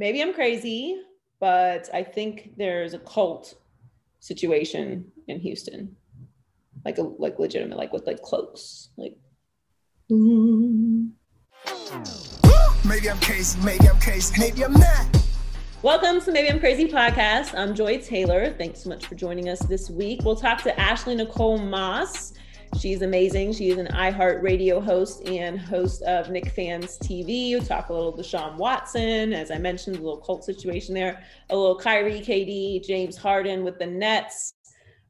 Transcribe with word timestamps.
Maybe 0.00 0.22
I'm 0.22 0.32
crazy, 0.32 0.98
but 1.40 1.90
I 1.92 2.02
think 2.02 2.52
there's 2.56 2.94
a 2.94 2.98
cult 3.00 3.54
situation 4.18 5.12
in 5.28 5.38
Houston, 5.40 5.94
like 6.86 6.96
a 6.96 7.02
like 7.02 7.38
legitimate, 7.38 7.76
like 7.76 7.92
with 7.92 8.06
like 8.06 8.22
cloaks, 8.22 8.88
like. 8.96 9.18
Maybe 12.88 13.10
I'm 13.10 13.20
crazy, 13.20 13.60
maybe 13.62 13.88
I'm 13.90 14.00
crazy, 14.00 14.34
maybe 14.40 14.64
I'm 14.64 14.72
not. 14.72 15.06
Welcome 15.82 16.20
to 16.22 16.32
Maybe 16.32 16.50
I'm 16.50 16.60
Crazy 16.60 16.88
podcast. 16.88 17.58
I'm 17.58 17.74
Joy 17.74 17.98
Taylor. 17.98 18.54
Thanks 18.58 18.82
so 18.82 18.90
much 18.90 19.06
for 19.06 19.14
joining 19.14 19.48
us 19.48 19.60
this 19.60 19.88
week. 19.88 20.20
We'll 20.24 20.36
talk 20.36 20.62
to 20.62 20.80
Ashley 20.80 21.14
Nicole 21.14 21.58
Moss. 21.58 22.34
She's 22.78 23.02
amazing. 23.02 23.52
She 23.52 23.70
is 23.70 23.78
an 23.78 23.88
iHeartRadio 23.88 24.82
host 24.82 25.26
and 25.26 25.58
host 25.58 26.02
of 26.02 26.30
Knicks 26.30 26.52
Fan 26.52 26.82
TV. 26.82 27.50
We'll 27.50 27.62
talk 27.62 27.88
a 27.88 27.92
little 27.92 28.16
Deshaun 28.16 28.56
Watson, 28.56 29.32
as 29.32 29.50
I 29.50 29.58
mentioned, 29.58 29.96
a 29.96 30.00
little 30.00 30.20
cult 30.20 30.44
situation 30.44 30.94
there, 30.94 31.22
a 31.50 31.56
little 31.56 31.76
Kyrie, 31.76 32.20
KD, 32.20 32.86
James 32.86 33.16
Harden 33.16 33.64
with 33.64 33.78
the 33.78 33.86
Nets, 33.86 34.54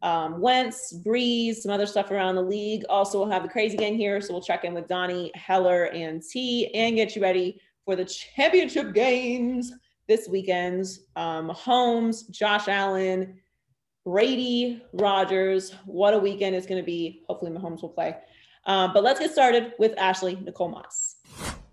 um, 0.03 0.41
Wentz, 0.41 0.95
Brees, 1.05 1.57
some 1.57 1.71
other 1.71 1.87
stuff 1.87 2.11
around 2.11 2.35
the 2.35 2.43
league. 2.43 2.85
Also, 2.89 3.19
we'll 3.19 3.31
have 3.31 3.43
the 3.43 3.49
Crazy 3.49 3.77
Gang 3.77 3.97
here, 3.97 4.21
so 4.21 4.33
we'll 4.33 4.43
check 4.43 4.65
in 4.65 4.75
with 4.75 4.89
Donnie, 4.89 5.31
Heller, 5.35 5.85
and 5.85 6.23
T, 6.23 6.75
and 6.75 6.97
get 6.97 7.15
you 7.15 7.23
ready 7.23 7.61
for 7.85 7.95
the 7.95 8.05
championship 8.05 8.95
games 8.95 9.73
this 10.09 10.29
weekend. 10.29 10.87
Um, 11.15 11.51
Holmes, 11.51 12.25
Josh 12.25 12.69
Allen, 12.69 13.40
Brady, 14.11 14.83
Rodgers. 14.93 15.73
What 15.87 16.15
a 16.15 16.19
weekend 16.19 16.57
it's 16.57 16.67
going 16.67 16.83
to 16.83 16.85
be. 16.85 17.23
Hopefully, 17.29 17.53
Mahomes 17.53 17.81
will 17.81 17.91
play. 17.91 18.17
Um, 18.67 18.93
but 18.93 19.05
let's 19.05 19.21
get 19.21 19.31
started 19.31 19.73
with 19.79 19.97
Ashley 19.97 20.35
Nicole 20.35 20.69
Moss. 20.69 21.15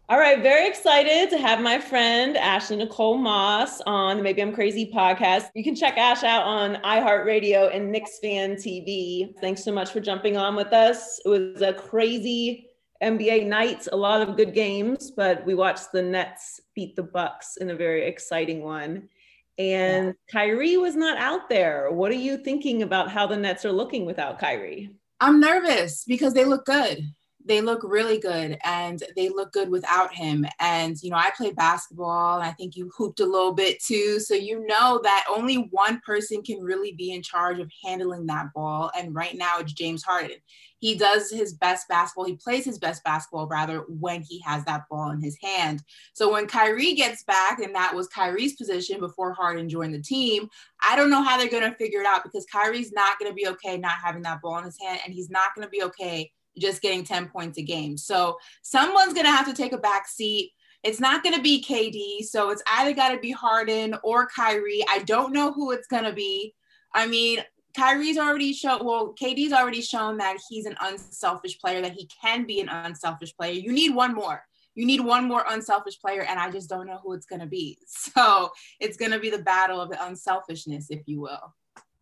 All 0.07 0.19
right, 0.19 0.39
very 0.43 0.67
excited 0.67 1.31
to 1.31 1.39
have 1.39 1.61
my 1.61 1.79
friend 1.79 2.37
Ashley 2.37 2.75
Nicole 2.75 3.17
Moss 3.17 3.81
on 3.87 4.17
the 4.17 4.23
Maybe 4.23 4.43
I'm 4.43 4.53
Crazy 4.53 4.91
podcast. 4.93 5.49
You 5.55 5.63
can 5.63 5.75
check 5.75 5.97
Ash 5.97 6.23
out 6.23 6.43
on 6.43 6.75
iHeartRadio 6.83 7.75
and 7.75 7.91
Knicks 7.91 8.19
Fan 8.19 8.53
TV. 8.53 9.33
Thanks 9.41 9.63
so 9.63 9.71
much 9.71 9.89
for 9.89 9.99
jumping 9.99 10.37
on 10.37 10.55
with 10.55 10.73
us. 10.73 11.19
It 11.25 11.29
was 11.29 11.63
a 11.63 11.73
crazy 11.73 12.67
NBA 13.01 13.47
night, 13.47 13.87
a 13.91 13.97
lot 13.97 14.21
of 14.21 14.37
good 14.37 14.53
games, 14.53 15.09
but 15.09 15.43
we 15.43 15.55
watched 15.55 15.91
the 15.91 16.03
Nets 16.03 16.61
beat 16.75 16.95
the 16.95 17.03
Bucks 17.03 17.57
in 17.57 17.71
a 17.71 17.75
very 17.75 18.05
exciting 18.05 18.61
one. 18.61 19.09
And 19.57 20.07
yeah. 20.07 20.11
Kyrie 20.31 20.77
was 20.77 20.95
not 20.95 21.17
out 21.17 21.49
there. 21.49 21.91
What 21.91 22.11
are 22.11 22.15
you 22.15 22.37
thinking 22.37 22.83
about 22.83 23.09
how 23.09 23.27
the 23.27 23.37
Nets 23.37 23.65
are 23.65 23.71
looking 23.71 24.05
without 24.05 24.39
Kyrie? 24.39 24.91
I'm 25.19 25.39
nervous 25.39 26.03
because 26.05 26.33
they 26.33 26.45
look 26.45 26.65
good. 26.65 27.01
They 27.47 27.61
look 27.61 27.81
really 27.83 28.19
good 28.19 28.57
and 28.63 29.01
they 29.15 29.29
look 29.29 29.53
good 29.53 29.69
without 29.69 30.13
him. 30.13 30.45
And, 30.59 31.01
you 31.01 31.09
know, 31.09 31.17
I 31.17 31.31
play 31.35 31.51
basketball 31.51 32.35
and 32.35 32.43
I 32.43 32.51
think 32.51 32.75
you 32.75 32.91
hooped 32.95 33.19
a 33.19 33.25
little 33.25 33.53
bit 33.53 33.81
too. 33.81 34.19
So 34.19 34.33
you 34.33 34.65
know 34.67 34.99
that 35.03 35.25
only 35.29 35.69
one 35.71 36.01
person 36.05 36.43
can 36.43 36.59
really 36.59 36.93
be 36.93 37.11
in 37.11 37.21
charge 37.21 37.59
of 37.59 37.71
handling 37.83 38.25
that 38.27 38.53
ball. 38.53 38.91
And 38.97 39.15
right 39.15 39.35
now 39.35 39.59
it's 39.59 39.73
James 39.73 40.03
Harden 40.03 40.37
he 40.79 40.95
does 40.95 41.31
his 41.31 41.53
best 41.53 41.87
basketball. 41.87 42.25
He 42.25 42.35
plays 42.35 42.65
his 42.65 42.77
best 42.77 43.03
basketball 43.03 43.47
rather 43.47 43.79
when 43.87 44.21
he 44.21 44.39
has 44.41 44.63
that 44.65 44.83
ball 44.89 45.11
in 45.11 45.21
his 45.21 45.37
hand. 45.41 45.83
So 46.13 46.31
when 46.31 46.47
Kyrie 46.47 46.93
gets 46.93 47.23
back, 47.23 47.59
and 47.59 47.73
that 47.75 47.95
was 47.95 48.07
Kyrie's 48.07 48.55
position 48.55 48.99
before 48.99 49.33
Harden 49.33 49.69
joined 49.69 49.93
the 49.93 50.01
team, 50.01 50.49
I 50.87 50.95
don't 50.95 51.09
know 51.09 51.23
how 51.23 51.37
they're 51.37 51.49
going 51.49 51.69
to 51.69 51.77
figure 51.77 52.01
it 52.01 52.05
out 52.05 52.23
because 52.23 52.45
Kyrie's 52.51 52.91
not 52.91 53.17
going 53.19 53.31
to 53.31 53.35
be 53.35 53.47
okay 53.47 53.77
not 53.77 53.97
having 54.03 54.21
that 54.23 54.41
ball 54.41 54.57
in 54.59 54.65
his 54.65 54.77
hand, 54.79 54.99
and 55.03 55.13
he's 55.13 55.29
not 55.29 55.55
going 55.55 55.65
to 55.65 55.71
be 55.71 55.83
okay 55.83 56.31
just 56.59 56.81
getting 56.81 57.03
10 57.03 57.29
points 57.29 57.57
a 57.57 57.61
game. 57.61 57.97
So 57.97 58.37
someone's 58.63 59.13
going 59.13 59.25
to 59.25 59.31
have 59.31 59.47
to 59.47 59.53
take 59.53 59.73
a 59.73 59.77
back 59.77 60.07
seat. 60.07 60.51
It's 60.83 60.99
not 60.99 61.23
going 61.23 61.35
to 61.35 61.41
be 61.41 61.63
KD. 61.63 62.25
So 62.25 62.49
it's 62.49 62.63
either 62.71 62.93
got 62.93 63.09
to 63.09 63.19
be 63.19 63.31
Harden 63.31 63.95
or 64.03 64.27
Kyrie. 64.27 64.83
I 64.89 64.99
don't 64.99 65.33
know 65.33 65.51
who 65.51 65.71
it's 65.71 65.87
going 65.87 66.03
to 66.03 66.13
be. 66.13 66.53
I 66.93 67.07
mean, 67.07 67.43
Kyrie's 67.75 68.17
already 68.17 68.53
shown, 68.53 68.83
well, 68.83 69.13
KD's 69.21 69.53
already 69.53 69.81
shown 69.81 70.17
that 70.17 70.37
he's 70.49 70.65
an 70.65 70.75
unselfish 70.81 71.59
player, 71.59 71.81
that 71.81 71.93
he 71.93 72.09
can 72.21 72.45
be 72.45 72.59
an 72.59 72.69
unselfish 72.69 73.35
player. 73.35 73.53
You 73.53 73.71
need 73.71 73.93
one 73.93 74.15
more. 74.15 74.43
You 74.73 74.85
need 74.85 75.01
one 75.01 75.25
more 75.25 75.43
unselfish 75.47 75.99
player, 75.99 76.21
and 76.21 76.39
I 76.39 76.51
just 76.51 76.69
don't 76.69 76.85
know 76.85 76.99
who 77.03 77.13
it's 77.13 77.25
going 77.25 77.41
to 77.41 77.47
be. 77.47 77.77
So 77.87 78.49
it's 78.79 78.97
going 78.97 79.11
to 79.11 79.19
be 79.19 79.29
the 79.29 79.39
battle 79.39 79.79
of 79.79 79.89
the 79.89 80.03
unselfishness, 80.05 80.87
if 80.89 81.01
you 81.07 81.21
will. 81.21 81.53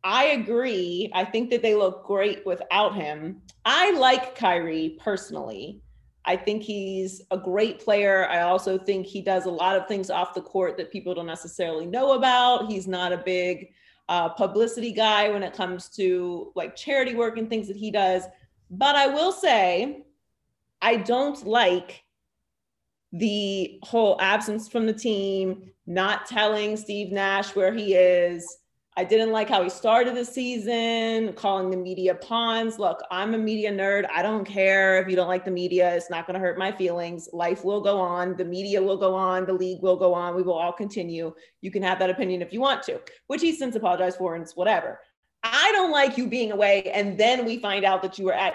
I 0.06 0.26
agree. 0.26 1.10
I 1.16 1.26
think 1.26 1.50
that 1.50 1.64
they 1.64 1.74
look 1.74 2.06
great 2.06 2.46
without 2.46 2.94
him. 2.94 3.42
I 3.66 3.90
like 3.98 4.36
Kyrie 4.36 5.00
personally. 5.04 5.82
I 6.26 6.36
think 6.36 6.62
he's 6.62 7.24
a 7.32 7.38
great 7.40 7.80
player. 7.84 8.28
I 8.30 8.42
also 8.42 8.78
think 8.78 9.08
he 9.08 9.20
does 9.22 9.48
a 9.48 9.52
lot 9.52 9.76
of 9.76 9.88
things 9.88 10.12
off 10.12 10.36
the 10.36 10.42
court 10.42 10.78
that 10.78 10.92
people 10.92 11.16
don't 11.16 11.26
necessarily 11.26 11.88
know 11.88 12.14
about. 12.14 12.72
He's 12.72 12.88
not 12.88 13.14
a 13.14 13.18
big 13.18 13.72
uh, 14.08 14.30
publicity 14.30 14.92
guy 14.92 15.30
when 15.30 15.42
it 15.42 15.54
comes 15.54 15.90
to 15.96 16.52
like 16.56 16.76
charity 16.76 17.16
work 17.16 17.40
and 17.40 17.50
things 17.50 17.68
that 17.68 17.76
he 17.76 17.90
does. 17.90 18.26
But 18.70 18.96
I 18.96 19.08
will 19.08 19.32
say, 19.32 20.04
I 20.84 20.98
don't 20.98 21.48
like 21.48 22.04
the 23.12 23.80
whole 23.82 24.22
absence 24.22 24.68
from 24.68 24.86
the 24.86 24.94
team, 24.94 25.72
not 25.88 26.28
telling 26.28 26.78
Steve 26.78 27.12
Nash 27.12 27.56
where 27.56 27.74
he 27.74 27.96
is, 27.96 28.60
I 28.98 29.04
didn't 29.04 29.32
like 29.32 29.50
how 29.50 29.62
he 29.62 29.70
started 29.70 30.16
the 30.16 30.24
season, 30.24 31.34
calling 31.34 31.70
the 31.70 31.76
media 31.76 32.16
pawns. 32.16 32.80
Look, 32.80 33.02
I'm 33.12 33.34
a 33.34 33.38
media 33.38 33.70
nerd. 33.70 34.08
I 34.10 34.22
don't 34.22 34.46
care 34.46 35.02
if 35.02 35.10
you 35.10 35.18
don't 35.18 35.28
like 35.28 35.44
the 35.44 35.52
media. 35.52 35.94
It's 35.94 36.10
not 36.10 36.26
going 36.26 36.36
to 36.36 36.40
hurt 36.40 36.58
my 36.58 36.72
feelings. 36.72 37.28
Life 37.34 37.66
will 37.66 37.82
go 37.82 38.00
on. 38.00 38.38
The 38.38 38.46
media 38.46 38.82
will 38.82 38.96
go 38.96 39.14
on. 39.14 39.46
The 39.46 39.54
league 39.54 39.82
will 39.82 39.98
go 39.98 40.14
on. 40.14 40.34
We 40.34 40.44
will 40.44 40.54
all 40.54 40.72
continue. 40.72 41.34
You 41.60 41.72
can 41.72 41.84
have 41.84 42.00
that 42.00 42.10
opinion 42.10 42.42
if 42.42 42.54
you 42.54 42.62
want 42.62 42.84
to, 42.84 43.02
which 43.28 43.42
he 43.42 43.54
since 43.54 43.76
apologized 43.76 44.18
for 44.18 44.34
and 44.36 44.44
it's 44.44 44.56
whatever. 44.56 45.02
I 45.44 45.74
don't 45.74 45.92
like 45.92 46.18
you 46.18 46.28
being 46.28 46.54
away. 46.54 46.84
And 46.84 47.18
then 47.18 47.44
we 47.44 47.60
find 47.60 47.84
out 47.84 48.02
that 48.02 48.18
you 48.18 48.24
were 48.24 48.34
at 48.34 48.54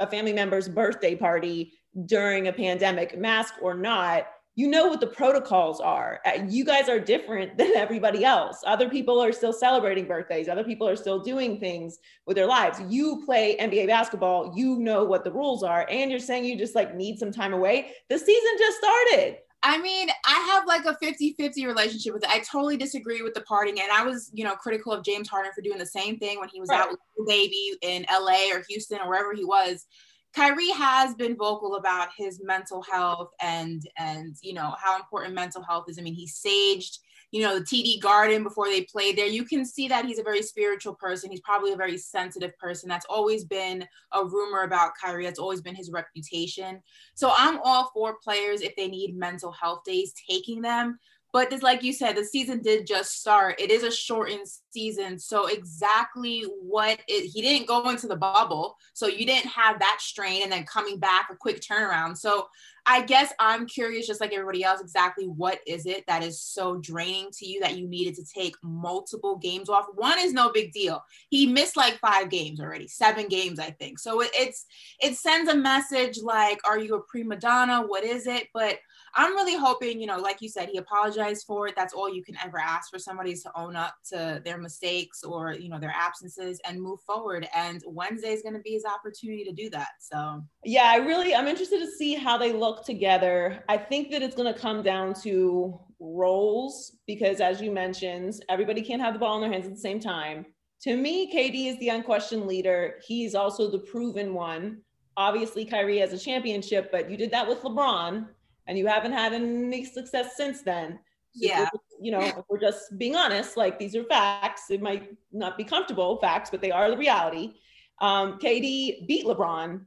a 0.00 0.08
family 0.08 0.32
member's 0.32 0.68
birthday 0.68 1.14
party 1.14 1.72
during 2.06 2.48
a 2.48 2.52
pandemic, 2.52 3.16
mask 3.16 3.54
or 3.62 3.74
not 3.74 4.26
you 4.58 4.66
know 4.66 4.88
what 4.88 4.98
the 4.98 5.06
protocols 5.06 5.80
are. 5.80 6.18
Uh, 6.26 6.42
you 6.48 6.64
guys 6.64 6.88
are 6.88 6.98
different 6.98 7.56
than 7.58 7.76
everybody 7.76 8.24
else. 8.24 8.64
Other 8.66 8.90
people 8.90 9.22
are 9.22 9.30
still 9.30 9.52
celebrating 9.52 10.08
birthdays, 10.08 10.48
other 10.48 10.64
people 10.64 10.88
are 10.88 10.96
still 10.96 11.20
doing 11.20 11.60
things 11.60 11.98
with 12.26 12.36
their 12.36 12.46
lives. 12.46 12.80
You 12.88 13.22
play 13.24 13.56
NBA 13.60 13.86
basketball, 13.86 14.52
you 14.56 14.80
know 14.80 15.04
what 15.04 15.22
the 15.22 15.30
rules 15.30 15.62
are, 15.62 15.86
and 15.88 16.10
you're 16.10 16.18
saying 16.18 16.44
you 16.44 16.58
just 16.58 16.74
like 16.74 16.96
need 16.96 17.20
some 17.20 17.30
time 17.30 17.52
away. 17.52 17.92
The 18.08 18.18
season 18.18 18.50
just 18.58 18.78
started. 18.78 19.36
I 19.62 19.78
mean, 19.78 20.08
I 20.24 20.34
have 20.52 20.66
like 20.66 20.84
a 20.86 20.96
50 20.96 21.34
50 21.34 21.66
relationship 21.66 22.12
with 22.14 22.24
it. 22.24 22.30
I 22.30 22.40
totally 22.40 22.76
disagree 22.76 23.22
with 23.22 23.34
the 23.34 23.42
parting. 23.42 23.80
And 23.80 23.92
I 23.92 24.04
was, 24.04 24.30
you 24.32 24.42
know, 24.42 24.54
critical 24.54 24.92
of 24.92 25.04
James 25.04 25.28
Harden 25.28 25.52
for 25.52 25.62
doing 25.62 25.78
the 25.78 25.86
same 25.86 26.18
thing 26.18 26.40
when 26.40 26.48
he 26.48 26.60
was 26.60 26.68
right. 26.68 26.80
out 26.80 26.90
with 26.90 27.00
the 27.16 27.24
baby 27.26 27.72
in 27.82 28.06
LA 28.10 28.52
or 28.52 28.64
Houston 28.68 29.00
or 29.00 29.08
wherever 29.08 29.34
he 29.34 29.44
was. 29.44 29.86
Kyrie 30.34 30.70
has 30.70 31.14
been 31.14 31.36
vocal 31.36 31.76
about 31.76 32.08
his 32.16 32.40
mental 32.42 32.82
health 32.82 33.30
and 33.40 33.82
and 33.98 34.36
you 34.42 34.52
know 34.52 34.74
how 34.78 34.96
important 34.96 35.34
mental 35.34 35.62
health 35.62 35.86
is. 35.88 35.98
I 35.98 36.02
mean, 36.02 36.14
he 36.14 36.26
saged 36.26 36.98
you 37.30 37.42
know 37.42 37.58
the 37.58 37.64
TD 37.64 38.00
Garden 38.00 38.42
before 38.42 38.66
they 38.66 38.82
played 38.82 39.16
there. 39.16 39.26
You 39.26 39.44
can 39.44 39.64
see 39.64 39.88
that 39.88 40.04
he's 40.04 40.18
a 40.18 40.22
very 40.22 40.42
spiritual 40.42 40.94
person. 40.94 41.30
He's 41.30 41.40
probably 41.40 41.72
a 41.72 41.76
very 41.76 41.98
sensitive 41.98 42.56
person. 42.58 42.88
That's 42.88 43.06
always 43.06 43.44
been 43.44 43.86
a 44.12 44.24
rumor 44.24 44.62
about 44.62 44.92
Kyrie. 45.02 45.24
That's 45.24 45.38
always 45.38 45.60
been 45.60 45.74
his 45.74 45.90
reputation. 45.90 46.82
So 47.14 47.32
I'm 47.36 47.58
all 47.64 47.90
for 47.92 48.16
players 48.22 48.60
if 48.60 48.76
they 48.76 48.88
need 48.88 49.16
mental 49.16 49.52
health 49.52 49.84
days 49.84 50.14
taking 50.28 50.62
them. 50.62 50.98
But 51.32 51.50
just 51.50 51.62
like 51.62 51.82
you 51.82 51.92
said, 51.92 52.16
the 52.16 52.24
season 52.24 52.62
did 52.62 52.86
just 52.86 53.20
start. 53.20 53.60
It 53.60 53.70
is 53.70 53.82
a 53.82 53.90
shortened 53.90 54.46
season. 54.70 55.18
So 55.18 55.46
exactly 55.46 56.44
what 56.60 57.00
it, 57.06 57.30
he 57.32 57.42
didn't 57.42 57.68
go 57.68 57.88
into 57.90 58.06
the 58.06 58.16
bubble. 58.16 58.76
So 58.94 59.06
you 59.06 59.26
didn't 59.26 59.50
have 59.50 59.78
that 59.80 59.98
strain 60.00 60.42
and 60.42 60.50
then 60.50 60.64
coming 60.64 60.98
back 60.98 61.28
a 61.30 61.36
quick 61.36 61.60
turnaround. 61.60 62.16
So 62.16 62.48
I 62.90 63.02
guess 63.02 63.34
I'm 63.38 63.66
curious, 63.66 64.06
just 64.06 64.20
like 64.20 64.32
everybody 64.32 64.64
else, 64.64 64.80
exactly 64.80 65.26
what 65.26 65.58
is 65.66 65.84
it 65.84 66.04
that 66.06 66.22
is 66.22 66.40
so 66.40 66.78
draining 66.78 67.28
to 67.34 67.46
you 67.46 67.60
that 67.60 67.76
you 67.76 67.86
needed 67.86 68.14
to 68.14 68.24
take 68.24 68.54
multiple 68.62 69.36
games 69.36 69.68
off? 69.68 69.84
One 69.94 70.18
is 70.18 70.32
no 70.32 70.50
big 70.50 70.72
deal. 70.72 71.04
He 71.28 71.46
missed 71.46 71.76
like 71.76 71.98
five 71.98 72.30
games 72.30 72.60
already, 72.60 72.88
seven 72.88 73.28
games, 73.28 73.58
I 73.58 73.72
think. 73.72 73.98
So 73.98 74.22
it, 74.22 74.30
it's 74.32 74.64
it 75.02 75.16
sends 75.16 75.50
a 75.50 75.56
message 75.56 76.18
like, 76.22 76.60
are 76.66 76.78
you 76.78 76.94
a 76.94 77.02
prima 77.02 77.36
donna? 77.36 77.82
What 77.86 78.04
is 78.04 78.26
it? 78.26 78.48
But 78.54 78.78
I'm 79.14 79.34
really 79.34 79.56
hoping, 79.56 80.00
you 80.00 80.06
know, 80.06 80.18
like 80.18 80.40
you 80.40 80.48
said, 80.48 80.68
he 80.68 80.78
apologized 80.78 81.46
for 81.46 81.66
it. 81.66 81.74
That's 81.76 81.94
all 81.94 82.12
you 82.12 82.22
can 82.22 82.36
ever 82.44 82.58
ask 82.58 82.90
for 82.90 82.98
somebody 82.98 83.32
is 83.32 83.42
to 83.42 83.52
own 83.56 83.76
up 83.76 83.94
to 84.10 84.40
their 84.44 84.58
mistakes 84.58 85.22
or, 85.24 85.52
you 85.52 85.68
know, 85.68 85.78
their 85.78 85.94
absences 85.94 86.60
and 86.66 86.80
move 86.80 87.00
forward. 87.02 87.48
And 87.54 87.82
Wednesday 87.86 88.32
is 88.32 88.42
going 88.42 88.54
to 88.54 88.60
be 88.60 88.72
his 88.72 88.84
opportunity 88.84 89.44
to 89.44 89.52
do 89.52 89.70
that. 89.70 89.88
So, 90.00 90.42
yeah, 90.64 90.84
I 90.86 90.96
really, 90.96 91.34
I'm 91.34 91.48
interested 91.48 91.80
to 91.80 91.90
see 91.90 92.14
how 92.14 92.38
they 92.38 92.52
look 92.52 92.84
together. 92.84 93.64
I 93.68 93.76
think 93.76 94.10
that 94.10 94.22
it's 94.22 94.36
going 94.36 94.52
to 94.52 94.58
come 94.58 94.82
down 94.82 95.14
to 95.22 95.78
roles 96.00 96.96
because, 97.06 97.40
as 97.40 97.60
you 97.60 97.70
mentioned, 97.70 98.44
everybody 98.48 98.82
can't 98.82 99.02
have 99.02 99.14
the 99.14 99.20
ball 99.20 99.36
in 99.36 99.42
their 99.42 99.52
hands 99.52 99.66
at 99.66 99.74
the 99.74 99.80
same 99.80 100.00
time. 100.00 100.46
To 100.82 100.96
me, 100.96 101.32
KD 101.32 101.72
is 101.72 101.78
the 101.80 101.88
unquestioned 101.88 102.46
leader. 102.46 103.00
He's 103.04 103.34
also 103.34 103.70
the 103.70 103.80
proven 103.80 104.32
one. 104.32 104.82
Obviously, 105.16 105.64
Kyrie 105.64 105.98
has 105.98 106.12
a 106.12 106.18
championship, 106.18 106.92
but 106.92 107.10
you 107.10 107.16
did 107.16 107.32
that 107.32 107.48
with 107.48 107.62
LeBron 107.62 108.28
and 108.68 108.78
you 108.78 108.86
haven't 108.86 109.12
had 109.12 109.32
any 109.32 109.84
success 109.84 110.36
since 110.36 110.62
then. 110.62 111.00
So 111.32 111.46
yeah. 111.46 111.68
You 112.00 112.12
know, 112.12 112.20
if 112.20 112.44
we're 112.48 112.60
just 112.60 112.96
being 112.96 113.16
honest, 113.16 113.56
like 113.56 113.78
these 113.78 113.96
are 113.96 114.04
facts. 114.04 114.70
It 114.70 114.80
might 114.80 115.16
not 115.32 115.56
be 115.56 115.64
comfortable 115.64 116.18
facts, 116.20 116.50
but 116.50 116.60
they 116.60 116.70
are 116.70 116.90
the 116.90 116.96
reality. 116.96 117.54
Um, 118.00 118.38
KD 118.38 119.08
beat 119.08 119.26
LeBron 119.26 119.80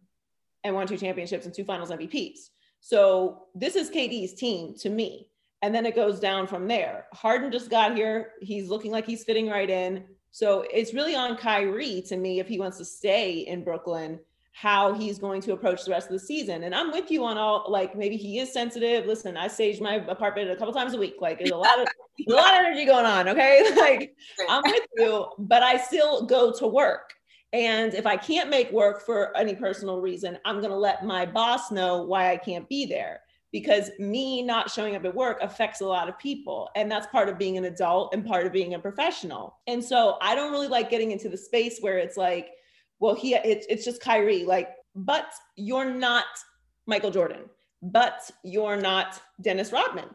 and 0.64 0.76
won 0.76 0.88
two 0.88 0.98
championships 0.98 1.46
and 1.46 1.56
two 1.56 1.64
finals 1.64 1.92
MVPs. 1.92 2.50
So 2.82 3.44
this 3.56 3.76
is 3.76 3.90
KD's 3.90 4.34
team 4.34 4.76
to 4.80 4.90
me. 4.90 5.28
And 5.62 5.74
then 5.74 5.86
it 5.86 5.96
goes 5.96 6.20
down 6.20 6.48
from 6.48 6.68
there. 6.68 7.06
Harden 7.14 7.52
just 7.52 7.70
got 7.70 7.96
here. 7.96 8.32
He's 8.42 8.68
looking 8.68 8.92
like 8.92 9.06
he's 9.06 9.24
fitting 9.24 9.48
right 9.48 9.70
in. 9.70 10.04
So 10.32 10.66
it's 10.74 10.94
really 10.94 11.16
on 11.16 11.38
Kyrie 11.38 12.02
to 12.08 12.18
me 12.18 12.40
if 12.40 12.48
he 12.48 12.60
wants 12.60 12.78
to 12.80 12.86
stay 12.86 13.40
in 13.40 13.64
Brooklyn, 13.64 14.20
how 14.52 14.94
he's 14.94 15.18
going 15.18 15.42
to 15.42 15.54
approach 15.54 15.86
the 15.86 15.92
rest 15.92 16.08
of 16.08 16.14
the 16.14 16.20
season. 16.20 16.64
And 16.64 16.76
I'm 16.76 16.92
with 16.92 17.10
you 17.10 17.24
on 17.24 17.38
all 17.38 17.66
like 17.70 17.96
maybe 17.96 18.18
he 18.18 18.40
is 18.40 18.52
sensitive. 18.52 19.06
Listen, 19.06 19.38
I 19.38 19.48
stage 19.48 19.80
my 19.80 19.96
apartment 19.96 20.52
a 20.52 20.56
couple 20.56 20.74
times 20.74 20.94
a 20.94 20.98
week. 20.98 21.16
Like 21.22 21.40
there's 21.40 21.52
a 21.52 21.58
lot 21.58 21.80
of 21.80 21.88
a 22.28 22.32
lot 22.32 22.54
of 22.54 22.66
energy 22.66 22.86
going 22.86 23.06
on. 23.06 23.30
Okay. 23.30 23.70
Like 23.82 24.14
I'm 24.50 24.62
with 24.64 24.84
you, 24.98 25.28
but 25.40 25.64
I 25.64 25.78
still 25.78 26.26
go 26.26 26.52
to 26.54 26.68
work. 26.68 27.14
And 27.54 27.94
if 27.94 28.06
I 28.06 28.16
can't 28.16 28.50
make 28.50 28.72
work 28.72 29.06
for 29.06 29.36
any 29.36 29.56
personal 29.56 30.00
reason, 30.02 30.38
I'm 30.46 30.62
gonna 30.62 30.78
let 30.78 31.06
my 31.06 31.26
boss 31.26 31.72
know 31.72 32.04
why 32.04 32.32
I 32.32 32.38
can't 32.38 32.68
be 32.70 32.86
there 32.86 33.22
because 33.52 33.90
me 34.00 34.42
not 34.42 34.70
showing 34.70 34.96
up 34.96 35.04
at 35.04 35.14
work 35.14 35.42
affects 35.42 35.82
a 35.82 35.86
lot 35.86 36.08
of 36.08 36.18
people 36.18 36.70
and 36.76 36.90
that's 36.90 37.08
part 37.08 37.28
of 37.28 37.38
being 37.38 37.58
an 37.58 37.66
adult 37.66 38.14
and 38.14 38.26
part 38.26 38.46
of 38.46 38.54
being 38.54 38.76
a 38.76 38.80
professional 38.80 39.58
and 39.68 39.84
so 39.84 40.18
i 40.22 40.34
don't 40.34 40.52
really 40.52 40.68
like 40.68 40.90
getting 40.90 41.12
into 41.12 41.28
the 41.28 41.38
space 41.38 41.80
where 41.82 41.98
it's 41.98 42.18
like 42.18 42.52
well 43.02 43.14
he 43.14 43.36
it's, 43.36 43.66
it's 43.70 43.84
just 43.84 44.02
kyrie 44.02 44.46
like 44.46 44.70
but 44.96 45.28
you're 45.58 45.92
not 45.92 46.26
michael 46.88 47.12
jordan 47.12 47.42
but 47.82 48.32
you're 48.44 48.78
not 48.78 49.22
dennis 49.42 49.74
rodman 49.74 50.08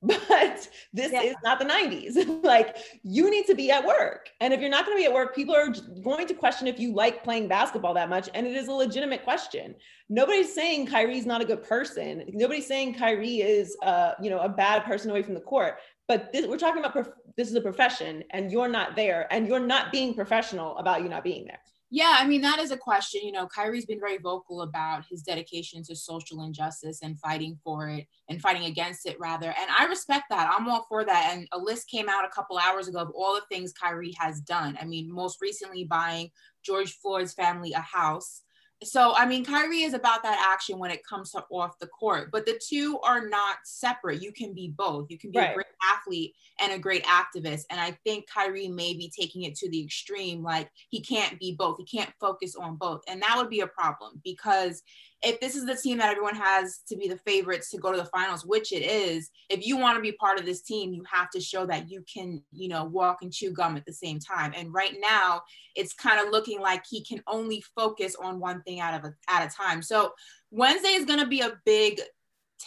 but 0.02 0.66
this 0.94 1.12
yeah. 1.12 1.20
is 1.20 1.36
not 1.44 1.58
the 1.58 1.64
90s. 1.66 2.42
like 2.42 2.78
you 3.02 3.30
need 3.30 3.44
to 3.46 3.54
be 3.54 3.70
at 3.70 3.84
work. 3.84 4.30
And 4.40 4.54
if 4.54 4.60
you're 4.60 4.70
not 4.70 4.86
going 4.86 4.96
to 4.96 5.00
be 5.00 5.06
at 5.06 5.12
work, 5.12 5.34
people 5.34 5.54
are 5.54 5.68
going 6.02 6.26
to 6.26 6.32
question 6.32 6.66
if 6.66 6.80
you 6.80 6.94
like 6.94 7.22
playing 7.22 7.48
basketball 7.48 7.92
that 7.94 8.08
much. 8.08 8.30
And 8.32 8.46
it 8.46 8.56
is 8.56 8.68
a 8.68 8.72
legitimate 8.72 9.24
question. 9.24 9.74
Nobody's 10.08 10.54
saying 10.54 10.86
Kyrie's 10.86 11.26
not 11.26 11.42
a 11.42 11.44
good 11.44 11.62
person. 11.62 12.24
Nobody's 12.32 12.66
saying 12.66 12.94
Kyrie 12.94 13.42
is, 13.42 13.76
uh, 13.82 14.12
you 14.22 14.30
know, 14.30 14.40
a 14.40 14.48
bad 14.48 14.84
person 14.84 15.10
away 15.10 15.22
from 15.22 15.34
the 15.34 15.40
court. 15.40 15.76
But 16.08 16.32
this, 16.32 16.46
we're 16.46 16.56
talking 16.56 16.80
about 16.80 16.92
prof- 16.92 17.12
this 17.36 17.50
is 17.50 17.54
a 17.54 17.60
profession, 17.60 18.24
and 18.30 18.50
you're 18.50 18.68
not 18.68 18.96
there, 18.96 19.28
and 19.30 19.46
you're 19.46 19.60
not 19.60 19.92
being 19.92 20.14
professional 20.14 20.76
about 20.78 21.02
you 21.02 21.10
not 21.10 21.22
being 21.22 21.44
there. 21.44 21.60
Yeah, 21.92 22.18
I 22.20 22.26
mean, 22.26 22.40
that 22.42 22.60
is 22.60 22.70
a 22.70 22.76
question. 22.76 23.22
You 23.24 23.32
know, 23.32 23.48
Kyrie's 23.48 23.84
been 23.84 23.98
very 23.98 24.18
vocal 24.18 24.62
about 24.62 25.04
his 25.10 25.22
dedication 25.22 25.82
to 25.84 25.96
social 25.96 26.44
injustice 26.44 27.00
and 27.02 27.18
fighting 27.18 27.58
for 27.64 27.88
it 27.88 28.06
and 28.28 28.40
fighting 28.40 28.66
against 28.66 29.06
it, 29.06 29.18
rather. 29.18 29.48
And 29.48 29.70
I 29.76 29.86
respect 29.86 30.26
that. 30.30 30.54
I'm 30.56 30.68
all 30.68 30.86
for 30.88 31.04
that. 31.04 31.30
And 31.32 31.48
a 31.50 31.58
list 31.58 31.90
came 31.90 32.08
out 32.08 32.24
a 32.24 32.28
couple 32.28 32.58
hours 32.58 32.86
ago 32.86 33.00
of 33.00 33.10
all 33.10 33.34
the 33.34 33.42
things 33.50 33.72
Kyrie 33.72 34.14
has 34.20 34.40
done. 34.40 34.78
I 34.80 34.84
mean, 34.84 35.12
most 35.12 35.40
recently 35.40 35.82
buying 35.82 36.30
George 36.64 36.92
Floyd's 36.92 37.34
family 37.34 37.72
a 37.72 37.80
house, 37.80 38.42
so 38.82 39.14
I 39.14 39.26
mean, 39.26 39.44
Kyrie 39.44 39.82
is 39.82 39.94
about 39.94 40.22
that 40.22 40.46
action 40.52 40.78
when 40.78 40.90
it 40.90 41.04
comes 41.04 41.32
to 41.32 41.44
off 41.50 41.78
the 41.78 41.86
court, 41.86 42.30
but 42.32 42.46
the 42.46 42.58
two 42.66 42.98
are 43.00 43.28
not 43.28 43.58
separate. 43.64 44.22
You 44.22 44.32
can 44.32 44.54
be 44.54 44.68
both. 44.68 45.10
You 45.10 45.18
can 45.18 45.30
be 45.30 45.38
right. 45.38 45.50
a 45.50 45.54
great 45.54 45.66
athlete 45.94 46.34
and 46.60 46.72
a 46.72 46.78
great 46.78 47.04
activist. 47.04 47.64
And 47.70 47.78
I 47.78 47.96
think 48.04 48.26
Kyrie 48.28 48.68
may 48.68 48.94
be 48.94 49.12
taking 49.14 49.42
it 49.42 49.54
to 49.56 49.70
the 49.70 49.82
extreme, 49.82 50.42
like 50.42 50.70
he 50.88 51.00
can't 51.00 51.38
be 51.38 51.54
both. 51.54 51.76
He 51.78 51.84
can't 51.84 52.12
focus 52.20 52.54
on 52.56 52.76
both, 52.76 53.02
and 53.06 53.20
that 53.22 53.34
would 53.36 53.50
be 53.50 53.60
a 53.60 53.66
problem 53.66 54.20
because 54.24 54.82
if 55.22 55.38
this 55.40 55.54
is 55.54 55.66
the 55.66 55.76
team 55.76 55.98
that 55.98 56.10
everyone 56.10 56.34
has 56.34 56.80
to 56.88 56.96
be 56.96 57.06
the 57.06 57.18
favorites 57.18 57.70
to 57.70 57.78
go 57.78 57.92
to 57.92 57.98
the 57.98 58.06
finals, 58.06 58.46
which 58.46 58.72
it 58.72 58.82
is, 58.82 59.30
if 59.50 59.66
you 59.66 59.76
want 59.76 59.96
to 59.96 60.02
be 60.02 60.12
part 60.12 60.38
of 60.38 60.46
this 60.46 60.62
team, 60.62 60.94
you 60.94 61.02
have 61.10 61.30
to 61.30 61.40
show 61.40 61.66
that 61.66 61.90
you 61.90 62.02
can, 62.12 62.42
you 62.52 62.68
know, 62.68 62.84
walk 62.84 63.18
and 63.22 63.32
chew 63.32 63.50
gum 63.50 63.76
at 63.76 63.84
the 63.84 63.92
same 63.92 64.18
time. 64.18 64.54
And 64.56 64.72
right 64.72 64.96
now, 64.98 65.42
it's 65.76 65.92
kind 65.92 66.20
of 66.20 66.32
looking 66.32 66.60
like 66.60 66.84
he 66.88 67.04
can 67.04 67.22
only 67.26 67.62
focus 67.76 68.16
on 68.20 68.40
one 68.40 68.62
thing 68.62 68.80
of 68.80 69.04
a, 69.04 69.14
at 69.28 69.46
a 69.46 69.54
time. 69.54 69.82
So 69.82 70.12
Wednesday 70.50 70.94
is 70.94 71.04
going 71.04 71.20
to 71.20 71.26
be 71.26 71.40
a 71.40 71.60
big 71.66 72.00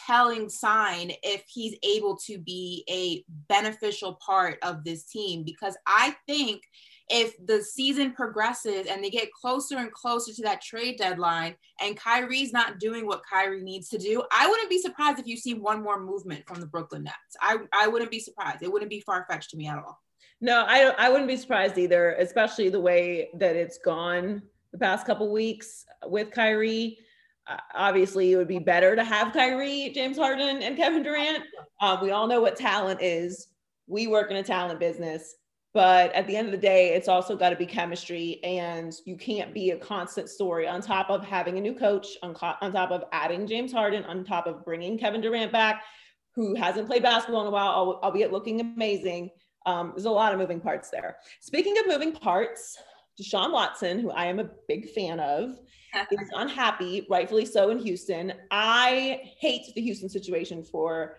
telling 0.08 0.50
sign 0.50 1.12
if 1.22 1.44
he's 1.48 1.76
able 1.84 2.18
to 2.18 2.38
be 2.40 2.84
a 2.90 3.24
beneficial 3.48 4.20
part 4.26 4.58
of 4.64 4.84
this 4.84 5.06
team 5.06 5.44
because 5.44 5.78
I 5.86 6.16
think 6.28 6.64
if 7.10 7.34
the 7.46 7.62
season 7.62 8.14
progresses 8.14 8.88
and 8.88 9.04
they 9.04 9.10
get 9.10 9.32
closer 9.34 9.78
and 9.78 9.92
closer 9.92 10.34
to 10.34 10.42
that 10.44 10.62
trade 10.62 10.98
deadline 10.98 11.56
and 11.82 11.98
Kyrie's 11.98 12.54
not 12.54 12.80
doing 12.80 13.06
what 13.06 13.22
Kyrie 13.30 13.62
needs 13.62 13.90
to 13.90 13.98
do, 13.98 14.24
I 14.32 14.48
wouldn't 14.48 14.70
be 14.70 14.80
surprised 14.80 15.20
if 15.20 15.28
you 15.28 15.38
see 15.38 15.54
one 15.54 15.84
more 15.84 16.00
movement 16.00 16.48
from 16.48 16.60
the 16.60 16.66
Brooklyn 16.66 17.04
Nets. 17.04 17.16
I, 17.42 17.58
I 17.74 17.88
wouldn't 17.88 18.12
be 18.12 18.20
surprised. 18.20 18.64
It 18.64 18.72
wouldn't 18.72 18.90
be 18.90 19.02
far 19.02 19.26
fetched 19.30 19.50
to 19.52 19.58
me 19.58 19.68
at 19.68 19.78
all. 19.78 20.00
No, 20.42 20.66
I 20.68 20.94
I 20.98 21.10
wouldn't 21.10 21.30
be 21.30 21.38
surprised 21.38 21.78
either, 21.78 22.16
especially 22.16 22.68
the 22.68 22.82
way 22.82 23.30
that 23.36 23.56
it's 23.56 23.78
gone 23.78 24.42
the 24.74 24.78
past 24.78 25.06
couple 25.06 25.32
weeks 25.32 25.86
with 26.06 26.32
Kyrie. 26.32 26.98
Uh, 27.48 27.58
obviously, 27.74 28.34
it 28.34 28.36
would 28.36 28.48
be 28.48 28.60
better 28.60 28.94
to 28.94 29.06
have 29.06 29.32
Kyrie, 29.32 29.92
James 29.96 30.18
Harden, 30.18 30.62
and 30.62 30.76
Kevin 30.76 31.02
Durant. 31.02 31.44
Um, 31.80 32.02
we 32.02 32.12
all 32.12 32.28
know 32.28 32.42
what 32.42 32.58
talent 32.58 33.02
is. 33.02 33.48
We 33.88 34.08
work 34.08 34.32
in 34.32 34.38
a 34.38 34.44
talent 34.44 34.82
business. 34.82 35.36
But 35.74 36.14
at 36.14 36.28
the 36.28 36.36
end 36.36 36.48
of 36.48 36.52
the 36.52 36.58
day, 36.58 36.94
it's 36.94 37.08
also 37.08 37.36
got 37.36 37.50
to 37.50 37.56
be 37.56 37.66
chemistry, 37.66 38.40
and 38.44 38.94
you 39.06 39.18
can't 39.18 39.54
be 39.54 39.72
a 39.72 39.78
constant 39.78 40.30
story 40.30 40.68
on 40.68 40.82
top 40.82 41.10
of 41.10 41.26
having 41.26 41.58
a 41.58 41.62
new 41.62 41.74
coach, 41.74 42.10
on, 42.22 42.36
co- 42.36 42.54
on 42.62 42.72
top 42.72 42.92
of 42.92 43.04
adding 43.12 43.48
James 43.48 43.74
Harden, 43.74 44.04
on 44.04 44.24
top 44.24 44.46
of 44.46 44.64
bringing 44.64 45.00
Kevin 45.00 45.20
Durant 45.20 45.52
back, 45.52 45.84
who 46.36 46.54
hasn't 46.56 46.88
played 46.88 47.02
basketball 47.02 47.42
in 47.42 47.48
a 47.48 47.52
while, 47.52 48.00
albeit 48.04 48.32
looking 48.32 48.62
amazing. 48.62 49.32
Um, 49.66 49.94
there's 49.96 50.06
a 50.06 50.12
lot 50.12 50.32
of 50.32 50.40
moving 50.40 50.60
parts 50.60 50.92
there. 50.92 51.18
Speaking 51.42 51.76
of 51.80 51.88
moving 51.88 52.12
parts, 52.12 52.78
Deshaun 53.20 53.52
Watson, 53.52 54.00
who 54.00 54.12
I 54.12 54.26
am 54.26 54.40
a 54.40 54.50
big 54.68 54.92
fan 54.92 55.20
of, 55.20 55.58
is 56.12 56.30
unhappy, 56.36 57.08
rightfully 57.10 57.46
so, 57.46 57.72
in 57.72 57.80
Houston. 57.80 58.34
I 58.52 59.22
hate 59.40 59.74
the 59.74 59.82
Houston 59.82 60.10
situation 60.10 60.64
for 60.64 61.18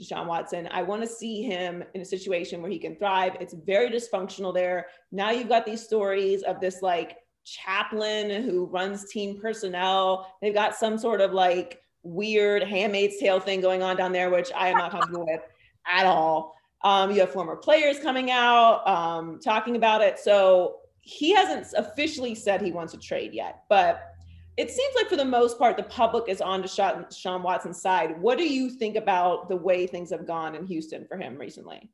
Deshaun 0.00 0.26
Watson. 0.26 0.68
I 0.70 0.82
want 0.82 1.02
to 1.02 1.08
see 1.08 1.42
him 1.42 1.82
in 1.94 2.00
a 2.00 2.04
situation 2.04 2.60
where 2.60 2.70
he 2.70 2.78
can 2.78 2.96
thrive. 2.96 3.36
It's 3.40 3.54
very 3.54 3.90
dysfunctional 3.90 4.52
there. 4.52 4.86
Now 5.10 5.30
you've 5.30 5.48
got 5.48 5.64
these 5.64 5.82
stories 5.82 6.42
of 6.42 6.60
this 6.60 6.82
like 6.82 7.18
chaplain 7.44 8.42
who 8.42 8.66
runs 8.66 9.10
team 9.10 9.40
personnel. 9.40 10.34
They've 10.42 10.54
got 10.54 10.74
some 10.74 10.98
sort 10.98 11.20
of 11.20 11.32
like 11.32 11.80
weird 12.02 12.62
handmaid's 12.62 13.18
tale 13.18 13.40
thing 13.40 13.60
going 13.60 13.82
on 13.82 13.96
down 13.96 14.12
there, 14.12 14.30
which 14.30 14.50
I 14.54 14.68
am 14.68 14.78
not 14.78 14.90
comfortable 14.90 15.26
with 15.26 15.40
at 15.86 16.06
all. 16.06 16.54
Um, 16.84 17.10
you 17.10 17.20
have 17.20 17.30
former 17.30 17.56
players 17.56 17.98
coming 17.98 18.30
out 18.30 18.86
um, 18.86 19.40
talking 19.42 19.76
about 19.76 20.02
it. 20.02 20.18
So 20.18 20.76
he 21.00 21.34
hasn't 21.34 21.66
officially 21.76 22.34
said 22.34 22.60
he 22.60 22.72
wants 22.72 22.92
to 22.92 22.98
trade 22.98 23.32
yet, 23.32 23.62
but 23.68 24.15
it 24.56 24.70
seems 24.70 24.94
like 24.94 25.08
for 25.08 25.16
the 25.16 25.24
most 25.24 25.58
part, 25.58 25.76
the 25.76 25.82
public 25.82 26.28
is 26.28 26.40
on 26.40 26.62
Deshaun, 26.62 27.42
Watson's 27.42 27.80
side. 27.80 28.20
What 28.20 28.38
do 28.38 28.44
you 28.44 28.70
think 28.70 28.96
about 28.96 29.48
the 29.48 29.56
way 29.56 29.86
things 29.86 30.10
have 30.10 30.26
gone 30.26 30.54
in 30.54 30.66
Houston 30.66 31.06
for 31.06 31.18
him 31.18 31.36
recently? 31.36 31.90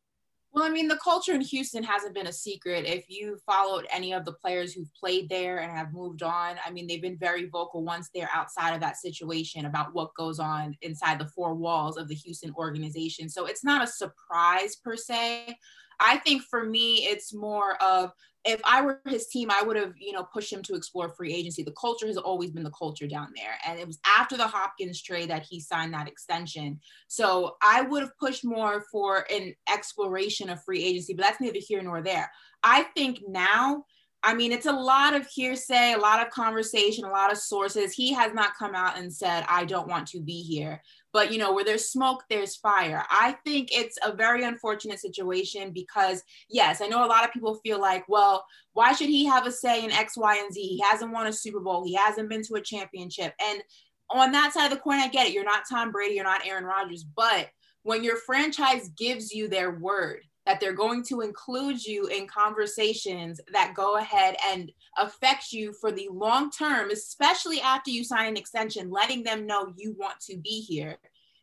Well, 0.55 0.65
I 0.65 0.69
mean, 0.69 0.87
the 0.87 0.99
culture 1.03 1.33
in 1.33 1.41
Houston 1.41 1.83
hasn't 1.83 2.15
been 2.15 2.27
a 2.27 2.33
secret. 2.33 2.85
If 2.85 3.07
you 3.09 3.39
followed 3.47 3.87
any 3.91 4.13
of 4.13 4.27
the 4.27 4.35
players 4.35 4.75
who've 4.75 4.93
played 4.95 5.31
there 5.31 5.61
and 5.61 5.73
have 5.73 5.95
moved 5.95 6.23
on, 6.23 6.57
I 6.65 6.71
mean, 6.71 6.87
they've 6.87 7.01
been 7.01 7.17
very 7.17 7.49
vocal 7.49 7.83
once 7.83 8.11
they're 8.15 8.29
outside 8.35 8.75
of 8.75 8.81
that 8.81 8.99
situation 8.99 9.65
about 9.65 9.95
what 9.95 10.15
goes 10.15 10.39
on 10.39 10.77
inside 10.83 11.19
the 11.19 11.29
four 11.29 11.55
walls 11.55 11.97
of 11.97 12.07
the 12.07 12.15
Houston 12.15 12.53
organization. 12.55 13.31
So 13.31 13.47
it's 13.47 13.65
not 13.65 13.83
a 13.83 13.87
surprise 13.87 14.77
per 14.77 14.95
se. 14.95 15.57
I 16.05 16.19
think 16.19 16.43
for 16.43 16.65
me, 16.65 17.07
it's 17.07 17.33
more 17.33 17.83
of 17.83 18.13
if 18.45 18.61
I 18.65 18.83
were 18.83 19.01
his 19.07 19.29
team, 19.29 19.51
I 19.51 19.63
would 19.63 19.77
have, 19.77 19.93
you 19.97 20.13
know, 20.13 20.25
pushed 20.25 20.53
him 20.53 20.63
to 20.65 20.75
explore 20.75 21.11
free 21.11 21.33
agency. 21.33 21.63
The 21.63 21.75
culture 21.81 22.09
has 22.09 22.17
always 22.17 22.51
been 22.51 22.65
the 22.65 22.73
culture 22.73 23.07
down 23.07 23.29
there. 23.37 23.55
And 23.67 23.79
it 23.79 23.87
was 23.87 24.01
after 24.05 24.37
the 24.37 24.49
Hopkins 24.49 25.01
trade 25.01 25.31
that 25.31 25.47
he 25.49 25.61
signed 25.61 25.95
that 25.95 26.09
extension. 26.09 26.81
So 27.07 27.57
I 27.63 27.83
would 27.83 28.03
have 28.03 28.19
pushed 28.19 28.45
more 28.45 28.85
for 28.91 29.25
an 29.31 29.55
exploration 29.73 30.51
of 30.51 30.63
free 30.65 30.83
agency, 30.83 31.15
but 31.15 31.25
that's 31.25 31.41
neither 31.41 31.61
here 31.61 31.83
nor 31.83 32.03
there. 32.03 32.31
I 32.65 32.85
think 32.97 33.21
now 33.29 33.85
I 34.25 34.35
mean, 34.35 34.53
it's 34.53 34.67
a 34.67 34.73
lot 34.73 35.15
of 35.15 35.27
hearsay, 35.27 35.95
a 35.95 35.99
lot 35.99 36.25
of 36.25 36.33
conversation, 36.33 37.05
a 37.05 37.11
lot 37.11 37.33
of 37.33 37.39
sources. 37.39 37.93
He 37.93 38.13
has 38.13 38.33
not 38.33 38.57
come 38.57 38.75
out 38.75 38.97
and 38.97 39.13
said, 39.13 39.45
I 39.49 39.65
don't 39.65 39.89
want 39.89 40.07
to 40.09 40.21
be 40.21 40.43
here. 40.43 40.81
But, 41.13 41.33
you 41.33 41.39
know, 41.39 41.53
where 41.53 41.65
there's 41.65 41.91
smoke, 41.91 42.23
there's 42.31 42.57
fire. 42.57 43.05
I 43.11 43.37
think 43.45 43.71
it's 43.73 43.99
a 44.05 44.15
very 44.15 44.45
unfortunate 44.45 45.01
situation 45.01 45.73
because, 45.73 46.23
yes, 46.49 46.81
I 46.81 46.87
know 46.87 47.05
a 47.05 47.07
lot 47.07 47.25
of 47.25 47.33
people 47.33 47.57
feel 47.57 47.81
like, 47.81 48.05
well, 48.09 48.47
why 48.75 48.93
should 48.93 49.09
he 49.09 49.27
have 49.27 49.47
a 49.47 49.53
say 49.53 49.85
in 49.85 49.91
X, 49.91 50.17
Y, 50.17 50.37
and 50.37 50.55
Z? 50.55 50.61
He 50.61 50.83
hasn't 50.89 51.13
won 51.13 51.27
a 51.27 51.33
Super 51.33 51.61
Bowl, 51.61 51.85
he 51.85 51.95
hasn't 51.95 52.29
been 52.29 52.43
to 52.45 52.55
a 52.55 52.63
championship. 52.63 53.35
And 53.45 53.63
on 54.09 54.33
that 54.33 54.53
side 54.53 54.67
of 54.67 54.71
the 54.71 54.83
coin, 54.83 55.01
I 55.01 55.09
get 55.09 55.27
it. 55.27 55.33
You're 55.33 55.45
not 55.45 55.65
Tom 55.69 55.91
Brady, 55.91 56.15
you're 56.15 56.25
not 56.25 56.47
Aaron 56.47 56.65
Rodgers. 56.65 57.05
But 57.05 57.49
when 57.83 58.05
your 58.05 58.17
franchise 58.17 58.89
gives 58.97 59.35
you 59.35 59.49
their 59.49 59.73
word, 59.73 60.21
that 60.47 60.61
they're 60.61 60.73
going 60.73 61.05
to 61.05 61.21
include 61.21 61.85
you 61.85 62.07
in 62.07 62.27
conversations 62.27 63.41
that 63.53 63.75
go 63.75 63.97
ahead 63.97 64.37
and 64.51 64.73
affect 64.99 65.53
you 65.53 65.73
for 65.73 65.93
the 65.93 66.09
long 66.13 66.51
term, 66.51 66.91
especially 66.91 67.61
after 67.61 67.91
you 67.91 68.05
sign 68.05 68.29
an 68.29 68.37
extension, 68.37 68.91
letting 68.91 69.23
them 69.23 69.47
know 69.47 69.73
you 69.77 69.95
want 69.99 70.19
to 70.21 70.37
be 70.37 70.61
here. 70.61 70.99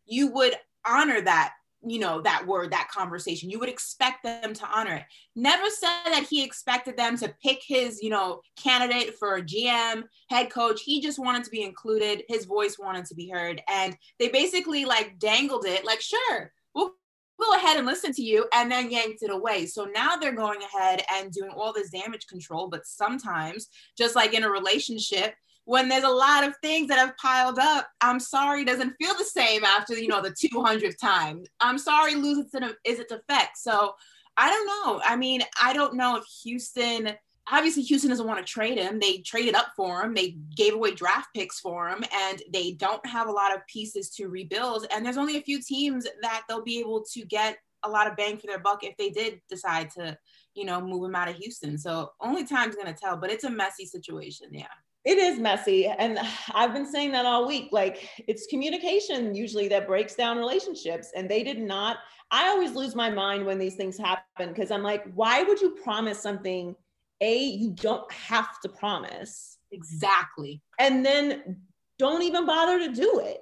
You 0.06 0.32
would 0.34 0.56
honor 0.86 1.22
that 1.22 1.53
you 1.82 1.98
know 2.00 2.22
that 2.22 2.46
word 2.46 2.72
that 2.72 2.89
conversation. 2.91 3.50
You 3.50 3.60
would 3.60 3.70
expect 3.70 4.24
them 4.24 4.53
to 4.53 4.65
honor 4.65 4.96
it. 4.96 5.03
Never 5.36 5.70
said 5.70 6.12
that 6.12 6.27
he 6.29 6.44
expected 6.44 6.98
them 6.98 7.18
to 7.18 7.34
pick 7.41 7.62
his 7.65 8.01
you 8.01 8.10
know 8.10 8.41
candidate 8.58 9.15
for 9.18 9.41
gm 9.41 10.03
head 10.29 10.50
coach. 10.50 10.82
He 10.82 11.01
just 11.01 11.20
wanted 11.20 11.44
to 11.46 11.50
be 11.50 11.63
included. 11.63 12.24
His 12.27 12.46
voice 12.46 12.77
wanted 12.77 13.06
to 13.06 13.15
be 13.15 13.29
heard. 13.29 13.62
And 13.70 13.96
they 14.20 14.27
basically 14.27 14.84
like 14.86 15.20
dangled 15.20 15.65
it. 15.65 15.86
Like 15.86 16.01
sure 16.01 16.51
we'll 16.75 16.96
go 17.39 17.53
ahead 17.55 17.77
and 17.77 17.86
listen 17.86 18.12
to 18.13 18.22
you 18.22 18.46
and 18.53 18.72
then 18.72 18.91
yanked 18.91 19.24
it 19.24 19.31
away. 19.31 19.65
So 19.65 19.86
now 19.86 20.15
they're 20.15 20.36
going 20.36 20.60
ahead 20.62 21.03
and 21.13 21.31
doing 21.31 21.51
all 21.51 21.74
this 21.74 21.89
damage 21.89 22.27
control. 22.27 22.67
But 22.67 22.86
sometimes, 22.86 23.67
just 23.98 24.15
like 24.15 24.34
in 24.34 24.43
a 24.43 24.50
relationship, 24.50 25.36
when 25.65 25.88
there's 25.88 26.03
a 26.03 26.10
lot 26.10 26.43
of 26.43 26.55
things 26.63 26.88
that 26.88 26.98
have 26.98 27.15
piled 27.17 27.60
up, 27.60 27.88
I'm 28.01 28.19
sorry 28.19 28.65
doesn't 28.65 28.96
feel 29.00 29.13
the 29.15 29.24
same 29.24 29.63
after 29.63 29.93
you 29.93 30.08
know 30.08 30.22
the 30.22 30.31
200th 30.31 30.98
time. 30.98 31.43
I'm 31.60 31.77
sorry 31.77 32.15
loses 32.15 32.51
its, 32.53 32.74
is 32.86 33.00
its 33.00 33.12
effect. 33.12 33.58
So 33.58 33.93
I 34.36 34.50
don't 34.50 34.67
know. 34.67 35.01
I 35.05 35.15
mean, 35.15 35.41
I 35.62 35.74
don't 35.74 35.96
know 35.96 36.15
if 36.15 36.24
Houston 36.43 37.12
obviously 37.51 37.84
Houston 37.84 38.10
doesn't 38.10 38.27
want 38.27 38.46
to 38.46 38.51
trade 38.51 38.77
him. 38.77 39.00
They 39.00 39.20
traded 39.20 39.56
up 39.56 39.74
for 39.75 40.01
him. 40.01 40.13
They 40.13 40.38
gave 40.56 40.74
away 40.74 40.91
draft 40.91 41.29
picks 41.36 41.60
for 41.60 41.89
him, 41.89 42.03
and 42.13 42.41
they 42.51 42.72
don't 42.74 43.06
have 43.06 43.27
a 43.27 43.32
lot 43.32 43.56
of 43.56 43.65
pieces 43.68 44.10
to 44.12 44.27
rebuild. 44.27 44.86
And 44.91 45.06
there's 45.06 45.18
only 45.18 45.38
a 45.38 45.41
few 45.41 45.62
teams 45.62 46.08
that 46.22 46.44
they'll 46.48 46.63
be 46.63 46.79
able 46.79 47.03
to 47.13 47.25
get 47.25 47.58
a 47.84 47.89
lot 47.89 48.08
of 48.08 48.18
bang 48.18 48.38
for 48.38 48.48
their 48.48 48.60
buck 48.60 48.84
if 48.84 48.98
they 48.98 49.10
did 49.10 49.41
decide 49.50 49.89
to, 49.91 50.18
you 50.53 50.65
know, 50.65 50.82
move 50.82 51.06
him 51.06 51.15
out 51.15 51.29
of 51.29 51.36
Houston. 51.36 51.77
So 51.77 52.12
only 52.22 52.46
time's 52.46 52.75
gonna 52.75 52.94
tell. 52.94 53.15
But 53.15 53.32
it's 53.32 53.46
a 53.46 53.50
messy 53.50 53.86
situation. 53.86 54.50
Yeah. 54.51 54.68
It 55.06 55.18
is 55.18 55.39
messy. 55.39 55.88
And 55.88 56.20
I've 56.53 56.74
been 56.74 56.86
saying 56.86 57.13
that 57.13 57.25
all 57.25 57.48
week. 57.48 57.70
Like 57.72 58.10
it's 58.27 58.48
communication 58.48 59.34
usually 59.34 59.70
that 59.70 59.88
breaks 59.88 60.15
down 60.15 60.38
relationships. 60.38 61.12
And 61.15 61.29
they 61.29 61.41
did 61.41 61.58
not, 61.58 61.98
I 62.32 62.50
always 62.50 62.74
lose 62.74 62.96
my 62.96 63.10
mind 63.10 63.46
when 63.46 63.58
these 63.58 63.75
things 63.75 63.98
happen 63.98 64.50
because 64.50 64.72
I'm 64.72 64.84
like, 64.84 65.06
why 65.13 65.44
would 65.44 65.62
you 65.62 65.77
promise 65.82 66.20
something 66.20 66.75
a 67.21 67.43
you 67.43 67.71
don't 67.71 68.11
have 68.11 68.59
to 68.61 68.69
promise. 68.69 69.57
Exactly. 69.71 70.61
And 70.79 71.05
then 71.05 71.57
don't 71.97 72.23
even 72.23 72.45
bother 72.45 72.79
to 72.79 72.93
do 72.93 73.19
it. 73.19 73.41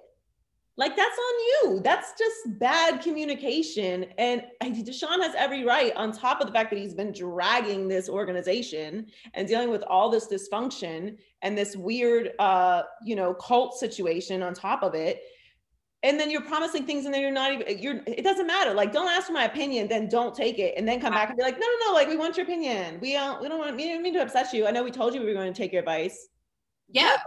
Like 0.78 0.96
that's 0.96 1.18
on 1.18 1.40
you. 1.40 1.82
That's 1.82 2.14
just 2.18 2.60
bad 2.60 3.02
communication. 3.02 4.06
And 4.20 4.44
deshaun 4.62 5.24
has 5.24 5.34
every 5.36 5.64
right 5.64 5.92
on 5.96 6.12
top 6.12 6.40
of 6.40 6.46
the 6.46 6.54
fact 6.54 6.70
that 6.70 6.78
he's 6.78 6.94
been 6.94 7.12
dragging 7.12 7.88
this 7.88 8.08
organization 8.08 9.08
and 9.34 9.48
dealing 9.48 9.72
with 9.72 9.82
all 9.84 10.12
this 10.12 10.28
dysfunction 10.28 11.18
and 11.42 11.58
this 11.58 11.76
weird 11.76 12.32
uh 12.40 12.84
you 13.04 13.16
know 13.16 13.34
cult 13.36 13.78
situation 13.78 14.44
on 14.44 14.54
top 14.54 14.84
of 14.84 14.94
it 14.94 15.22
and 16.04 16.20
then 16.20 16.30
you're 16.30 16.42
promising 16.42 16.86
things 16.86 17.06
and 17.06 17.14
then 17.14 17.22
you're 17.22 17.32
not 17.32 17.52
even 17.54 17.80
you're 17.80 18.02
it 18.06 18.24
doesn't 18.24 18.48
matter. 18.48 18.74
Like 18.74 18.94
don't 18.94 19.10
ask 19.10 19.28
for 19.28 19.34
my 19.34 19.46
opinion 19.46 19.88
then 19.88 20.08
don't 20.08 20.36
take 20.36 20.60
it. 20.60 20.76
And 20.78 20.88
then 20.88 21.00
come 21.00 21.14
back 21.14 21.30
and 21.30 21.38
be 21.38 21.44
like 21.44 21.60
no 21.60 21.66
no 21.66 21.88
no 21.88 21.94
like 21.94 22.08
we 22.08 22.18
want 22.18 22.38
your 22.38 22.46
opinion. 22.46 23.00
We 23.02 23.14
don't 23.14 23.42
we 23.42 23.48
don't 23.48 23.60
want 23.60 23.76
we 23.76 23.84
didn't 23.84 24.04
mean 24.04 24.14
to 24.14 24.22
upset 24.22 24.54
you. 24.54 24.68
I 24.68 24.72
know 24.72 24.84
we 24.84 24.92
told 24.92 25.14
you 25.14 25.22
we 25.22 25.28
were 25.28 25.34
going 25.34 25.52
to 25.52 25.58
take 25.58 25.72
your 25.72 25.80
advice. 25.80 26.30
Yeah. 26.90 27.18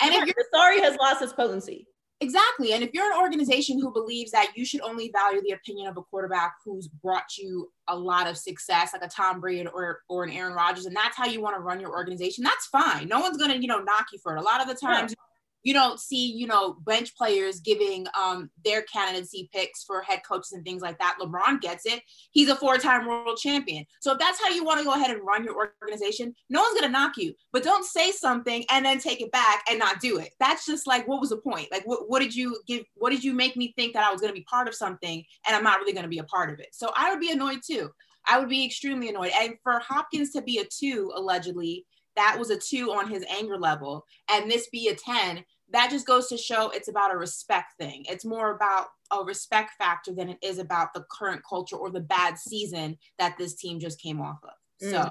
And 0.00 0.14
if 0.14 0.26
you're 0.26 0.46
sorry 0.52 0.80
has 0.80 0.96
lost 0.96 1.22
its 1.22 1.32
potency. 1.32 1.86
Exactly. 2.20 2.72
And 2.72 2.84
if 2.84 2.90
you're 2.92 3.12
an 3.12 3.18
organization 3.18 3.80
who 3.80 3.92
believes 3.92 4.30
that 4.30 4.52
you 4.54 4.64
should 4.64 4.80
only 4.82 5.10
value 5.12 5.42
the 5.42 5.54
opinion 5.54 5.88
of 5.88 5.96
a 5.96 6.02
quarterback 6.02 6.54
who's 6.64 6.86
brought 6.86 7.36
you 7.36 7.70
a 7.88 7.96
lot 7.96 8.28
of 8.28 8.38
success 8.38 8.90
like 8.92 9.02
a 9.02 9.08
tom 9.08 9.40
brady 9.40 9.66
or 9.66 10.02
or 10.08 10.22
an 10.22 10.30
aaron 10.30 10.54
rodgers 10.54 10.86
and 10.86 10.94
that's 10.94 11.16
how 11.16 11.26
you 11.26 11.40
want 11.40 11.56
to 11.56 11.60
run 11.60 11.80
your 11.80 11.90
organization 11.90 12.42
that's 12.42 12.66
fine. 12.66 13.06
No 13.08 13.20
one's 13.20 13.36
going 13.36 13.50
to 13.50 13.60
you 13.60 13.66
know 13.66 13.80
knock 13.80 14.06
you 14.12 14.18
for 14.22 14.36
it. 14.36 14.40
A 14.40 14.42
lot 14.42 14.62
of 14.62 14.68
the 14.68 14.74
times 14.74 15.10
yeah 15.12 15.31
you 15.62 15.72
don't 15.72 16.00
see, 16.00 16.32
you 16.32 16.46
know, 16.46 16.74
bench 16.84 17.16
players 17.16 17.60
giving 17.60 18.06
um, 18.20 18.50
their 18.64 18.82
candidacy 18.82 19.48
picks 19.52 19.84
for 19.84 20.02
head 20.02 20.20
coaches 20.26 20.52
and 20.52 20.64
things 20.64 20.82
like 20.82 20.98
that. 20.98 21.16
LeBron 21.20 21.60
gets 21.60 21.86
it. 21.86 22.02
He's 22.30 22.48
a 22.48 22.56
four-time 22.56 23.06
world 23.06 23.38
champion. 23.38 23.84
So 24.00 24.12
if 24.12 24.18
that's 24.18 24.40
how 24.40 24.50
you 24.50 24.64
want 24.64 24.78
to 24.78 24.84
go 24.84 24.94
ahead 24.94 25.10
and 25.10 25.26
run 25.26 25.44
your 25.44 25.74
organization, 25.82 26.34
no 26.50 26.62
one's 26.62 26.80
gonna 26.80 26.92
knock 26.92 27.16
you. 27.16 27.34
But 27.52 27.64
don't 27.64 27.84
say 27.84 28.10
something 28.12 28.64
and 28.70 28.84
then 28.84 28.98
take 28.98 29.20
it 29.20 29.32
back 29.32 29.64
and 29.70 29.78
not 29.78 30.00
do 30.00 30.18
it. 30.18 30.30
That's 30.40 30.66
just 30.66 30.86
like, 30.86 31.06
what 31.06 31.20
was 31.20 31.30
the 31.30 31.38
point? 31.38 31.68
Like, 31.70 31.86
what, 31.86 32.08
what 32.08 32.20
did 32.20 32.34
you 32.34 32.58
give? 32.66 32.84
What 32.94 33.10
did 33.10 33.24
you 33.24 33.32
make 33.32 33.56
me 33.56 33.72
think 33.76 33.94
that 33.94 34.04
I 34.04 34.12
was 34.12 34.20
gonna 34.20 34.32
be 34.32 34.44
part 34.44 34.68
of 34.68 34.74
something 34.74 35.24
and 35.46 35.56
I'm 35.56 35.64
not 35.64 35.78
really 35.78 35.92
gonna 35.92 36.08
be 36.08 36.18
a 36.18 36.24
part 36.24 36.52
of 36.52 36.60
it? 36.60 36.68
So 36.72 36.90
I 36.96 37.10
would 37.10 37.20
be 37.20 37.30
annoyed 37.30 37.60
too. 37.64 37.90
I 38.26 38.38
would 38.38 38.48
be 38.48 38.64
extremely 38.64 39.08
annoyed. 39.08 39.32
And 39.36 39.54
for 39.62 39.80
Hopkins 39.80 40.30
to 40.32 40.42
be 40.42 40.58
a 40.58 40.64
two, 40.64 41.12
allegedly, 41.14 41.84
that 42.16 42.36
was 42.38 42.50
a 42.50 42.56
two 42.56 42.92
on 42.92 43.08
his 43.08 43.24
anger 43.30 43.58
level, 43.58 44.04
and 44.30 44.50
this 44.50 44.68
be 44.68 44.88
a 44.88 44.94
10, 44.94 45.44
that 45.72 45.90
just 45.90 46.06
goes 46.06 46.28
to 46.28 46.36
show 46.36 46.70
it's 46.70 46.88
about 46.88 47.14
a 47.14 47.16
respect 47.16 47.72
thing. 47.78 48.04
It's 48.08 48.24
more 48.24 48.54
about 48.54 48.88
a 49.10 49.24
respect 49.24 49.72
factor 49.78 50.12
than 50.12 50.28
it 50.28 50.38
is 50.42 50.58
about 50.58 50.92
the 50.94 51.04
current 51.10 51.42
culture 51.48 51.76
or 51.76 51.90
the 51.90 52.00
bad 52.00 52.38
season 52.38 52.98
that 53.18 53.36
this 53.38 53.54
team 53.54 53.80
just 53.80 54.00
came 54.00 54.20
off 54.20 54.38
of. 54.42 54.50
So 54.80 54.98
mm. 54.98 55.10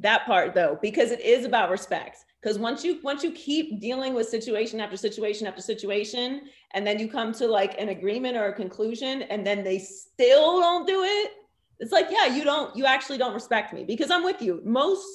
that 0.00 0.24
part 0.26 0.54
though, 0.54 0.78
because 0.80 1.10
it 1.10 1.20
is 1.20 1.44
about 1.44 1.70
respect. 1.70 2.18
Because 2.40 2.58
once 2.58 2.82
you 2.82 3.00
once 3.02 3.22
you 3.22 3.32
keep 3.32 3.80
dealing 3.80 4.14
with 4.14 4.26
situation 4.26 4.80
after 4.80 4.96
situation 4.96 5.46
after 5.46 5.60
situation, 5.60 6.42
and 6.72 6.86
then 6.86 6.98
you 6.98 7.06
come 7.06 7.32
to 7.34 7.46
like 7.46 7.78
an 7.78 7.90
agreement 7.90 8.36
or 8.36 8.46
a 8.46 8.54
conclusion, 8.54 9.22
and 9.22 9.46
then 9.46 9.62
they 9.62 9.78
still 9.78 10.58
don't 10.58 10.86
do 10.86 11.02
it, 11.04 11.32
it's 11.80 11.92
like, 11.92 12.08
yeah, 12.10 12.26
you 12.26 12.44
don't, 12.44 12.76
you 12.76 12.84
actually 12.84 13.18
don't 13.18 13.32
respect 13.32 13.72
me 13.72 13.84
because 13.84 14.10
I'm 14.10 14.22
with 14.22 14.42
you. 14.42 14.60
Most 14.64 15.06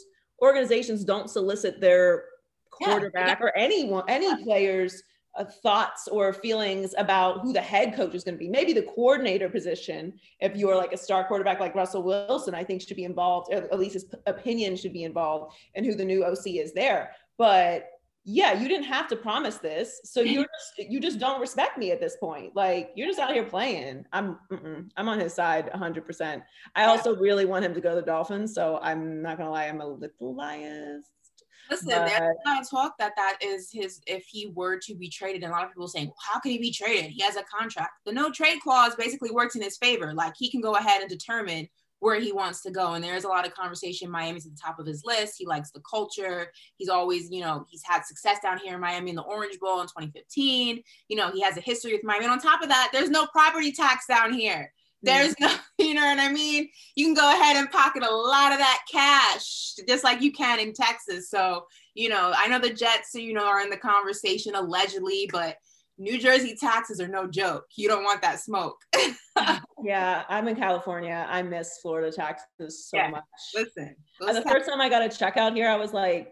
organizations 0.41 1.03
don't 1.03 1.29
solicit 1.29 1.79
their 1.79 2.25
quarterback 2.71 3.39
yeah. 3.39 3.45
or 3.45 3.55
anyone, 3.57 4.03
any 4.07 4.27
yeah. 4.27 4.37
players' 4.43 5.01
uh, 5.37 5.45
thoughts 5.45 6.07
or 6.07 6.33
feelings 6.33 6.93
about 6.97 7.41
who 7.41 7.53
the 7.53 7.61
head 7.61 7.95
coach 7.95 8.13
is 8.15 8.23
going 8.23 8.35
to 8.35 8.39
be. 8.39 8.49
Maybe 8.49 8.73
the 8.73 8.83
coordinator 8.83 9.49
position, 9.49 10.13
if 10.39 10.55
you're 10.55 10.75
like 10.75 10.93
a 10.93 10.97
star 10.97 11.25
quarterback 11.25 11.59
like 11.59 11.75
Russell 11.75 12.03
Wilson, 12.03 12.55
I 12.55 12.63
think 12.63 12.81
should 12.81 12.95
be 12.95 13.03
involved. 13.03 13.51
At 13.51 13.77
least 13.79 13.93
his 13.93 14.05
opinion 14.25 14.75
should 14.75 14.93
be 14.93 15.03
involved 15.03 15.55
in 15.75 15.83
who 15.83 15.95
the 15.95 16.05
new 16.05 16.23
OC 16.23 16.47
is 16.47 16.73
there. 16.73 17.11
But 17.37 17.89
yeah, 18.27 18.60
you 18.60 18.67
didn't 18.67 18.86
have 18.86 19.08
to 19.10 19.15
promise 19.15 19.58
this, 19.58 20.01
so 20.03 20.22
you 20.22 20.44
just 20.44 20.89
you 20.89 21.00
just 21.00 21.20
don't 21.20 21.39
respect 21.39 21.77
me 21.77 21.91
at 21.91 22.01
this 22.01 22.17
point. 22.17 22.55
Like 22.55 22.91
you're 22.96 23.08
just 23.08 23.20
out 23.20 23.34
here 23.34 23.44
playing. 23.44 24.05
I'm 24.12 24.38
I'm 24.98 25.08
on 25.08 25.20
his 25.20 25.34
side 25.34 25.70
100. 25.70 26.05
percent 26.05 26.44
I 26.75 26.86
also 26.86 27.15
really 27.15 27.46
want 27.46 27.63
him 27.63 27.74
to 27.74 27.82
go 27.82 27.91
to 27.91 27.96
the 27.96 28.01
Dolphins, 28.01 28.53
so 28.53 28.79
I'm 28.82 29.22
not 29.22 29.38
gonna 29.38 29.51
lie, 29.51 29.65
I'm 29.65 29.79
a 29.82 29.88
little 29.88 30.34
biased. 30.34 31.12
Listen, 31.70 31.89
but, 31.89 32.08
there's 32.08 32.36
a 32.46 32.50
lot 32.50 32.62
of 32.62 32.70
talk 32.70 32.96
that 33.00 33.13
that 33.15 33.38
is 33.41 33.72
his 33.72 34.01
if 34.05 34.25
he 34.25 34.51
were 34.53 34.77
to 34.79 34.96
be 34.96 35.10
traded, 35.10 35.44
and 35.44 35.51
a 35.51 35.55
lot 35.55 35.63
of 35.63 35.72
people 35.72 35.88
saying, 35.88 36.08
well, 36.08 36.15
how 36.22 36.39
can 36.39 36.51
he 36.51 36.58
be 36.60 36.72
traded? 36.72 37.12
He 37.12 37.22
has 37.24 37.38
a 37.38 37.44
contract. 37.44 37.91
The 38.05 38.12
no 38.12 38.32
trade 38.32 38.60
clause 38.62 38.96
basically 38.96 39.32
works 39.32 39.55
in 39.55 39.62
his 39.62 39.77
favor. 39.77 40.13
Like 40.13 40.34
he 40.38 40.50
can 40.50 40.62
go 40.62 40.75
ahead 40.75 41.01
and 41.01 41.10
determine 41.10 41.67
where 41.99 42.19
he 42.19 42.31
wants 42.31 42.61
to 42.61 42.71
go. 42.71 42.93
And 42.93 43.03
there's 43.03 43.23
a 43.23 43.29
lot 43.29 43.47
of 43.47 43.53
conversation. 43.53 44.09
Miami's 44.09 44.45
at 44.45 44.53
the 44.53 44.61
top 44.61 44.79
of 44.79 44.85
his 44.85 45.03
list. 45.05 45.35
He 45.37 45.45
likes 45.45 45.71
the 45.71 45.81
culture. 45.89 46.51
He's 46.77 46.89
always, 46.89 47.31
you 47.31 47.41
know, 47.41 47.65
he's 47.69 47.83
had 47.83 48.05
success 48.05 48.39
down 48.43 48.59
here 48.59 48.75
in 48.75 48.81
Miami 48.81 49.09
in 49.09 49.15
the 49.15 49.23
Orange 49.23 49.59
Bowl 49.59 49.81
in 49.81 49.87
2015. 49.87 50.83
You 51.07 51.17
know, 51.17 51.31
he 51.31 51.41
has 51.41 51.57
a 51.57 51.61
history 51.61 51.93
with 51.93 52.03
Miami. 52.03 52.25
And 52.25 52.33
on 52.33 52.39
top 52.39 52.61
of 52.61 52.69
that, 52.69 52.89
there's 52.91 53.09
no 53.09 53.25
property 53.27 53.71
tax 53.71 54.05
down 54.07 54.33
here. 54.33 54.71
Mm. 55.03 55.05
There's 55.05 55.35
no, 55.39 55.55
you 55.77 55.93
know 55.93 56.05
what 56.05 56.19
I 56.19 56.31
mean? 56.31 56.69
You 56.95 57.05
can 57.05 57.13
go 57.13 57.33
ahead 57.33 57.57
and 57.57 57.71
pocket 57.71 58.03
a 58.03 58.13
lot 58.13 58.51
of 58.51 58.59
that 58.59 58.81
cash, 58.91 59.73
just 59.87 60.03
like 60.03 60.21
you 60.21 60.31
can 60.31 60.59
in 60.59 60.73
Texas. 60.73 61.29
So, 61.29 61.65
you 61.93 62.09
know, 62.09 62.33
I 62.35 62.47
know 62.47 62.59
the 62.59 62.73
Jets, 62.73 63.15
you 63.15 63.33
know, 63.33 63.45
are 63.45 63.61
in 63.61 63.69
the 63.69 63.77
conversation 63.77 64.55
allegedly, 64.55 65.29
but 65.31 65.57
New 65.97 66.19
Jersey 66.19 66.55
taxes 66.59 66.99
are 66.99 67.07
no 67.07 67.27
joke. 67.27 67.65
You 67.75 67.87
don't 67.87 68.03
want 68.03 68.21
that 68.21 68.39
smoke. 68.39 68.77
yeah, 69.83 70.23
I'm 70.27 70.47
in 70.47 70.55
California. 70.55 71.25
I 71.29 71.41
miss 71.41 71.79
Florida 71.81 72.11
taxes 72.11 72.87
so 72.89 72.97
yeah, 72.97 73.09
much. 73.09 73.23
Listen, 73.55 73.95
the 74.19 74.41
first 74.41 74.69
time 74.69 74.81
I 74.81 74.89
got 74.89 75.03
a 75.03 75.09
check 75.09 75.37
out 75.37 75.55
here, 75.55 75.69
I 75.69 75.75
was 75.75 75.93
like, 75.93 76.31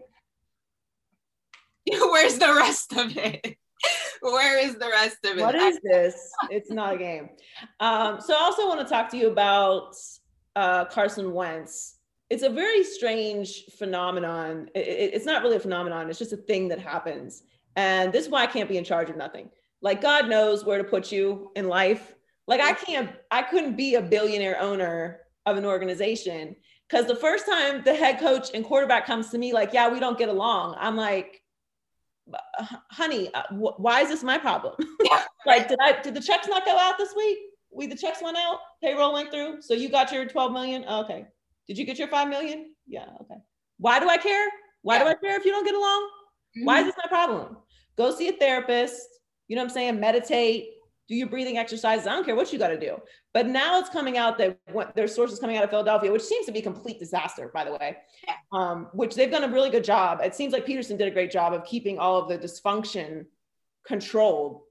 Where's 1.90 2.38
the 2.38 2.54
rest 2.54 2.92
of 2.92 3.16
it? 3.16 3.56
Where 4.20 4.58
is 4.58 4.74
the 4.76 4.88
rest 4.88 5.18
of 5.24 5.38
it? 5.38 5.40
What 5.40 5.54
is 5.54 5.78
this? 5.82 6.30
it's 6.50 6.70
not 6.70 6.94
a 6.94 6.98
game. 6.98 7.28
Um, 7.80 8.20
so 8.20 8.34
I 8.34 8.40
also 8.40 8.66
want 8.66 8.80
to 8.80 8.86
talk 8.86 9.10
to 9.10 9.16
you 9.16 9.28
about 9.30 9.94
uh, 10.56 10.86
Carson 10.86 11.32
Wentz 11.32 11.98
it's 12.30 12.42
a 12.42 12.48
very 12.48 12.82
strange 12.82 13.64
phenomenon. 13.78 14.68
It, 14.74 14.86
it, 14.86 15.14
it's 15.14 15.26
not 15.26 15.42
really 15.42 15.56
a 15.56 15.60
phenomenon. 15.60 16.08
It's 16.08 16.18
just 16.18 16.32
a 16.32 16.36
thing 16.36 16.68
that 16.68 16.80
happens. 16.80 17.42
And 17.76 18.12
this 18.12 18.24
is 18.26 18.30
why 18.30 18.42
I 18.42 18.46
can't 18.46 18.68
be 18.68 18.78
in 18.78 18.84
charge 18.84 19.10
of 19.10 19.16
nothing. 19.16 19.50
Like 19.82 20.00
God 20.00 20.28
knows 20.28 20.64
where 20.64 20.78
to 20.78 20.84
put 20.84 21.12
you 21.12 21.50
in 21.56 21.68
life. 21.68 22.14
Like 22.46 22.60
I 22.60 22.72
can't, 22.72 23.10
I 23.30 23.42
couldn't 23.42 23.76
be 23.76 23.94
a 23.94 24.02
billionaire 24.02 24.60
owner 24.60 25.20
of 25.46 25.56
an 25.56 25.64
organization 25.64 26.56
because 26.88 27.06
the 27.06 27.16
first 27.16 27.46
time 27.46 27.82
the 27.84 27.94
head 27.94 28.18
coach 28.18 28.50
and 28.54 28.64
quarterback 28.64 29.06
comes 29.06 29.30
to 29.30 29.38
me 29.38 29.52
like, 29.52 29.72
yeah, 29.72 29.88
we 29.88 30.00
don't 30.00 30.18
get 30.18 30.28
along. 30.28 30.76
I'm 30.78 30.96
like, 30.96 31.42
honey, 32.90 33.32
uh, 33.34 33.42
why 33.50 34.00
is 34.00 34.08
this 34.08 34.22
my 34.22 34.38
problem? 34.38 34.74
like, 35.46 35.68
did 35.68 35.78
I 35.82 36.00
did 36.00 36.14
the 36.14 36.20
checks 36.20 36.48
not 36.48 36.64
go 36.64 36.76
out 36.78 36.96
this 36.98 37.14
week? 37.14 37.38
We 37.70 37.86
the 37.86 37.96
checks 37.96 38.22
went 38.22 38.36
out, 38.36 38.60
payroll 38.82 39.12
went 39.12 39.30
through, 39.30 39.60
so 39.60 39.74
you 39.74 39.88
got 39.88 40.12
your 40.12 40.26
12 40.26 40.52
million. 40.52 40.84
Oh, 40.86 41.02
okay. 41.04 41.26
Did 41.66 41.78
you 41.78 41.84
get 41.84 41.98
your 41.98 42.08
five 42.08 42.28
million? 42.28 42.74
Yeah. 42.86 43.06
Okay. 43.22 43.40
Why 43.78 43.98
do 44.00 44.08
I 44.08 44.16
care? 44.16 44.48
Why 44.82 44.96
yeah. 44.96 45.04
do 45.04 45.08
I 45.10 45.14
care 45.14 45.36
if 45.36 45.44
you 45.44 45.50
don't 45.50 45.64
get 45.64 45.74
along? 45.74 46.10
Mm-hmm. 46.56 46.64
Why 46.66 46.76
is 46.76 46.80
mm-hmm. 46.80 46.86
this 46.88 46.96
my 47.02 47.08
problem? 47.08 47.56
Go 47.96 48.14
see 48.14 48.28
a 48.28 48.32
therapist. 48.32 49.00
You 49.48 49.56
know 49.56 49.62
what 49.62 49.70
I'm 49.70 49.74
saying? 49.74 50.00
Meditate 50.00 50.74
do 51.08 51.14
your 51.14 51.28
breathing 51.28 51.58
exercises. 51.58 52.06
I 52.06 52.14
don't 52.14 52.24
care 52.24 52.34
what 52.34 52.52
you 52.52 52.58
got 52.58 52.68
to 52.68 52.80
do. 52.80 52.96
But 53.34 53.46
now 53.46 53.78
it's 53.78 53.90
coming 53.90 54.16
out 54.16 54.38
that 54.38 54.58
what, 54.72 54.94
there's 54.94 55.14
sources 55.14 55.38
coming 55.38 55.56
out 55.56 55.64
of 55.64 55.70
Philadelphia, 55.70 56.10
which 56.10 56.22
seems 56.22 56.46
to 56.46 56.52
be 56.52 56.62
complete 56.62 56.98
disaster, 56.98 57.50
by 57.52 57.64
the 57.64 57.72
way, 57.72 57.98
um, 58.52 58.88
which 58.92 59.14
they've 59.14 59.30
done 59.30 59.44
a 59.44 59.48
really 59.48 59.70
good 59.70 59.84
job. 59.84 60.20
It 60.22 60.34
seems 60.34 60.52
like 60.52 60.66
Pederson 60.66 60.96
did 60.96 61.08
a 61.08 61.10
great 61.10 61.30
job 61.30 61.52
of 61.52 61.64
keeping 61.64 61.98
all 61.98 62.18
of 62.18 62.28
the 62.28 62.38
dysfunction 62.38 63.26
controlled. 63.86 64.62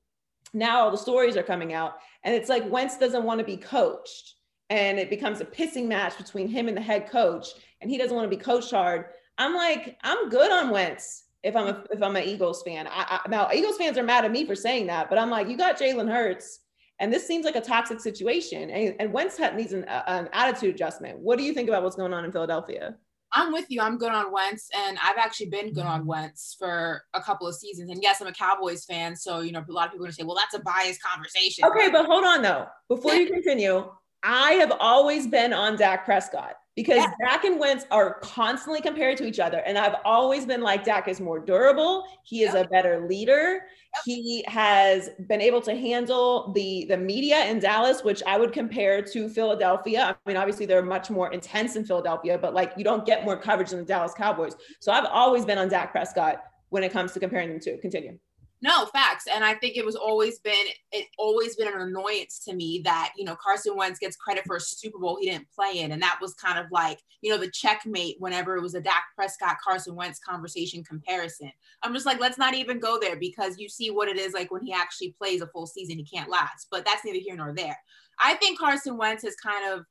Now 0.53 0.81
all 0.81 0.91
the 0.91 0.97
stories 0.97 1.37
are 1.37 1.43
coming 1.43 1.73
out, 1.73 1.97
and 2.23 2.33
it's 2.33 2.49
like 2.49 2.69
Wentz 2.69 2.97
doesn't 2.97 3.23
want 3.23 3.39
to 3.39 3.45
be 3.45 3.57
coached, 3.57 4.35
and 4.69 4.97
it 4.97 5.09
becomes 5.09 5.41
a 5.41 5.45
pissing 5.45 5.87
match 5.87 6.17
between 6.17 6.47
him 6.47 6.67
and 6.67 6.77
the 6.77 6.81
head 6.81 7.09
coach, 7.09 7.47
and 7.81 7.91
he 7.91 7.97
doesn't 7.97 8.15
want 8.15 8.29
to 8.29 8.35
be 8.35 8.41
coached 8.41 8.71
hard. 8.71 9.05
I'm 9.37 9.55
like, 9.55 9.97
I'm 10.03 10.29
good 10.29 10.51
on 10.51 10.69
Wentz 10.69 11.22
if 11.43 11.55
I'm 11.55 11.67
a, 11.67 11.83
if 11.91 12.01
I'm 12.01 12.15
an 12.15 12.23
Eagles 12.23 12.63
fan. 12.63 12.87
I, 12.87 13.19
I, 13.25 13.29
now 13.29 13.49
Eagles 13.53 13.77
fans 13.77 13.97
are 13.97 14.03
mad 14.03 14.25
at 14.25 14.31
me 14.31 14.45
for 14.45 14.55
saying 14.55 14.87
that, 14.87 15.09
but 15.09 15.19
I'm 15.19 15.29
like, 15.29 15.49
you 15.49 15.57
got 15.57 15.77
Jalen 15.77 16.09
Hurts, 16.11 16.59
and 16.99 17.13
this 17.13 17.27
seems 17.27 17.45
like 17.45 17.55
a 17.55 17.61
toxic 17.61 17.99
situation. 17.99 18.69
And, 18.69 18.95
and 18.99 19.13
Wentz 19.13 19.39
needs 19.55 19.73
an, 19.73 19.83
an 19.83 20.29
attitude 20.31 20.75
adjustment. 20.75 21.19
What 21.19 21.37
do 21.37 21.43
you 21.43 21.53
think 21.53 21.67
about 21.67 21.83
what's 21.83 21.95
going 21.95 22.13
on 22.13 22.23
in 22.23 22.31
Philadelphia? 22.31 22.95
I'm 23.35 23.51
with 23.51 23.65
you. 23.69 23.81
I'm 23.81 23.97
good 23.97 24.11
on 24.11 24.31
Wentz, 24.31 24.69
and 24.75 24.97
I've 25.03 25.17
actually 25.17 25.49
been 25.49 25.73
good 25.73 25.85
on 25.85 26.05
Wentz 26.05 26.55
for 26.57 27.03
a 27.15 27.21
couple 27.21 27.47
of 27.47 27.55
seasons. 27.55 27.89
And 27.89 28.01
yes, 28.01 28.21
I'm 28.21 28.27
a 28.27 28.31
Cowboys 28.31 28.85
fan, 28.85 29.15
so 29.15 29.41
you 29.41 29.51
know 29.51 29.63
a 29.67 29.71
lot 29.71 29.87
of 29.87 29.91
people 29.91 30.05
are 30.05 30.07
going 30.07 30.11
to 30.11 30.15
say, 30.15 30.23
"Well, 30.23 30.37
that's 30.37 30.53
a 30.53 30.59
biased 30.59 31.01
conversation." 31.01 31.65
Okay, 31.65 31.89
but 31.89 32.05
hold 32.05 32.23
on 32.23 32.41
though. 32.43 32.67
Before 32.89 33.15
you 33.15 33.27
continue, 33.27 33.89
I 34.21 34.51
have 34.53 34.71
always 34.79 35.27
been 35.27 35.51
on 35.51 35.77
Dak 35.77 36.05
Prescott 36.05 36.53
because 36.75 36.97
yeah. 36.97 37.11
Dak 37.21 37.43
and 37.43 37.59
Wentz 37.59 37.85
are 37.91 38.15
constantly 38.21 38.81
compared 38.81 39.17
to 39.17 39.25
each 39.25 39.39
other. 39.39 39.59
And 39.59 39.77
I've 39.77 39.95
always 40.05 40.45
been 40.45 40.61
like, 40.61 40.83
Dak 40.83 41.07
is 41.07 41.21
more 41.21 41.39
durable. 41.39 42.05
He 42.23 42.43
is 42.43 42.53
yep. 42.53 42.65
a 42.65 42.69
better 42.69 43.07
leader. 43.07 43.61
Yep. 43.95 44.03
He 44.05 44.43
has 44.47 45.09
been 45.27 45.39
able 45.41 45.61
to 45.61 45.75
handle 45.75 46.51
the, 46.53 46.85
the 46.89 46.97
media 46.97 47.45
in 47.45 47.59
Dallas, 47.59 48.03
which 48.03 48.23
I 48.25 48.37
would 48.37 48.53
compare 48.53 49.03
to 49.03 49.29
Philadelphia. 49.29 50.17
I 50.25 50.29
mean, 50.29 50.37
obviously 50.37 50.65
they're 50.65 50.81
much 50.81 51.11
more 51.11 51.31
intense 51.31 51.75
in 51.75 51.85
Philadelphia, 51.85 52.39
but 52.39 52.55
like 52.55 52.73
you 52.75 52.83
don't 52.83 53.05
get 53.05 53.23
more 53.23 53.37
coverage 53.37 53.69
than 53.69 53.79
the 53.79 53.85
Dallas 53.85 54.13
Cowboys. 54.15 54.55
So 54.79 54.91
I've 54.91 55.05
always 55.05 55.45
been 55.45 55.59
on 55.59 55.69
Dak 55.69 55.91
Prescott 55.91 56.43
when 56.69 56.83
it 56.83 56.91
comes 56.91 57.11
to 57.11 57.19
comparing 57.19 57.49
them 57.49 57.59
to. 57.59 57.77
Continue. 57.77 58.17
No, 58.63 58.85
facts. 58.85 59.25
And 59.27 59.43
I 59.43 59.55
think 59.55 59.75
it 59.75 59.85
was 59.85 59.97
always 59.97 60.39
been 60.39 60.53
it 60.93 61.07
always 61.17 61.57
been 61.57 61.67
an 61.67 61.81
annoyance 61.81 62.39
to 62.45 62.55
me 62.55 62.81
that, 62.85 63.11
you 63.17 63.25
know, 63.25 63.35
Carson 63.35 63.75
Wentz 63.75 63.99
gets 63.99 64.15
credit 64.15 64.45
for 64.47 64.55
a 64.55 64.61
Super 64.61 64.99
Bowl 64.99 65.17
he 65.19 65.29
didn't 65.29 65.51
play 65.53 65.79
in. 65.79 65.91
And 65.91 66.01
that 66.01 66.19
was 66.21 66.33
kind 66.35 66.57
of 66.57 66.67
like, 66.71 67.01
you 67.21 67.29
know, 67.29 67.37
the 67.37 67.51
checkmate 67.51 68.15
whenever 68.19 68.55
it 68.55 68.61
was 68.61 68.73
a 68.73 68.79
Dak 68.79 69.03
Prescott 69.15 69.57
Carson 69.61 69.95
Wentz 69.95 70.17
conversation 70.17 70.81
comparison. 70.81 71.51
I'm 71.83 71.93
just 71.93 72.05
like, 72.05 72.21
let's 72.21 72.37
not 72.37 72.53
even 72.53 72.79
go 72.79 72.97
there 73.01 73.17
because 73.17 73.59
you 73.59 73.67
see 73.67 73.91
what 73.91 74.07
it 74.07 74.17
is 74.17 74.33
like 74.33 74.49
when 74.49 74.63
he 74.63 74.71
actually 74.71 75.13
plays 75.17 75.41
a 75.41 75.47
full 75.47 75.67
season, 75.67 75.97
he 75.97 76.05
can't 76.05 76.29
last. 76.29 76.67
But 76.71 76.85
that's 76.85 77.03
neither 77.03 77.19
here 77.19 77.35
nor 77.35 77.53
there. 77.53 77.77
I 78.23 78.35
think 78.35 78.59
Carson 78.59 78.95
Wentz 78.95 79.23
has 79.23 79.35
kind 79.35 79.73
of 79.73 79.85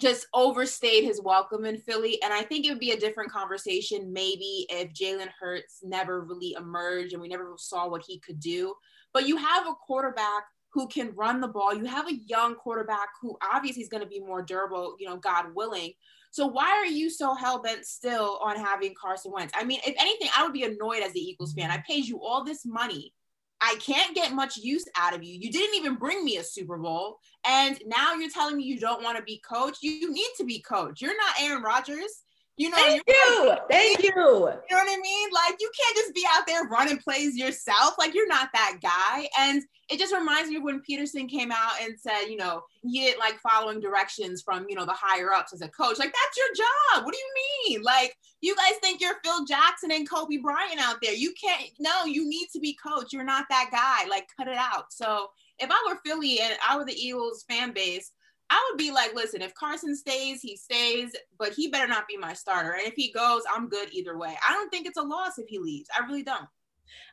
just 0.00 0.26
overstayed 0.34 1.04
his 1.04 1.22
welcome 1.22 1.64
in 1.64 1.78
Philly. 1.78 2.20
And 2.22 2.32
I 2.32 2.42
think 2.42 2.66
it 2.66 2.70
would 2.70 2.80
be 2.80 2.90
a 2.90 3.00
different 3.00 3.30
conversation 3.30 4.12
maybe 4.12 4.66
if 4.68 4.92
Jalen 4.92 5.28
Hurts 5.38 5.80
never 5.82 6.22
really 6.22 6.54
emerged 6.58 7.12
and 7.12 7.22
we 7.22 7.28
never 7.28 7.54
saw 7.56 7.88
what 7.88 8.04
he 8.06 8.18
could 8.18 8.38
do. 8.38 8.74
But 9.14 9.26
you 9.26 9.36
have 9.38 9.66
a 9.66 9.74
quarterback 9.74 10.44
who 10.72 10.86
can 10.88 11.14
run 11.14 11.40
the 11.40 11.48
ball. 11.48 11.74
You 11.74 11.86
have 11.86 12.06
a 12.06 12.20
young 12.26 12.54
quarterback 12.56 13.08
who 13.22 13.38
obviously 13.54 13.82
is 13.82 13.88
going 13.88 14.02
to 14.02 14.08
be 14.08 14.20
more 14.20 14.42
durable, 14.42 14.96
you 14.98 15.08
know, 15.08 15.16
God 15.16 15.54
willing. 15.54 15.92
So 16.30 16.46
why 16.46 16.68
are 16.72 16.84
you 16.84 17.08
so 17.08 17.34
hell 17.34 17.62
bent 17.62 17.86
still 17.86 18.38
on 18.42 18.56
having 18.56 18.94
Carson 19.00 19.32
Wentz? 19.32 19.54
I 19.56 19.64
mean, 19.64 19.80
if 19.86 19.94
anything, 19.98 20.28
I 20.36 20.44
would 20.44 20.52
be 20.52 20.64
annoyed 20.64 21.02
as 21.02 21.14
the 21.14 21.20
Eagles 21.20 21.54
fan. 21.54 21.70
I 21.70 21.82
paid 21.86 22.04
you 22.04 22.20
all 22.22 22.44
this 22.44 22.66
money 22.66 23.14
I 23.60 23.76
can't 23.76 24.14
get 24.14 24.32
much 24.32 24.56
use 24.56 24.84
out 24.96 25.14
of 25.14 25.22
you. 25.22 25.38
You 25.40 25.50
didn't 25.50 25.76
even 25.76 25.94
bring 25.96 26.24
me 26.24 26.36
a 26.36 26.44
Super 26.44 26.76
Bowl. 26.76 27.18
And 27.46 27.78
now 27.86 28.14
you're 28.14 28.30
telling 28.30 28.56
me 28.56 28.64
you 28.64 28.78
don't 28.78 29.02
want 29.02 29.16
to 29.16 29.22
be 29.22 29.42
coach. 29.48 29.78
You 29.80 30.12
need 30.12 30.30
to 30.36 30.44
be 30.44 30.60
coach. 30.60 31.00
You're 31.00 31.16
not 31.16 31.40
Aaron 31.40 31.62
Rodgers. 31.62 32.22
You 32.58 32.70
know, 32.70 32.76
thank 32.76 33.02
you. 33.06 33.54
Thank 33.70 34.02
you. 34.02 34.12
You 34.14 34.14
know 34.14 34.40
what 34.40 34.64
I 34.70 34.98
mean? 35.02 35.28
Like 35.32 35.56
you 35.60 35.70
can't 35.78 35.96
just 35.96 36.14
be 36.14 36.24
out 36.34 36.46
there 36.46 36.64
running 36.64 36.96
plays 36.96 37.36
yourself. 37.36 37.96
Like 37.98 38.14
you're 38.14 38.28
not 38.28 38.48
that 38.54 38.78
guy. 38.80 39.28
And 39.38 39.62
it 39.90 39.98
just 39.98 40.14
reminds 40.14 40.48
me 40.48 40.56
of 40.56 40.62
when 40.62 40.80
Pederson 40.80 41.28
came 41.28 41.52
out 41.52 41.74
and 41.82 42.00
said, 42.00 42.24
you 42.28 42.36
know, 42.36 42.62
he 42.82 43.00
didn't 43.00 43.20
like 43.20 43.38
following 43.40 43.78
directions 43.78 44.40
from, 44.42 44.64
you 44.70 44.74
know, 44.74 44.86
the 44.86 44.94
higher 44.94 45.34
ups 45.34 45.52
as 45.52 45.60
a 45.60 45.68
coach. 45.68 45.98
Like 45.98 46.14
that's 46.14 46.36
your 46.36 46.66
job. 46.66 47.04
What 47.04 47.12
do 47.12 47.18
you 47.18 47.68
mean? 47.68 47.82
Like 47.82 48.16
you 48.40 48.56
guys 48.56 48.78
think 48.80 49.02
you're 49.02 49.20
Phil 49.22 49.44
Jackson 49.44 49.92
and 49.92 50.08
Kobe 50.08 50.38
Bryant 50.38 50.80
out 50.80 50.96
there. 51.02 51.14
You 51.14 51.34
can't 51.40 51.70
no, 51.78 52.06
you 52.06 52.26
need 52.26 52.48
to 52.54 52.60
be 52.60 52.78
coach. 52.82 53.12
You're 53.12 53.22
not 53.22 53.44
that 53.50 53.68
guy. 53.70 54.08
Like 54.08 54.28
cut 54.34 54.48
it 54.48 54.56
out. 54.56 54.92
So 54.94 55.28
if 55.58 55.70
I 55.70 55.84
were 55.88 56.00
Philly 56.04 56.40
and 56.40 56.54
I 56.66 56.76
were 56.78 56.86
the 56.86 56.92
Eagles 56.92 57.44
fan 57.48 57.72
base, 57.72 58.12
I 58.50 58.68
would 58.70 58.78
be 58.78 58.92
like, 58.92 59.14
listen, 59.14 59.42
if 59.42 59.54
Carson 59.54 59.96
stays, 59.96 60.40
he 60.40 60.56
stays, 60.56 61.12
but 61.38 61.52
he 61.52 61.68
better 61.68 61.88
not 61.88 62.06
be 62.06 62.16
my 62.16 62.32
starter. 62.32 62.72
And 62.72 62.86
if 62.86 62.94
he 62.94 63.10
goes, 63.10 63.42
I'm 63.52 63.68
good 63.68 63.88
either 63.92 64.16
way. 64.16 64.36
I 64.48 64.52
don't 64.52 64.70
think 64.70 64.86
it's 64.86 64.98
a 64.98 65.02
loss 65.02 65.38
if 65.38 65.48
he 65.48 65.58
leaves. 65.58 65.88
I 65.96 66.06
really 66.06 66.22
don't. 66.22 66.46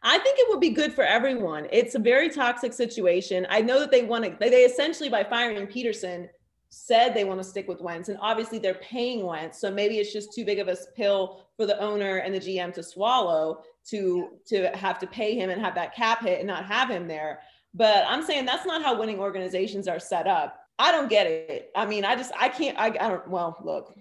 I 0.03 0.19
think 0.19 0.37
it 0.37 0.47
would 0.49 0.59
be 0.59 0.69
good 0.69 0.93
for 0.93 1.03
everyone. 1.03 1.67
It's 1.71 1.95
a 1.95 1.99
very 1.99 2.29
toxic 2.29 2.73
situation. 2.73 3.47
I 3.49 3.61
know 3.61 3.79
that 3.79 3.89
they 3.89 4.03
want 4.03 4.25
to, 4.25 4.35
they 4.39 4.63
essentially, 4.63 5.09
by 5.09 5.23
firing 5.23 5.65
Pederson, 5.65 6.27
said 6.69 7.13
they 7.13 7.23
want 7.23 7.39
to 7.39 7.47
stick 7.47 7.67
with 7.67 7.81
Wentz. 7.81 8.09
And 8.09 8.17
obviously 8.19 8.59
they're 8.59 8.73
paying 8.75 9.25
Wentz. 9.25 9.59
So 9.61 9.71
maybe 9.71 9.99
it's 9.99 10.11
just 10.11 10.33
too 10.33 10.43
big 10.43 10.59
of 10.59 10.67
a 10.67 10.77
pill 10.95 11.45
for 11.55 11.65
the 11.65 11.79
owner 11.79 12.17
and 12.17 12.33
the 12.33 12.39
GM 12.39 12.73
to 12.73 12.83
swallow 12.83 13.63
to, 13.89 14.39
to 14.47 14.69
have 14.75 14.99
to 14.99 15.07
pay 15.07 15.35
him 15.35 15.49
and 15.49 15.61
have 15.61 15.75
that 15.75 15.95
cap 15.95 16.23
hit 16.23 16.39
and 16.39 16.47
not 16.47 16.65
have 16.65 16.89
him 16.89 17.07
there. 17.07 17.41
But 17.73 18.05
I'm 18.07 18.23
saying 18.23 18.45
that's 18.45 18.65
not 18.65 18.83
how 18.83 18.99
winning 18.99 19.19
organizations 19.19 19.87
are 19.87 19.99
set 19.99 20.27
up 20.27 20.62
I 20.79 20.91
don't 20.91 21.09
get 21.09 21.27
it. 21.27 21.71
I 21.75 21.85
mean, 21.85 22.03
I 22.03 22.15
just 22.15 22.31
I 22.39 22.49
can't. 22.49 22.77
I, 22.79 22.87
I 22.87 23.09
don't. 23.09 23.27
Well, 23.27 23.57
look, 23.63 23.93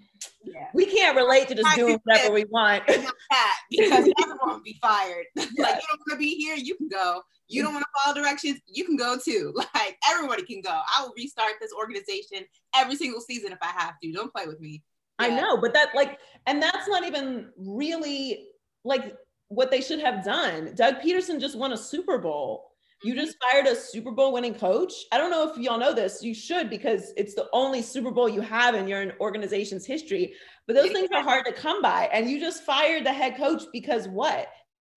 yeah. 0.44 0.68
we 0.74 0.86
can't 0.86 1.16
relate 1.16 1.48
to 1.48 1.54
just 1.54 1.68
I 1.68 1.76
doing 1.76 1.98
whatever 2.04 2.32
we 2.32 2.44
want. 2.44 2.86
because 2.86 4.08
everyone 4.20 4.38
won't 4.44 4.64
be 4.64 4.78
fired. 4.80 5.26
like 5.36 5.46
you 5.48 5.64
don't 5.64 6.00
want 6.00 6.10
to 6.10 6.16
be 6.16 6.34
here, 6.36 6.56
you 6.56 6.74
can 6.76 6.88
go. 6.88 7.22
You 7.48 7.62
mm. 7.62 7.66
don't 7.66 7.74
want 7.74 7.84
to 7.84 8.02
follow 8.02 8.14
directions, 8.14 8.60
you 8.66 8.84
can 8.84 8.96
go 8.96 9.16
too. 9.22 9.54
Like 9.74 9.98
everybody 10.10 10.44
can 10.44 10.60
go. 10.60 10.70
I 10.70 11.02
will 11.02 11.12
restart 11.16 11.52
this 11.60 11.72
organization 11.72 12.46
every 12.76 12.96
single 12.96 13.20
season 13.20 13.52
if 13.52 13.58
I 13.62 13.72
have 13.78 13.94
to. 14.02 14.12
Don't 14.12 14.32
play 14.32 14.46
with 14.46 14.60
me. 14.60 14.82
Yeah. 15.20 15.26
I 15.26 15.30
know, 15.30 15.56
but 15.56 15.72
that 15.74 15.94
like, 15.94 16.18
and 16.46 16.62
that's 16.62 16.88
not 16.88 17.04
even 17.04 17.50
really 17.56 18.46
like 18.84 19.16
what 19.48 19.70
they 19.70 19.80
should 19.80 20.00
have 20.00 20.24
done. 20.24 20.74
Doug 20.74 20.96
Pederson 20.96 21.40
just 21.40 21.56
won 21.56 21.72
a 21.72 21.76
Super 21.76 22.18
Bowl 22.18 22.71
you 23.04 23.14
just 23.14 23.38
mm-hmm. 23.38 23.50
fired 23.50 23.66
a 23.66 23.76
Super 23.76 24.10
Bowl 24.10 24.32
winning 24.32 24.54
coach. 24.54 24.92
I 25.12 25.18
don't 25.18 25.30
know 25.30 25.50
if 25.50 25.56
y'all 25.58 25.78
know 25.78 25.94
this. 25.94 26.22
You 26.22 26.34
should 26.34 26.70
because 26.70 27.12
it's 27.16 27.34
the 27.34 27.48
only 27.52 27.82
Super 27.82 28.10
Bowl 28.10 28.28
you 28.28 28.40
have 28.40 28.74
in 28.74 28.88
your 28.88 29.12
organization's 29.20 29.86
history. 29.86 30.34
But 30.66 30.76
those 30.76 30.92
things 30.92 31.10
are 31.14 31.22
hard 31.22 31.44
to 31.46 31.52
come 31.52 31.82
by. 31.82 32.08
And 32.12 32.30
you 32.30 32.38
just 32.38 32.64
fired 32.64 33.04
the 33.04 33.12
head 33.12 33.36
coach 33.36 33.62
because 33.72 34.08
what? 34.08 34.48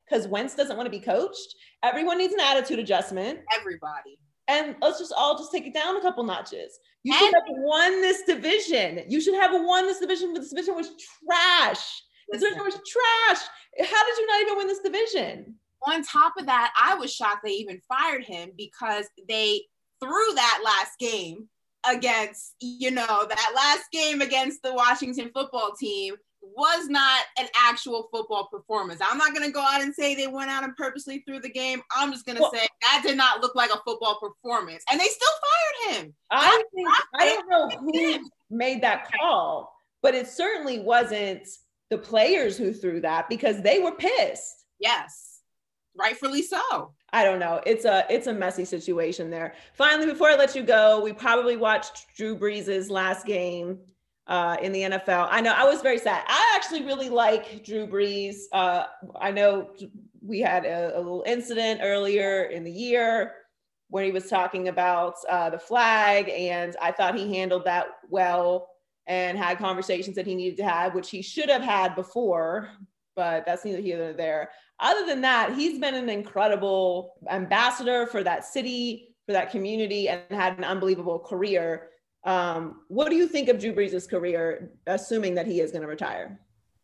Because 0.07 0.27
Wentz 0.27 0.55
doesn't 0.55 0.77
want 0.77 0.85
to 0.85 0.91
be 0.91 0.99
coached. 0.99 1.55
Everyone 1.83 2.17
needs 2.17 2.33
an 2.33 2.39
attitude 2.39 2.79
adjustment. 2.79 3.39
Everybody. 3.57 4.19
And 4.47 4.75
let's 4.81 4.99
just 4.99 5.13
all 5.17 5.37
just 5.37 5.51
take 5.51 5.65
it 5.65 5.73
down 5.73 5.97
a 5.97 6.01
couple 6.01 6.23
notches. 6.23 6.77
You 7.03 7.13
should 7.13 7.33
have 7.33 7.43
won 7.47 8.01
this 8.01 8.23
division. 8.23 9.01
You 9.07 9.21
should 9.21 9.35
have 9.35 9.51
won 9.53 9.85
this 9.85 9.99
division, 9.99 10.33
but 10.33 10.41
this 10.41 10.49
division 10.51 10.75
was 10.75 10.89
trash. 11.25 12.01
This 12.29 12.41
division 12.41 12.63
was 12.63 12.73
trash. 12.73 13.47
How 13.79 14.05
did 14.05 14.17
you 14.17 14.27
not 14.27 14.41
even 14.41 14.57
win 14.57 14.67
this 14.67 14.79
division? 14.79 15.55
On 15.83 16.03
top 16.03 16.33
of 16.37 16.45
that, 16.47 16.73
I 16.81 16.95
was 16.95 17.13
shocked 17.13 17.41
they 17.43 17.51
even 17.51 17.81
fired 17.87 18.23
him 18.23 18.51
because 18.57 19.05
they 19.27 19.61
threw 20.01 20.33
that 20.35 20.61
last 20.63 20.97
game 20.99 21.47
against, 21.87 22.55
you 22.59 22.91
know, 22.91 23.25
that 23.27 23.51
last 23.55 23.91
game 23.91 24.21
against 24.21 24.63
the 24.63 24.73
Washington 24.73 25.31
football 25.33 25.73
team 25.79 26.15
was 26.55 26.87
not 26.87 27.23
an 27.39 27.47
actual 27.65 28.07
football 28.11 28.47
performance. 28.51 29.01
I'm 29.03 29.17
not 29.17 29.33
going 29.33 29.47
to 29.47 29.51
go 29.51 29.61
out 29.61 29.81
and 29.81 29.93
say 29.93 30.15
they 30.15 30.27
went 30.27 30.49
out 30.49 30.63
and 30.63 30.75
purposely 30.75 31.23
threw 31.27 31.39
the 31.39 31.49
game. 31.49 31.81
I'm 31.95 32.11
just 32.11 32.25
going 32.25 32.37
to 32.37 32.43
well, 32.43 32.53
say 32.53 32.67
that 32.81 33.01
did 33.05 33.17
not 33.17 33.41
look 33.41 33.55
like 33.55 33.71
a 33.71 33.81
football 33.85 34.19
performance. 34.19 34.83
And 34.91 34.99
they 34.99 35.05
still 35.05 35.29
fired 35.89 35.97
him. 35.97 36.13
I, 36.31 36.63
think, 36.73 36.87
I 37.15 37.25
don't 37.25 37.49
know 37.49 37.77
who 37.79 38.29
made 38.49 38.81
that 38.83 39.11
call, 39.19 39.73
but 40.01 40.13
it 40.15 40.27
certainly 40.27 40.79
wasn't 40.79 41.47
the 41.89 41.97
players 41.97 42.57
who 42.57 42.73
threw 42.73 43.01
that 43.01 43.29
because 43.29 43.61
they 43.61 43.79
were 43.79 43.93
pissed. 43.93 44.65
Yes, 44.79 45.24
rightfully 45.97 46.41
so. 46.41 46.93
I 47.11 47.23
don't 47.23 47.39
know. 47.39 47.61
It's 47.65 47.85
a 47.85 48.05
it's 48.09 48.27
a 48.27 48.33
messy 48.33 48.65
situation 48.65 49.29
there. 49.29 49.53
Finally, 49.73 50.07
before 50.07 50.29
I 50.29 50.35
let 50.35 50.55
you 50.55 50.63
go, 50.63 51.01
we 51.01 51.13
probably 51.13 51.57
watched 51.57 52.07
Drew 52.17 52.37
Brees' 52.37 52.89
last 52.89 53.25
game 53.25 53.79
uh, 54.27 54.57
in 54.61 54.71
the 54.71 54.81
NFL. 54.81 55.27
I 55.29 55.41
know 55.41 55.53
I 55.53 55.63
was 55.65 55.81
very 55.81 55.99
sad. 55.99 56.23
I 56.27 56.53
actually 56.55 56.83
really 56.83 57.09
like 57.09 57.63
Drew 57.63 57.87
Brees. 57.87 58.35
Uh, 58.51 58.85
I 59.19 59.31
know 59.31 59.69
we 60.21 60.39
had 60.39 60.65
a, 60.65 60.97
a, 60.97 60.97
little 60.97 61.23
incident 61.27 61.81
earlier 61.83 62.45
in 62.45 62.63
the 62.63 62.71
year 62.71 63.33
when 63.89 64.03
he 64.03 64.11
was 64.11 64.27
talking 64.27 64.67
about 64.67 65.13
uh, 65.29 65.51
the 65.51 65.59
flag, 65.59 66.29
and 66.29 66.75
I 66.81 66.91
thought 66.91 67.15
he 67.15 67.35
handled 67.35 67.65
that 67.65 67.87
well 68.09 68.67
and 69.07 69.37
had 69.37 69.59
conversations 69.59 70.15
that 70.15 70.25
he 70.25 70.33
needed 70.33 70.57
to 70.57 70.67
have, 70.67 70.95
which 70.95 71.11
he 71.11 71.21
should 71.21 71.49
have 71.49 71.61
had 71.61 71.95
before. 71.95 72.69
But 73.15 73.45
that's 73.45 73.63
neither 73.63 73.81
here 73.81 73.97
nor 73.97 74.13
there. 74.13 74.51
Other 74.79 75.05
than 75.05 75.21
that, 75.21 75.53
he's 75.53 75.79
been 75.79 75.95
an 75.95 76.09
incredible 76.09 77.13
ambassador 77.29 78.07
for 78.07 78.23
that 78.23 78.45
city, 78.45 79.15
for 79.25 79.31
that 79.31 79.51
community, 79.51 80.09
and 80.09 80.21
had 80.29 80.57
an 80.57 80.63
unbelievable 80.63 81.19
career. 81.19 81.89
Um, 82.25 82.81
what 82.89 83.09
do 83.09 83.15
you 83.15 83.27
think 83.27 83.49
of 83.49 83.59
Drew 83.59 83.73
Brees' 83.73 84.09
career, 84.09 84.71
assuming 84.87 85.35
that 85.35 85.47
he 85.47 85.61
is 85.61 85.71
going 85.71 85.83
to 85.83 85.87
retire? 85.87 86.39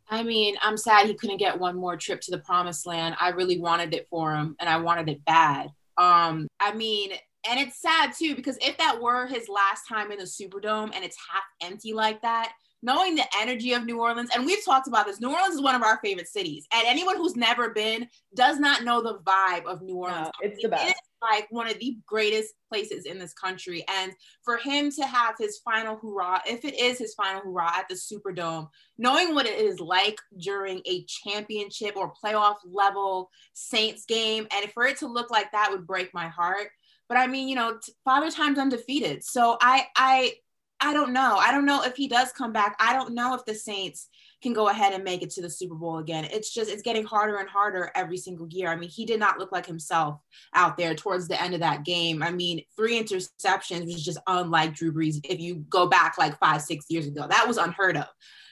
I 0.09 0.23
mean, 0.23 0.55
I'm 0.61 0.77
sad 0.77 1.07
he 1.07 1.13
couldn't 1.13 1.37
get 1.37 1.57
one 1.57 1.77
more 1.77 1.95
trip 1.95 2.19
to 2.21 2.31
the 2.31 2.39
promised 2.39 2.85
land. 2.85 3.15
I 3.19 3.29
really 3.29 3.59
wanted 3.59 3.93
it 3.93 4.07
for 4.09 4.35
him 4.35 4.57
and 4.59 4.69
I 4.69 4.77
wanted 4.77 5.07
it 5.09 5.23
bad. 5.23 5.69
Um, 5.97 6.47
I 6.59 6.73
mean, 6.73 7.11
and 7.49 7.59
it's 7.59 7.81
sad 7.81 8.11
too, 8.13 8.35
because 8.35 8.57
if 8.61 8.77
that 8.77 9.01
were 9.01 9.25
his 9.25 9.47
last 9.47 9.87
time 9.87 10.11
in 10.11 10.19
the 10.19 10.25
Superdome 10.25 10.93
and 10.93 11.05
it's 11.05 11.17
half 11.31 11.43
empty 11.61 11.93
like 11.93 12.21
that, 12.23 12.51
knowing 12.81 13.15
the 13.15 13.25
energy 13.39 13.73
of 13.73 13.85
New 13.85 13.99
Orleans, 13.99 14.29
and 14.33 14.45
we've 14.45 14.63
talked 14.63 14.87
about 14.87 15.05
this, 15.05 15.21
New 15.21 15.31
Orleans 15.31 15.55
is 15.55 15.61
one 15.61 15.75
of 15.75 15.83
our 15.83 15.99
favorite 16.03 16.27
cities. 16.27 16.67
And 16.73 16.87
anyone 16.87 17.17
who's 17.17 17.35
never 17.35 17.71
been 17.71 18.07
does 18.35 18.59
not 18.59 18.83
know 18.83 19.01
the 19.01 19.19
vibe 19.19 19.65
of 19.65 19.81
New 19.81 19.95
Orleans. 19.95 20.29
No, 20.41 20.47
it's 20.47 20.61
the 20.61 20.69
best. 20.69 20.85
It 20.85 20.89
is 20.89 20.95
like 21.21 21.47
one 21.51 21.67
of 21.67 21.77
the 21.79 21.97
greatest 22.05 22.53
places 22.69 23.05
in 23.05 23.19
this 23.19 23.33
country. 23.33 23.85
And 23.87 24.13
for 24.43 24.57
him 24.57 24.91
to 24.91 25.05
have 25.05 25.35
his 25.37 25.59
final 25.59 25.97
hurrah, 25.97 26.39
if 26.47 26.65
it 26.65 26.79
is 26.79 26.97
his 26.97 27.13
final 27.13 27.41
hurrah 27.41 27.77
at 27.77 27.87
the 27.89 27.95
Superdome, 27.95 28.69
knowing 28.97 29.35
what 29.35 29.45
it 29.45 29.59
is 29.59 29.79
like 29.79 30.17
during 30.39 30.81
a 30.85 31.05
championship 31.05 31.95
or 31.95 32.13
playoff 32.23 32.55
level 32.65 33.29
Saints 33.53 34.05
game, 34.05 34.47
and 34.51 34.71
for 34.71 34.85
it 34.85 34.97
to 34.97 35.07
look 35.07 35.29
like 35.29 35.51
that 35.51 35.69
would 35.71 35.85
break 35.85 36.13
my 36.13 36.27
heart. 36.27 36.69
But 37.07 37.17
I 37.17 37.27
mean, 37.27 37.49
you 37.49 37.55
know, 37.55 37.77
Father 38.05 38.31
Time's 38.31 38.57
undefeated. 38.57 39.23
So 39.23 39.57
I, 39.61 39.87
I, 39.97 40.33
I 40.81 40.93
don't 40.93 41.13
know. 41.13 41.37
I 41.37 41.51
don't 41.51 41.65
know 41.65 41.83
if 41.83 41.95
he 41.95 42.07
does 42.07 42.31
come 42.31 42.51
back. 42.51 42.75
I 42.79 42.93
don't 42.93 43.13
know 43.13 43.35
if 43.35 43.45
the 43.45 43.53
Saints 43.53 44.09
can 44.41 44.51
go 44.51 44.69
ahead 44.69 44.93
and 44.93 45.03
make 45.03 45.21
it 45.21 45.29
to 45.31 45.41
the 45.41 45.49
Super 45.49 45.75
Bowl 45.75 45.99
again. 45.99 46.25
It's 46.25 46.51
just 46.51 46.71
it's 46.71 46.81
getting 46.81 47.05
harder 47.05 47.37
and 47.37 47.47
harder 47.47 47.91
every 47.93 48.17
single 48.17 48.47
year. 48.49 48.69
I 48.69 48.75
mean, 48.75 48.89
he 48.89 49.05
did 49.05 49.19
not 49.19 49.37
look 49.37 49.51
like 49.51 49.67
himself 49.67 50.19
out 50.55 50.77
there 50.77 50.95
towards 50.95 51.27
the 51.27 51.39
end 51.39 51.53
of 51.53 51.59
that 51.59 51.85
game. 51.85 52.23
I 52.23 52.31
mean, 52.31 52.63
three 52.75 52.99
interceptions 52.99 53.85
was 53.85 54.03
just 54.03 54.17
unlike 54.25 54.73
Drew 54.73 54.91
Brees 54.91 55.19
if 55.23 55.39
you 55.39 55.63
go 55.69 55.85
back 55.85 56.17
like 56.17 56.39
5 56.39 56.61
6 56.61 56.85
years 56.89 57.05
ago. 57.05 57.27
That 57.29 57.47
was 57.47 57.57
unheard 57.57 57.97
of. 57.97 58.07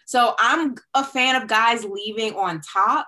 So, 0.06 0.36
I'm 0.38 0.76
a 0.94 1.04
fan 1.04 1.36
of 1.36 1.48
guys 1.48 1.84
leaving 1.84 2.36
on 2.36 2.62
top. 2.62 3.08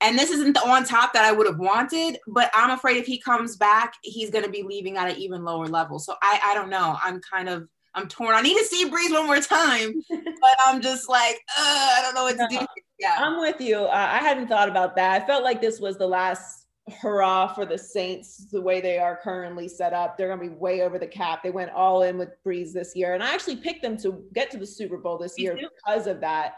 And 0.00 0.18
this 0.18 0.30
isn't 0.30 0.52
the 0.52 0.68
on 0.68 0.84
top 0.84 1.14
that 1.14 1.24
I 1.24 1.32
would 1.32 1.46
have 1.46 1.58
wanted, 1.58 2.18
but 2.26 2.50
I'm 2.52 2.70
afraid 2.70 2.98
if 2.98 3.06
he 3.06 3.18
comes 3.18 3.56
back, 3.56 3.94
he's 4.02 4.28
going 4.28 4.44
to 4.44 4.50
be 4.50 4.62
leaving 4.62 4.98
at 4.98 5.08
an 5.08 5.16
even 5.16 5.42
lower 5.42 5.68
level. 5.68 5.98
So 5.98 6.14
I, 6.20 6.38
I 6.44 6.54
don't 6.54 6.68
know. 6.68 6.98
I'm 7.02 7.18
kind 7.22 7.48
of 7.48 7.66
I'm 7.96 8.08
torn. 8.08 8.34
I 8.34 8.42
need 8.42 8.56
to 8.58 8.64
see 8.64 8.88
Brees 8.88 9.10
one 9.10 9.26
more 9.26 9.40
time, 9.40 10.02
but 10.10 10.56
I'm 10.66 10.82
just 10.82 11.08
like, 11.08 11.40
I 11.56 12.00
don't 12.02 12.14
know 12.14 12.24
what 12.24 12.36
to 12.36 12.58
do. 12.58 12.66
Yeah, 12.98 13.14
I'm 13.18 13.38
with 13.40 13.60
you. 13.60 13.76
Uh, 13.76 14.08
I 14.10 14.20
hadn't 14.20 14.48
thought 14.48 14.70
about 14.70 14.96
that. 14.96 15.20
I 15.22 15.26
felt 15.26 15.44
like 15.44 15.60
this 15.60 15.80
was 15.80 15.98
the 15.98 16.06
last 16.06 16.66
hurrah 16.98 17.46
for 17.52 17.66
the 17.66 17.76
Saints 17.76 18.46
the 18.50 18.58
way 18.58 18.80
they 18.80 18.96
are 18.96 19.20
currently 19.22 19.68
set 19.68 19.92
up. 19.92 20.16
They're 20.16 20.34
going 20.34 20.40
to 20.40 20.54
be 20.54 20.58
way 20.58 20.80
over 20.80 20.98
the 20.98 21.06
cap. 21.06 21.42
They 21.42 21.50
went 21.50 21.72
all 21.72 22.04
in 22.04 22.16
with 22.16 22.30
Brees 22.42 22.72
this 22.72 22.96
year, 22.96 23.12
and 23.12 23.22
I 23.22 23.34
actually 23.34 23.56
picked 23.56 23.82
them 23.82 23.98
to 23.98 24.24
get 24.32 24.50
to 24.52 24.56
the 24.56 24.66
Super 24.66 24.96
Bowl 24.96 25.18
this 25.18 25.38
year 25.38 25.58
because 25.84 26.06
of 26.06 26.22
that. 26.22 26.54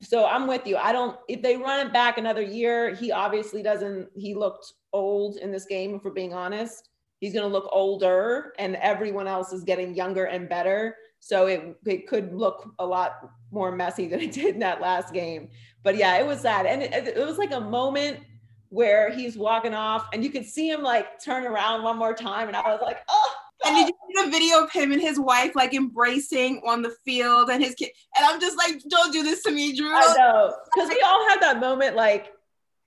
So 0.00 0.24
I'm 0.24 0.46
with 0.46 0.66
you. 0.66 0.78
I 0.78 0.92
don't. 0.92 1.18
If 1.28 1.42
they 1.42 1.58
run 1.58 1.86
it 1.86 1.92
back 1.92 2.16
another 2.16 2.40
year, 2.40 2.94
he 2.94 3.12
obviously 3.12 3.62
doesn't. 3.62 4.08
He 4.14 4.34
looked 4.34 4.72
old 4.94 5.36
in 5.36 5.52
this 5.52 5.66
game, 5.66 5.94
if 5.96 6.04
we're 6.04 6.10
being 6.10 6.32
honest 6.32 6.88
he's 7.20 7.32
going 7.32 7.44
to 7.44 7.52
look 7.52 7.68
older 7.72 8.52
and 8.58 8.76
everyone 8.76 9.26
else 9.26 9.52
is 9.52 9.64
getting 9.64 9.94
younger 9.94 10.24
and 10.24 10.48
better 10.48 10.96
so 11.20 11.46
it, 11.46 11.76
it 11.86 12.06
could 12.06 12.34
look 12.34 12.72
a 12.78 12.86
lot 12.86 13.30
more 13.50 13.72
messy 13.72 14.06
than 14.06 14.20
it 14.20 14.32
did 14.32 14.54
in 14.54 14.60
that 14.60 14.80
last 14.80 15.12
game 15.12 15.48
but 15.82 15.96
yeah 15.96 16.16
it 16.16 16.26
was 16.26 16.40
sad 16.40 16.66
and 16.66 16.82
it, 16.82 17.08
it 17.08 17.26
was 17.26 17.38
like 17.38 17.52
a 17.52 17.60
moment 17.60 18.20
where 18.68 19.10
he's 19.10 19.36
walking 19.36 19.74
off 19.74 20.06
and 20.12 20.24
you 20.24 20.30
could 20.30 20.44
see 20.44 20.68
him 20.68 20.82
like 20.82 21.22
turn 21.22 21.46
around 21.46 21.82
one 21.82 21.96
more 21.96 22.12
time 22.12 22.48
and 22.48 22.56
i 22.56 22.68
was 22.68 22.80
like 22.82 22.98
oh 23.08 23.34
and 23.64 23.74
did 23.76 23.88
you 23.88 23.94
see 23.94 24.24
the 24.24 24.30
video 24.30 24.62
of 24.62 24.70
him 24.70 24.92
and 24.92 25.00
his 25.00 25.18
wife 25.18 25.52
like 25.54 25.74
embracing 25.74 26.62
on 26.66 26.82
the 26.82 26.94
field 27.04 27.50
and 27.50 27.62
his 27.62 27.74
kid? 27.74 27.90
And 28.16 28.26
I'm 28.26 28.40
just 28.40 28.56
like, 28.56 28.80
don't 28.88 29.12
do 29.12 29.22
this 29.22 29.42
to 29.44 29.50
me, 29.50 29.74
Drew. 29.74 29.92
I 29.92 30.14
know. 30.16 30.54
Because 30.74 30.88
we 30.88 31.00
all 31.04 31.28
had 31.28 31.40
that 31.40 31.58
moment 31.58 31.96
like 31.96 32.32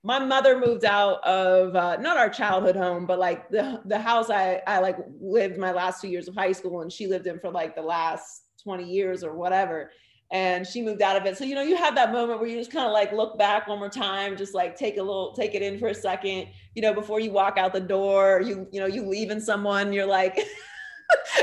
my 0.02 0.18
mother 0.18 0.58
moved 0.58 0.84
out 0.84 1.22
of 1.24 1.76
uh, 1.76 1.96
not 1.96 2.16
our 2.16 2.30
childhood 2.30 2.76
home, 2.76 3.06
but 3.06 3.18
like 3.18 3.48
the 3.50 3.80
the 3.84 3.98
house 3.98 4.30
I 4.30 4.62
I 4.66 4.78
like 4.80 4.96
lived 5.20 5.58
my 5.58 5.72
last 5.72 6.00
two 6.00 6.08
years 6.08 6.26
of 6.26 6.34
high 6.34 6.52
school, 6.52 6.80
and 6.80 6.90
she 6.90 7.06
lived 7.06 7.26
in 7.26 7.38
for 7.38 7.50
like 7.50 7.74
the 7.74 7.82
last 7.82 8.44
twenty 8.62 8.84
years 8.90 9.22
or 9.22 9.34
whatever. 9.34 9.90
And 10.32 10.64
she 10.64 10.80
moved 10.80 11.02
out 11.02 11.16
of 11.16 11.26
it. 11.26 11.36
So 11.36 11.44
you 11.44 11.54
know, 11.54 11.62
you 11.62 11.76
have 11.76 11.94
that 11.96 12.12
moment 12.12 12.40
where 12.40 12.48
you 12.48 12.56
just 12.56 12.72
kind 12.72 12.86
of 12.86 12.92
like 12.92 13.12
look 13.12 13.36
back 13.36 13.66
one 13.66 13.78
more 13.78 13.90
time, 13.90 14.36
just 14.36 14.54
like 14.54 14.76
take 14.76 14.96
a 14.96 15.02
little, 15.02 15.32
take 15.32 15.54
it 15.54 15.60
in 15.60 15.78
for 15.78 15.88
a 15.88 15.94
second, 15.94 16.46
you 16.74 16.82
know, 16.82 16.94
before 16.94 17.20
you 17.20 17.32
walk 17.32 17.58
out 17.58 17.72
the 17.72 17.80
door. 17.80 18.40
You 18.40 18.68
you 18.72 18.80
know, 18.80 18.86
you 18.86 19.06
leaving 19.06 19.40
someone, 19.40 19.92
you're 19.92 20.06
like. 20.06 20.38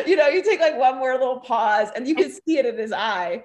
you 0.06 0.16
know, 0.16 0.28
you 0.28 0.42
take 0.42 0.62
like 0.62 0.78
one 0.78 0.98
more 0.98 1.12
little 1.14 1.42
pause 1.42 1.90
and 1.96 2.08
you 2.08 2.16
can 2.16 2.32
see 2.48 2.58
it 2.58 2.66
in 2.66 2.78
his 2.78 2.94
eye 2.94 3.44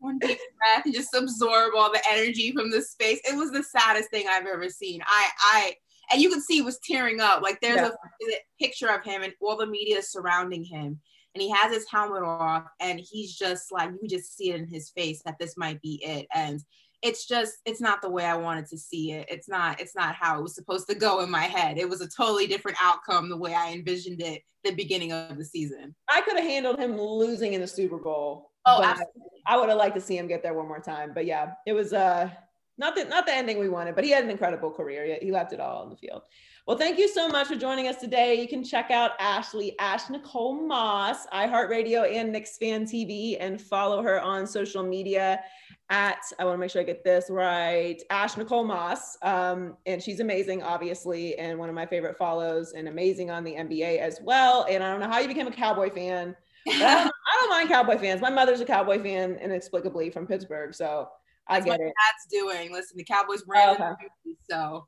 one 0.00 0.18
deep 0.18 0.38
breath 0.58 0.84
and 0.84 0.94
just 0.94 1.14
absorb 1.14 1.74
all 1.76 1.92
the 1.92 2.02
energy 2.10 2.52
from 2.52 2.70
the 2.70 2.82
space. 2.82 3.20
It 3.24 3.36
was 3.36 3.50
the 3.50 3.62
saddest 3.62 4.10
thing 4.10 4.26
I've 4.28 4.46
ever 4.46 4.68
seen. 4.68 5.00
I, 5.06 5.28
I, 5.38 5.74
and 6.12 6.20
you 6.20 6.30
could 6.30 6.42
see 6.42 6.54
he 6.54 6.62
was 6.62 6.80
tearing 6.80 7.20
up. 7.20 7.42
Like 7.42 7.60
there's 7.60 7.76
yeah. 7.76 7.88
a, 7.88 8.32
a, 8.32 8.38
picture 8.60 8.88
of 8.88 9.04
him 9.04 9.22
and 9.22 9.32
all 9.40 9.56
the 9.56 9.66
media 9.66 10.02
surrounding 10.02 10.64
him, 10.64 11.00
and 11.34 11.42
he 11.42 11.50
has 11.50 11.72
his 11.72 11.88
helmet 11.88 12.22
off, 12.22 12.64
and 12.80 13.00
he's 13.00 13.36
just 13.36 13.70
like 13.70 13.90
you 14.02 14.08
just 14.08 14.36
see 14.36 14.50
it 14.50 14.60
in 14.60 14.66
his 14.66 14.90
face 14.90 15.22
that 15.24 15.38
this 15.38 15.56
might 15.56 15.80
be 15.80 16.02
it. 16.04 16.26
And 16.34 16.60
it's 17.02 17.26
just 17.26 17.54
it's 17.64 17.80
not 17.80 18.02
the 18.02 18.10
way 18.10 18.24
I 18.24 18.36
wanted 18.36 18.66
to 18.68 18.78
see 18.78 19.12
it. 19.12 19.26
It's 19.30 19.48
not 19.48 19.80
it's 19.80 19.94
not 19.94 20.14
how 20.14 20.38
it 20.38 20.42
was 20.42 20.54
supposed 20.54 20.88
to 20.88 20.94
go 20.94 21.20
in 21.20 21.30
my 21.30 21.44
head. 21.44 21.78
It 21.78 21.88
was 21.88 22.00
a 22.00 22.08
totally 22.08 22.46
different 22.46 22.78
outcome 22.82 23.28
the 23.28 23.36
way 23.36 23.54
I 23.54 23.72
envisioned 23.72 24.20
it 24.20 24.42
the 24.64 24.72
beginning 24.72 25.12
of 25.12 25.38
the 25.38 25.44
season. 25.44 25.94
I 26.08 26.20
could 26.20 26.36
have 26.36 26.44
handled 26.46 26.78
him 26.78 27.00
losing 27.00 27.54
in 27.54 27.60
the 27.60 27.66
Super 27.66 27.98
Bowl 27.98 28.49
Oh, 28.66 28.82
absolutely. 28.82 29.22
I 29.46 29.56
would 29.56 29.68
have 29.68 29.78
liked 29.78 29.94
to 29.96 30.00
see 30.00 30.16
him 30.16 30.26
get 30.26 30.42
there 30.42 30.54
one 30.54 30.68
more 30.68 30.80
time. 30.80 31.12
But 31.14 31.26
yeah, 31.26 31.52
it 31.66 31.72
was 31.72 31.92
uh 31.92 32.30
not 32.78 32.94
the 32.94 33.04
not 33.04 33.26
the 33.26 33.34
ending 33.34 33.58
we 33.58 33.68
wanted, 33.68 33.94
but 33.94 34.04
he 34.04 34.10
had 34.10 34.24
an 34.24 34.30
incredible 34.30 34.70
career. 34.70 35.18
He 35.20 35.30
left 35.30 35.52
it 35.52 35.60
all 35.60 35.82
on 35.82 35.90
the 35.90 35.96
field. 35.96 36.22
Well, 36.66 36.78
thank 36.78 36.98
you 36.98 37.08
so 37.08 37.28
much 37.28 37.48
for 37.48 37.56
joining 37.56 37.88
us 37.88 37.96
today. 37.96 38.40
You 38.40 38.46
can 38.46 38.62
check 38.62 38.90
out 38.90 39.12
Ashley, 39.18 39.76
Ash 39.78 40.08
Nicole 40.08 40.66
Moss, 40.66 41.26
iHeartRadio 41.28 42.14
and 42.14 42.30
Knicks 42.30 42.58
Fan 42.58 42.84
TV, 42.84 43.36
and 43.40 43.60
follow 43.60 44.02
her 44.02 44.20
on 44.20 44.46
social 44.46 44.82
media 44.82 45.40
at, 45.88 46.20
I 46.38 46.44
want 46.44 46.54
to 46.54 46.58
make 46.58 46.70
sure 46.70 46.80
I 46.80 46.84
get 46.84 47.02
this 47.02 47.26
right, 47.28 48.00
Ash 48.10 48.36
Nicole 48.36 48.64
Moss. 48.64 49.16
Um, 49.22 49.76
and 49.86 50.00
she's 50.00 50.20
amazing, 50.20 50.62
obviously, 50.62 51.36
and 51.38 51.58
one 51.58 51.68
of 51.68 51.74
my 51.74 51.86
favorite 51.86 52.16
follows, 52.16 52.72
and 52.72 52.86
amazing 52.86 53.30
on 53.30 53.42
the 53.42 53.54
NBA 53.54 53.98
as 53.98 54.20
well. 54.22 54.66
And 54.70 54.84
I 54.84 54.90
don't 54.90 55.00
know 55.00 55.08
how 55.08 55.18
you 55.18 55.28
became 55.28 55.48
a 55.48 55.52
Cowboy 55.52 55.90
fan. 55.90 56.36
I, 56.68 56.78
don't, 56.78 56.82
I 56.82 57.40
don't 57.40 57.50
mind 57.50 57.68
Cowboy 57.68 57.98
fans. 57.98 58.20
My 58.20 58.30
mother's 58.30 58.60
a 58.60 58.64
Cowboy 58.64 59.02
fan 59.02 59.36
inexplicably 59.36 60.10
from 60.10 60.26
Pittsburgh, 60.26 60.74
so 60.74 61.08
I 61.48 61.54
That's 61.54 61.64
get 61.64 61.70
what 61.70 61.80
it. 61.80 61.92
That's 62.06 62.26
doing. 62.30 62.72
Listen, 62.72 62.96
the 62.96 63.04
Cowboys 63.04 63.42
ran 63.46 63.76
oh, 63.80 63.92
okay. 63.92 64.08
so 64.48 64.86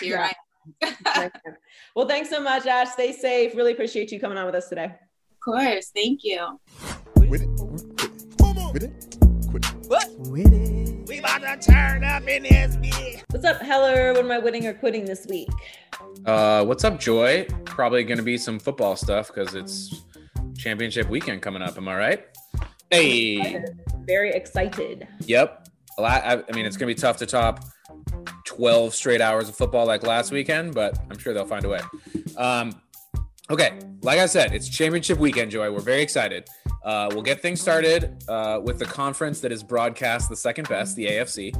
here 0.00 0.16
yeah. 0.16 0.32
I 0.84 1.24
am. 1.24 1.54
well, 1.94 2.08
thanks 2.08 2.28
so 2.28 2.40
much, 2.40 2.66
Ash. 2.66 2.90
Stay 2.90 3.12
safe. 3.12 3.54
Really 3.54 3.72
appreciate 3.72 4.10
you 4.10 4.20
coming 4.20 4.36
on 4.36 4.46
with 4.46 4.54
us 4.54 4.68
today. 4.68 4.84
Of 4.86 5.40
course. 5.44 5.90
Thank 5.94 6.20
you. 6.24 6.58
With 7.14 7.42
it. 7.42 7.48
With 8.72 8.82
it. 8.82 9.06
What? 9.86 10.10
With 10.28 10.52
it. 10.52 11.08
We 11.08 11.18
about 11.20 11.40
to 11.40 11.70
turn 11.70 12.02
up 12.02 12.26
in 12.26 12.42
this 12.42 12.76
bitch. 12.76 13.22
What's 13.30 13.44
up, 13.44 13.60
Heller? 13.60 14.12
What 14.12 14.24
am 14.24 14.30
I 14.32 14.38
winning 14.38 14.66
or 14.66 14.74
quitting 14.74 15.04
this 15.04 15.26
week? 15.26 15.48
Uh, 16.24 16.64
what's 16.64 16.84
up, 16.84 16.98
Joy? 16.98 17.46
Probably 17.64 18.02
going 18.02 18.18
to 18.18 18.24
be 18.24 18.36
some 18.36 18.58
football 18.58 18.96
stuff 18.96 19.28
because 19.28 19.54
it's 19.54 20.02
championship 20.56 21.08
weekend 21.08 21.42
coming 21.42 21.62
up. 21.62 21.76
Am 21.76 21.88
I 21.88 21.96
right? 21.96 22.26
Hey, 22.90 23.62
very 24.06 24.30
excited. 24.30 25.06
Yep. 25.20 25.68
A 25.98 26.02
lot. 26.02 26.22
I, 26.24 26.42
I 26.48 26.52
mean, 26.54 26.66
it's 26.66 26.76
gonna 26.76 26.86
be 26.86 26.94
tough 26.94 27.16
to 27.18 27.26
top 27.26 27.64
12 28.44 28.94
straight 28.94 29.20
hours 29.20 29.48
of 29.48 29.56
football 29.56 29.86
like 29.86 30.06
last 30.06 30.30
weekend, 30.30 30.74
but 30.74 30.98
I'm 31.10 31.18
sure 31.18 31.34
they'll 31.34 31.46
find 31.46 31.64
a 31.64 31.68
way. 31.68 31.80
Um, 32.36 32.80
okay, 33.50 33.78
like 34.02 34.18
I 34.18 34.26
said, 34.26 34.54
it's 34.54 34.68
championship 34.68 35.18
weekend, 35.18 35.50
Joy. 35.50 35.70
We're 35.70 35.80
very 35.80 36.02
excited. 36.02 36.48
Uh, 36.86 37.08
we'll 37.10 37.22
get 37.22 37.42
things 37.42 37.60
started 37.60 38.22
uh, 38.28 38.60
with 38.62 38.78
the 38.78 38.84
conference 38.84 39.40
that 39.40 39.50
is 39.50 39.64
broadcast 39.64 40.28
the 40.28 40.36
second 40.36 40.68
best, 40.68 40.94
the 40.94 41.06
AFC. 41.06 41.52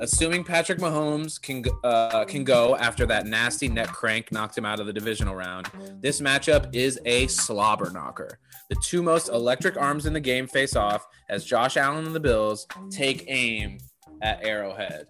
Assuming 0.00 0.42
Patrick 0.42 0.78
Mahomes 0.78 1.40
can 1.40 1.62
uh, 1.84 2.24
can 2.24 2.44
go 2.44 2.76
after 2.76 3.04
that 3.04 3.26
nasty 3.26 3.68
neck 3.68 3.88
crank 3.88 4.32
knocked 4.32 4.56
him 4.56 4.64
out 4.64 4.80
of 4.80 4.86
the 4.86 4.92
divisional 4.92 5.34
round, 5.34 5.70
this 6.00 6.22
matchup 6.22 6.74
is 6.74 6.98
a 7.04 7.26
slobber 7.26 7.90
knocker. 7.90 8.38
The 8.70 8.76
two 8.82 9.02
most 9.02 9.28
electric 9.28 9.76
arms 9.76 10.06
in 10.06 10.14
the 10.14 10.20
game 10.20 10.46
face 10.46 10.74
off 10.74 11.06
as 11.28 11.44
Josh 11.44 11.76
Allen 11.76 12.06
and 12.06 12.14
the 12.14 12.20
Bills 12.20 12.66
take 12.90 13.24
aim 13.28 13.76
at 14.22 14.42
Arrowhead. 14.42 15.08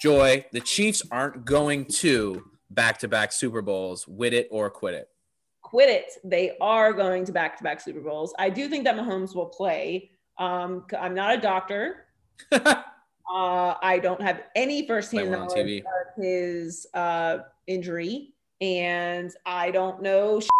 Joy, 0.00 0.46
the 0.52 0.60
Chiefs 0.60 1.02
aren't 1.10 1.44
going 1.44 1.86
to 1.86 2.44
back 2.70 2.98
to 2.98 3.08
back 3.08 3.32
Super 3.32 3.62
Bowls, 3.62 4.06
wit 4.06 4.32
it 4.32 4.46
or 4.52 4.70
quit 4.70 4.94
it 4.94 5.08
quit 5.68 5.90
it. 5.90 6.12
They 6.24 6.56
are 6.60 6.92
going 6.92 7.24
to 7.26 7.32
back 7.32 7.56
to 7.58 7.64
back 7.64 7.80
Super 7.80 8.00
Bowls. 8.00 8.34
I 8.38 8.48
do 8.48 8.68
think 8.68 8.84
that 8.84 8.96
Mahomes 8.96 9.34
will 9.34 9.46
play. 9.46 10.10
Um, 10.38 10.86
I'm 10.98 11.14
not 11.14 11.34
a 11.34 11.40
doctor. 11.40 12.06
uh, 12.52 12.74
I 13.28 14.00
don't 14.02 14.22
have 14.22 14.42
any 14.56 14.86
firsthand 14.86 15.30
knowledge 15.30 15.58
of 15.58 15.84
his 16.16 16.86
uh, 16.94 17.38
injury, 17.66 18.34
and 18.60 19.30
I 19.44 19.70
don't 19.70 20.00
know. 20.00 20.40
Shit, 20.40 20.50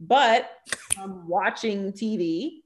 but 0.00 0.50
I'm 0.98 1.28
watching 1.28 1.92
TV 1.92 2.62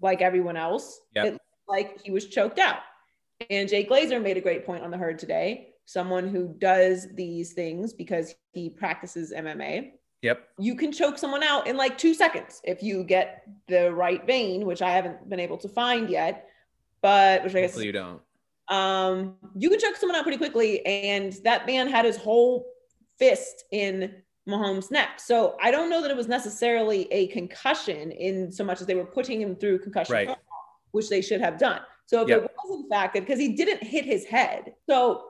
like 0.00 0.22
everyone 0.22 0.56
else. 0.56 1.00
Yep. 1.16 1.26
It 1.26 1.40
like 1.66 2.00
he 2.02 2.10
was 2.10 2.26
choked 2.26 2.58
out. 2.58 2.78
And 3.50 3.68
Jay 3.68 3.84
Glazer 3.84 4.22
made 4.22 4.36
a 4.36 4.40
great 4.40 4.64
point 4.64 4.84
on 4.84 4.90
the 4.90 4.96
herd 4.96 5.18
today. 5.18 5.70
Someone 5.86 6.28
who 6.28 6.54
does 6.58 7.08
these 7.14 7.54
things 7.54 7.92
because 7.92 8.34
he 8.52 8.70
practices 8.70 9.32
MMA 9.36 9.92
Yep. 10.24 10.48
You 10.58 10.74
can 10.74 10.90
choke 10.90 11.18
someone 11.18 11.42
out 11.42 11.66
in 11.66 11.76
like 11.76 11.98
two 11.98 12.14
seconds 12.14 12.62
if 12.64 12.82
you 12.82 13.04
get 13.04 13.46
the 13.68 13.92
right 13.92 14.26
vein, 14.26 14.64
which 14.64 14.80
I 14.80 14.90
haven't 14.90 15.28
been 15.28 15.38
able 15.38 15.58
to 15.58 15.68
find 15.68 16.08
yet. 16.08 16.48
But 17.02 17.44
which 17.44 17.54
I 17.54 17.60
guess 17.60 17.76
you 17.76 17.92
don't. 17.92 18.22
Um, 18.68 19.34
you 19.54 19.68
can 19.68 19.78
choke 19.78 19.96
someone 19.96 20.16
out 20.16 20.22
pretty 20.22 20.38
quickly, 20.38 20.84
and 20.86 21.34
that 21.44 21.66
man 21.66 21.88
had 21.88 22.06
his 22.06 22.16
whole 22.16 22.64
fist 23.18 23.64
in 23.70 24.14
Mahomes' 24.48 24.90
neck. 24.90 25.20
So 25.20 25.58
I 25.62 25.70
don't 25.70 25.90
know 25.90 26.00
that 26.00 26.10
it 26.10 26.16
was 26.16 26.26
necessarily 26.26 27.06
a 27.12 27.26
concussion 27.26 28.10
in 28.10 28.50
so 28.50 28.64
much 28.64 28.80
as 28.80 28.86
they 28.86 28.94
were 28.94 29.04
putting 29.04 29.42
him 29.42 29.54
through 29.54 29.80
concussion, 29.80 30.14
right. 30.14 30.36
which 30.92 31.10
they 31.10 31.20
should 31.20 31.42
have 31.42 31.58
done. 31.58 31.82
So 32.06 32.22
if 32.22 32.28
yep. 32.30 32.44
it 32.44 32.50
was 32.64 32.80
in 32.82 32.88
fact 32.88 33.12
that 33.12 33.20
because 33.20 33.38
he 33.38 33.48
didn't 33.48 33.82
hit 33.82 34.06
his 34.06 34.24
head, 34.24 34.72
so 34.88 35.24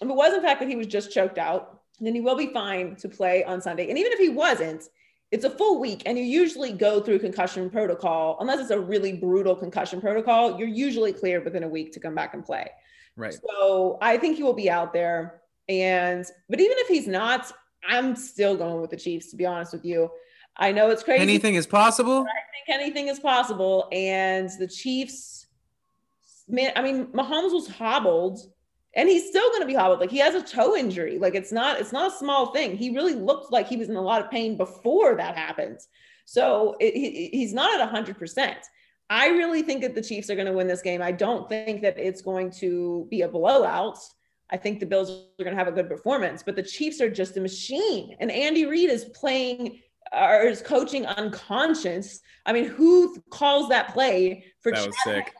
if 0.00 0.08
it 0.08 0.14
was 0.16 0.34
in 0.34 0.42
fact 0.42 0.58
that 0.58 0.68
he 0.68 0.74
was 0.74 0.88
just 0.88 1.12
choked 1.12 1.38
out, 1.38 1.81
then 2.06 2.14
he 2.14 2.20
will 2.20 2.36
be 2.36 2.48
fine 2.48 2.96
to 2.96 3.08
play 3.08 3.44
on 3.44 3.60
Sunday. 3.60 3.88
And 3.88 3.98
even 3.98 4.12
if 4.12 4.18
he 4.18 4.28
wasn't, 4.28 4.88
it's 5.30 5.44
a 5.44 5.50
full 5.50 5.80
week 5.80 6.02
and 6.04 6.18
you 6.18 6.24
usually 6.24 6.72
go 6.72 7.00
through 7.00 7.18
concussion 7.18 7.70
protocol. 7.70 8.36
Unless 8.40 8.60
it's 8.60 8.70
a 8.70 8.78
really 8.78 9.14
brutal 9.14 9.56
concussion 9.56 10.00
protocol 10.00 10.58
you're 10.58 10.68
usually 10.68 11.12
cleared 11.12 11.44
within 11.44 11.64
a 11.64 11.68
week 11.68 11.92
to 11.92 12.00
come 12.00 12.14
back 12.14 12.34
and 12.34 12.44
play. 12.44 12.70
Right. 13.16 13.34
So 13.34 13.98
i 14.00 14.16
think 14.16 14.36
he 14.36 14.42
will 14.42 14.52
be 14.52 14.70
out 14.70 14.92
there 14.92 15.40
and 15.68 16.24
but 16.48 16.60
even 16.60 16.76
if 16.78 16.88
he's 16.88 17.06
not 17.06 17.50
i'm 17.88 18.14
still 18.14 18.56
going 18.56 18.80
with 18.80 18.90
the 18.90 18.96
chiefs 18.96 19.30
to 19.30 19.36
be 19.36 19.46
honest 19.46 19.72
with 19.72 19.84
you. 19.84 20.10
I 20.54 20.70
know 20.70 20.90
it's 20.90 21.02
crazy. 21.02 21.22
Anything 21.22 21.54
is 21.54 21.66
possible? 21.66 22.26
I 22.28 22.66
think 22.66 22.80
anything 22.80 23.08
is 23.08 23.18
possible 23.18 23.88
and 23.90 24.50
the 24.58 24.66
chiefs 24.66 25.46
man 26.48 26.72
i 26.76 26.82
mean 26.82 27.06
mahomes 27.06 27.52
was 27.52 27.68
hobbled 27.68 28.52
and 28.94 29.08
he's 29.08 29.28
still 29.28 29.48
going 29.50 29.62
to 29.62 29.66
be 29.66 29.74
hobbled 29.74 30.00
like 30.00 30.10
he 30.10 30.18
has 30.18 30.34
a 30.34 30.42
toe 30.42 30.76
injury 30.76 31.18
like 31.18 31.34
it's 31.34 31.52
not 31.52 31.80
it's 31.80 31.92
not 31.92 32.12
a 32.12 32.16
small 32.16 32.52
thing. 32.52 32.76
He 32.76 32.94
really 32.94 33.14
looked 33.14 33.52
like 33.52 33.68
he 33.68 33.76
was 33.76 33.88
in 33.88 33.96
a 33.96 34.02
lot 34.02 34.22
of 34.22 34.30
pain 34.30 34.56
before 34.56 35.16
that 35.16 35.36
happened. 35.36 35.80
So 36.24 36.76
it, 36.80 36.94
he, 36.94 37.30
he's 37.32 37.52
not 37.52 37.80
at 37.80 37.92
100% 37.92 38.56
i 39.10 39.26
really 39.28 39.62
think 39.62 39.82
that 39.82 39.94
the 39.94 40.00
chiefs 40.00 40.30
are 40.30 40.34
going 40.34 40.46
to 40.46 40.52
win 40.52 40.66
this 40.66 40.80
game. 40.80 41.02
I 41.02 41.12
don't 41.12 41.48
think 41.48 41.82
that 41.82 41.98
it's 41.98 42.22
going 42.22 42.50
to 42.52 43.06
be 43.10 43.22
a 43.22 43.28
blowout. 43.28 43.98
I 44.48 44.56
think 44.56 44.80
the 44.80 44.86
bills 44.86 45.10
are 45.10 45.44
going 45.44 45.56
to 45.56 45.58
have 45.58 45.68
a 45.68 45.72
good 45.72 45.88
performance 45.88 46.42
but 46.42 46.56
the 46.56 46.62
chiefs 46.62 47.00
are 47.00 47.10
just 47.10 47.36
a 47.36 47.40
machine. 47.40 48.16
And 48.20 48.30
andy 48.30 48.66
reid 48.66 48.90
is 48.90 49.06
playing 49.06 49.80
or 50.12 50.42
is 50.42 50.62
coaching 50.62 51.06
unconscious. 51.06 52.20
I 52.46 52.52
mean 52.52 52.66
who 52.66 53.20
calls 53.30 53.68
that 53.70 53.92
play 53.92 54.44
for 54.60 54.72
that 54.72 54.86
was 54.86 54.96
sick. 55.02 55.34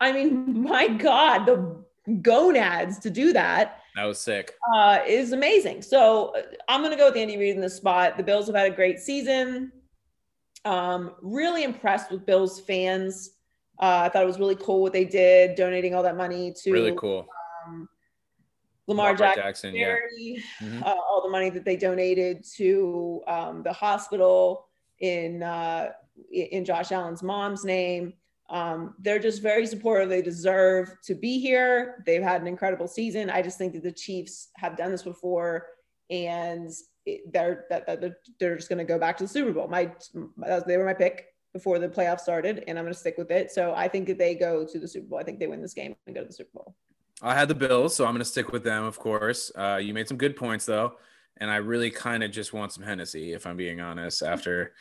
I 0.00 0.12
mean, 0.12 0.62
my 0.62 0.88
God, 0.88 1.44
the 1.44 1.84
gonads 2.22 2.98
to 3.00 3.10
do 3.10 3.32
that. 3.32 3.80
That 3.96 4.04
was 4.04 4.20
sick. 4.20 4.54
Uh, 4.74 5.00
is 5.06 5.32
amazing. 5.32 5.82
So 5.82 6.34
uh, 6.36 6.42
I'm 6.68 6.80
going 6.80 6.92
to 6.92 6.96
go 6.96 7.06
with 7.06 7.16
Andy 7.16 7.36
Reid 7.36 7.56
in 7.56 7.60
the 7.60 7.70
spot. 7.70 8.16
The 8.16 8.22
Bills 8.22 8.46
have 8.46 8.56
had 8.56 8.70
a 8.70 8.74
great 8.74 8.98
season. 9.00 9.72
Um, 10.64 11.14
really 11.22 11.64
impressed 11.64 12.10
with 12.10 12.26
Bills 12.26 12.60
fans. 12.60 13.30
Uh, 13.80 14.02
I 14.04 14.08
thought 14.08 14.22
it 14.22 14.26
was 14.26 14.38
really 14.38 14.56
cool 14.56 14.82
what 14.82 14.92
they 14.92 15.04
did, 15.04 15.54
donating 15.54 15.94
all 15.94 16.02
that 16.02 16.16
money 16.16 16.52
to 16.62 16.72
really 16.72 16.94
cool. 16.96 17.26
Um, 17.66 17.88
Lamar, 18.88 19.12
Lamar 19.12 19.16
Jackson, 19.16 19.42
Jackson 19.42 19.76
yeah. 19.76 19.96
Mm-hmm. 20.62 20.82
Uh, 20.82 20.86
all 20.86 21.22
the 21.22 21.30
money 21.30 21.50
that 21.50 21.64
they 21.64 21.76
donated 21.76 22.44
to 22.56 23.22
um, 23.28 23.62
the 23.62 23.72
hospital 23.72 24.66
in 25.00 25.42
uh, 25.42 25.90
in 26.32 26.64
Josh 26.64 26.90
Allen's 26.90 27.22
mom's 27.22 27.64
name. 27.64 28.14
Um, 28.50 28.94
they're 28.98 29.18
just 29.18 29.42
very 29.42 29.66
supportive. 29.66 30.08
They 30.08 30.22
deserve 30.22 30.94
to 31.04 31.14
be 31.14 31.38
here. 31.38 32.02
They've 32.06 32.22
had 32.22 32.40
an 32.40 32.46
incredible 32.46 32.88
season. 32.88 33.28
I 33.28 33.42
just 33.42 33.58
think 33.58 33.74
that 33.74 33.82
the 33.82 33.92
Chiefs 33.92 34.48
have 34.56 34.76
done 34.76 34.90
this 34.90 35.02
before, 35.02 35.66
and 36.08 36.70
they're 37.30 37.66
that, 37.68 37.86
that 37.86 38.14
they're 38.40 38.56
just 38.56 38.68
going 38.68 38.78
to 38.78 38.84
go 38.84 38.98
back 38.98 39.16
to 39.18 39.24
the 39.24 39.28
Super 39.28 39.52
Bowl. 39.52 39.68
My 39.68 39.92
they 40.66 40.76
were 40.76 40.86
my 40.86 40.94
pick 40.94 41.26
before 41.52 41.78
the 41.78 41.88
playoffs 41.88 42.20
started, 42.20 42.64
and 42.66 42.78
I'm 42.78 42.84
going 42.84 42.94
to 42.94 42.98
stick 42.98 43.18
with 43.18 43.30
it. 43.30 43.50
So 43.50 43.74
I 43.74 43.88
think 43.88 44.06
that 44.06 44.18
they 44.18 44.34
go 44.34 44.66
to 44.66 44.78
the 44.78 44.88
Super 44.88 45.06
Bowl. 45.06 45.18
I 45.18 45.24
think 45.24 45.38
they 45.38 45.46
win 45.46 45.60
this 45.60 45.74
game 45.74 45.94
and 46.06 46.14
go 46.14 46.22
to 46.22 46.28
the 46.28 46.32
Super 46.32 46.50
Bowl. 46.54 46.74
I 47.20 47.34
had 47.34 47.48
the 47.48 47.54
Bills, 47.54 47.96
so 47.96 48.04
I'm 48.04 48.12
going 48.12 48.20
to 48.20 48.24
stick 48.24 48.52
with 48.52 48.62
them, 48.62 48.84
of 48.84 48.98
course. 48.98 49.50
Uh, 49.56 49.80
you 49.82 49.92
made 49.92 50.08
some 50.08 50.16
good 50.16 50.36
points 50.36 50.64
though, 50.64 50.96
and 51.38 51.50
I 51.50 51.56
really 51.56 51.90
kind 51.90 52.22
of 52.22 52.30
just 52.30 52.52
want 52.52 52.72
some 52.72 52.84
Hennessy, 52.84 53.32
if 53.32 53.46
I'm 53.46 53.56
being 53.56 53.80
honest, 53.80 54.22
after 54.22 54.72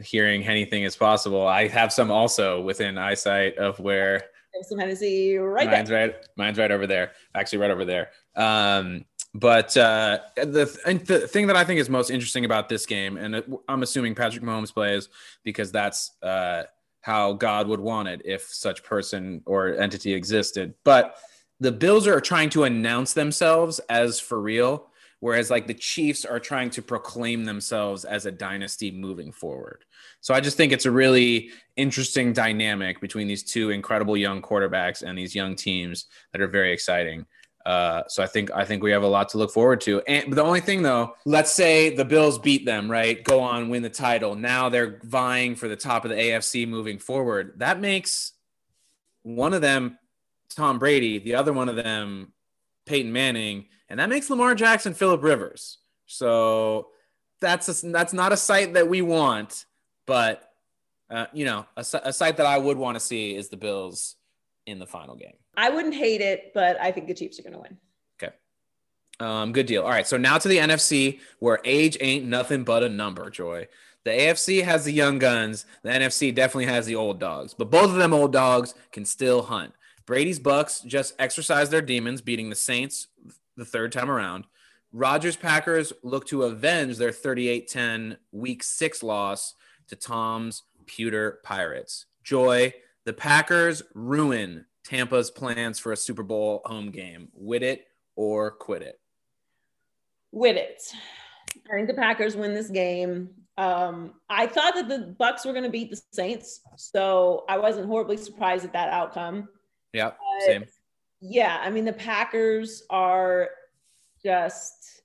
hearing 0.00 0.46
anything 0.46 0.82
is 0.82 0.96
possible. 0.96 1.46
I 1.46 1.68
have 1.68 1.92
some 1.92 2.10
also 2.10 2.60
within 2.60 2.98
eyesight 2.98 3.56
of 3.58 3.78
where 3.78 4.24
some 4.62 4.78
Hennessy 4.78 5.36
right 5.36 5.68
mine's 5.68 5.88
there. 5.88 6.08
right 6.08 6.26
mine's 6.36 6.58
right 6.58 6.70
over 6.70 6.86
there 6.86 7.10
actually 7.34 7.58
right 7.58 7.72
over 7.72 7.84
there 7.84 8.10
um, 8.36 9.04
but 9.34 9.76
uh, 9.76 10.20
the, 10.36 11.00
the 11.04 11.26
thing 11.26 11.48
that 11.48 11.56
I 11.56 11.64
think 11.64 11.80
is 11.80 11.90
most 11.90 12.10
interesting 12.10 12.44
about 12.44 12.68
this 12.68 12.86
game, 12.86 13.16
and 13.16 13.42
I'm 13.68 13.82
assuming 13.82 14.14
Patrick 14.14 14.44
Mahomes 14.44 14.72
plays 14.72 15.08
because 15.42 15.72
that's 15.72 16.12
uh, 16.22 16.64
how 17.00 17.32
God 17.32 17.66
would 17.66 17.80
want 17.80 18.08
it 18.08 18.22
if 18.24 18.42
such 18.42 18.84
person 18.84 19.42
or 19.44 19.74
entity 19.74 20.14
existed. 20.14 20.74
But 20.84 21.16
the 21.58 21.72
Bills 21.72 22.06
are 22.06 22.20
trying 22.20 22.50
to 22.50 22.62
announce 22.62 23.12
themselves 23.12 23.80
as 23.90 24.20
for 24.20 24.40
real, 24.40 24.86
whereas 25.24 25.50
like 25.50 25.66
the 25.66 25.72
Chiefs 25.72 26.26
are 26.26 26.38
trying 26.38 26.68
to 26.68 26.82
proclaim 26.82 27.46
themselves 27.46 28.04
as 28.04 28.26
a 28.26 28.30
dynasty 28.30 28.90
moving 28.90 29.32
forward. 29.32 29.86
So 30.20 30.34
I 30.34 30.40
just 30.40 30.58
think 30.58 30.70
it's 30.70 30.84
a 30.84 30.90
really 30.90 31.48
interesting 31.76 32.34
dynamic 32.34 33.00
between 33.00 33.26
these 33.26 33.42
two 33.42 33.70
incredible 33.70 34.18
young 34.18 34.42
quarterbacks 34.42 35.02
and 35.02 35.16
these 35.16 35.34
young 35.34 35.56
teams 35.56 36.08
that 36.32 36.42
are 36.42 36.46
very 36.46 36.74
exciting. 36.74 37.24
Uh, 37.64 38.02
so 38.06 38.22
I 38.22 38.26
think 38.26 38.50
I 38.50 38.66
think 38.66 38.82
we 38.82 38.90
have 38.90 39.02
a 39.02 39.06
lot 39.06 39.30
to 39.30 39.38
look 39.38 39.50
forward 39.50 39.80
to. 39.82 40.02
And 40.02 40.30
the 40.30 40.42
only 40.42 40.60
thing 40.60 40.82
though, 40.82 41.16
let's 41.24 41.52
say 41.52 41.96
the 41.96 42.04
Bills 42.04 42.38
beat 42.38 42.66
them, 42.66 42.90
right? 42.90 43.24
Go 43.24 43.40
on, 43.40 43.70
win 43.70 43.80
the 43.80 43.88
title. 43.88 44.34
Now 44.34 44.68
they're 44.68 45.00
vying 45.04 45.56
for 45.56 45.68
the 45.68 45.76
top 45.76 46.04
of 46.04 46.10
the 46.10 46.16
AFC 46.16 46.68
moving 46.68 46.98
forward. 46.98 47.54
That 47.60 47.80
makes 47.80 48.32
one 49.22 49.54
of 49.54 49.62
them 49.62 49.98
Tom 50.50 50.78
Brady, 50.78 51.18
the 51.18 51.36
other 51.36 51.54
one 51.54 51.70
of 51.70 51.76
them 51.76 52.33
Peyton 52.86 53.12
Manning, 53.12 53.66
and 53.88 54.00
that 54.00 54.08
makes 54.08 54.30
Lamar 54.30 54.54
Jackson 54.54 54.94
Philip 54.94 55.22
Rivers. 55.22 55.78
So 56.06 56.88
that's 57.40 57.82
a, 57.82 57.86
that's 57.88 58.12
not 58.12 58.32
a 58.32 58.36
sight 58.36 58.74
that 58.74 58.88
we 58.88 59.02
want, 59.02 59.66
but 60.06 60.50
uh, 61.10 61.26
you 61.32 61.44
know, 61.44 61.66
a, 61.76 61.84
a 62.04 62.12
sight 62.12 62.36
that 62.38 62.46
I 62.46 62.58
would 62.58 62.76
want 62.76 62.96
to 62.96 63.00
see 63.00 63.34
is 63.34 63.48
the 63.48 63.56
Bills 63.56 64.16
in 64.66 64.78
the 64.78 64.86
final 64.86 65.14
game. 65.14 65.34
I 65.56 65.70
wouldn't 65.70 65.94
hate 65.94 66.20
it, 66.20 66.52
but 66.54 66.80
I 66.80 66.90
think 66.90 67.06
the 67.06 67.14
Chiefs 67.14 67.38
are 67.38 67.42
going 67.42 67.52
to 67.52 67.60
win. 67.60 67.76
Okay. 68.20 68.34
Um, 69.20 69.52
good 69.52 69.66
deal. 69.66 69.82
All 69.82 69.90
right. 69.90 70.06
So 70.06 70.16
now 70.16 70.38
to 70.38 70.48
the 70.48 70.58
NFC, 70.58 71.20
where 71.38 71.60
age 71.64 71.96
ain't 72.00 72.24
nothing 72.24 72.64
but 72.64 72.82
a 72.82 72.88
number, 72.88 73.30
Joy. 73.30 73.68
The 74.04 74.10
AFC 74.10 74.62
has 74.64 74.84
the 74.84 74.92
young 74.92 75.18
guns. 75.18 75.64
The 75.82 75.90
NFC 75.90 76.34
definitely 76.34 76.66
has 76.66 76.86
the 76.86 76.96
old 76.96 77.20
dogs, 77.20 77.54
but 77.54 77.70
both 77.70 77.90
of 77.90 77.96
them 77.96 78.12
old 78.12 78.32
dogs 78.32 78.74
can 78.92 79.04
still 79.04 79.42
hunt. 79.42 79.72
Brady's 80.06 80.38
Bucs 80.38 80.84
just 80.84 81.14
exercised 81.18 81.70
their 81.70 81.82
demons, 81.82 82.20
beating 82.20 82.50
the 82.50 82.56
Saints 82.56 83.08
the 83.56 83.64
third 83.64 83.92
time 83.92 84.10
around. 84.10 84.44
Rodgers 84.92 85.36
Packers 85.36 85.92
look 86.02 86.26
to 86.28 86.44
avenge 86.44 86.98
their 86.98 87.12
38 87.12 87.68
10 87.68 88.16
week 88.32 88.62
six 88.62 89.02
loss 89.02 89.54
to 89.88 89.96
Tom's 89.96 90.62
Pewter 90.86 91.40
Pirates. 91.42 92.06
Joy, 92.22 92.72
the 93.04 93.12
Packers 93.12 93.82
ruin 93.94 94.66
Tampa's 94.84 95.30
plans 95.30 95.78
for 95.78 95.92
a 95.92 95.96
Super 95.96 96.22
Bowl 96.22 96.62
home 96.64 96.90
game. 96.90 97.28
Wit 97.34 97.62
it 97.62 97.86
or 98.16 98.50
quit 98.50 98.82
it? 98.82 99.00
Wit 100.30 100.56
it. 100.56 100.82
I 101.70 101.76
think 101.76 101.88
the 101.88 101.94
Packers 101.94 102.36
win 102.36 102.54
this 102.54 102.70
game. 102.70 103.30
Um, 103.56 104.14
I 104.28 104.46
thought 104.46 104.74
that 104.74 104.88
the 104.88 105.14
Bucs 105.18 105.46
were 105.46 105.52
going 105.52 105.64
to 105.64 105.70
beat 105.70 105.90
the 105.90 106.00
Saints, 106.12 106.60
so 106.76 107.44
I 107.48 107.58
wasn't 107.58 107.86
horribly 107.86 108.16
surprised 108.16 108.64
at 108.64 108.72
that 108.72 108.90
outcome. 108.90 109.48
Yeah, 109.94 110.10
but, 110.10 110.46
same. 110.46 110.64
Yeah, 111.22 111.58
I 111.62 111.70
mean 111.70 111.86
the 111.86 111.92
Packers 111.94 112.82
are 112.90 113.48
just 114.22 115.02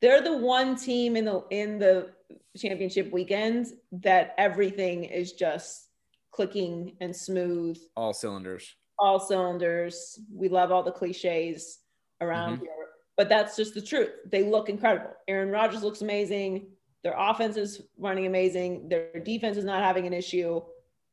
they're 0.00 0.20
the 0.20 0.36
one 0.36 0.76
team 0.76 1.16
in 1.16 1.24
the 1.24 1.44
in 1.50 1.78
the 1.78 2.10
championship 2.56 3.10
weekend 3.12 3.66
that 3.92 4.34
everything 4.38 5.04
is 5.04 5.32
just 5.32 5.88
clicking 6.30 6.96
and 7.00 7.14
smooth. 7.14 7.78
All 7.96 8.12
cylinders. 8.12 8.74
All 8.98 9.18
cylinders. 9.18 10.20
We 10.32 10.48
love 10.48 10.70
all 10.70 10.82
the 10.82 10.92
cliches 10.92 11.78
around 12.20 12.54
mm-hmm. 12.54 12.64
here, 12.64 12.86
but 13.16 13.28
that's 13.28 13.56
just 13.56 13.74
the 13.74 13.82
truth. 13.82 14.10
They 14.30 14.44
look 14.44 14.68
incredible. 14.68 15.10
Aaron 15.26 15.50
Rodgers 15.50 15.82
looks 15.82 16.02
amazing. 16.02 16.68
Their 17.02 17.14
offense 17.16 17.56
is 17.56 17.82
running 17.98 18.26
amazing. 18.26 18.88
Their 18.88 19.20
defense 19.24 19.56
is 19.56 19.64
not 19.64 19.82
having 19.82 20.06
an 20.06 20.12
issue. 20.12 20.60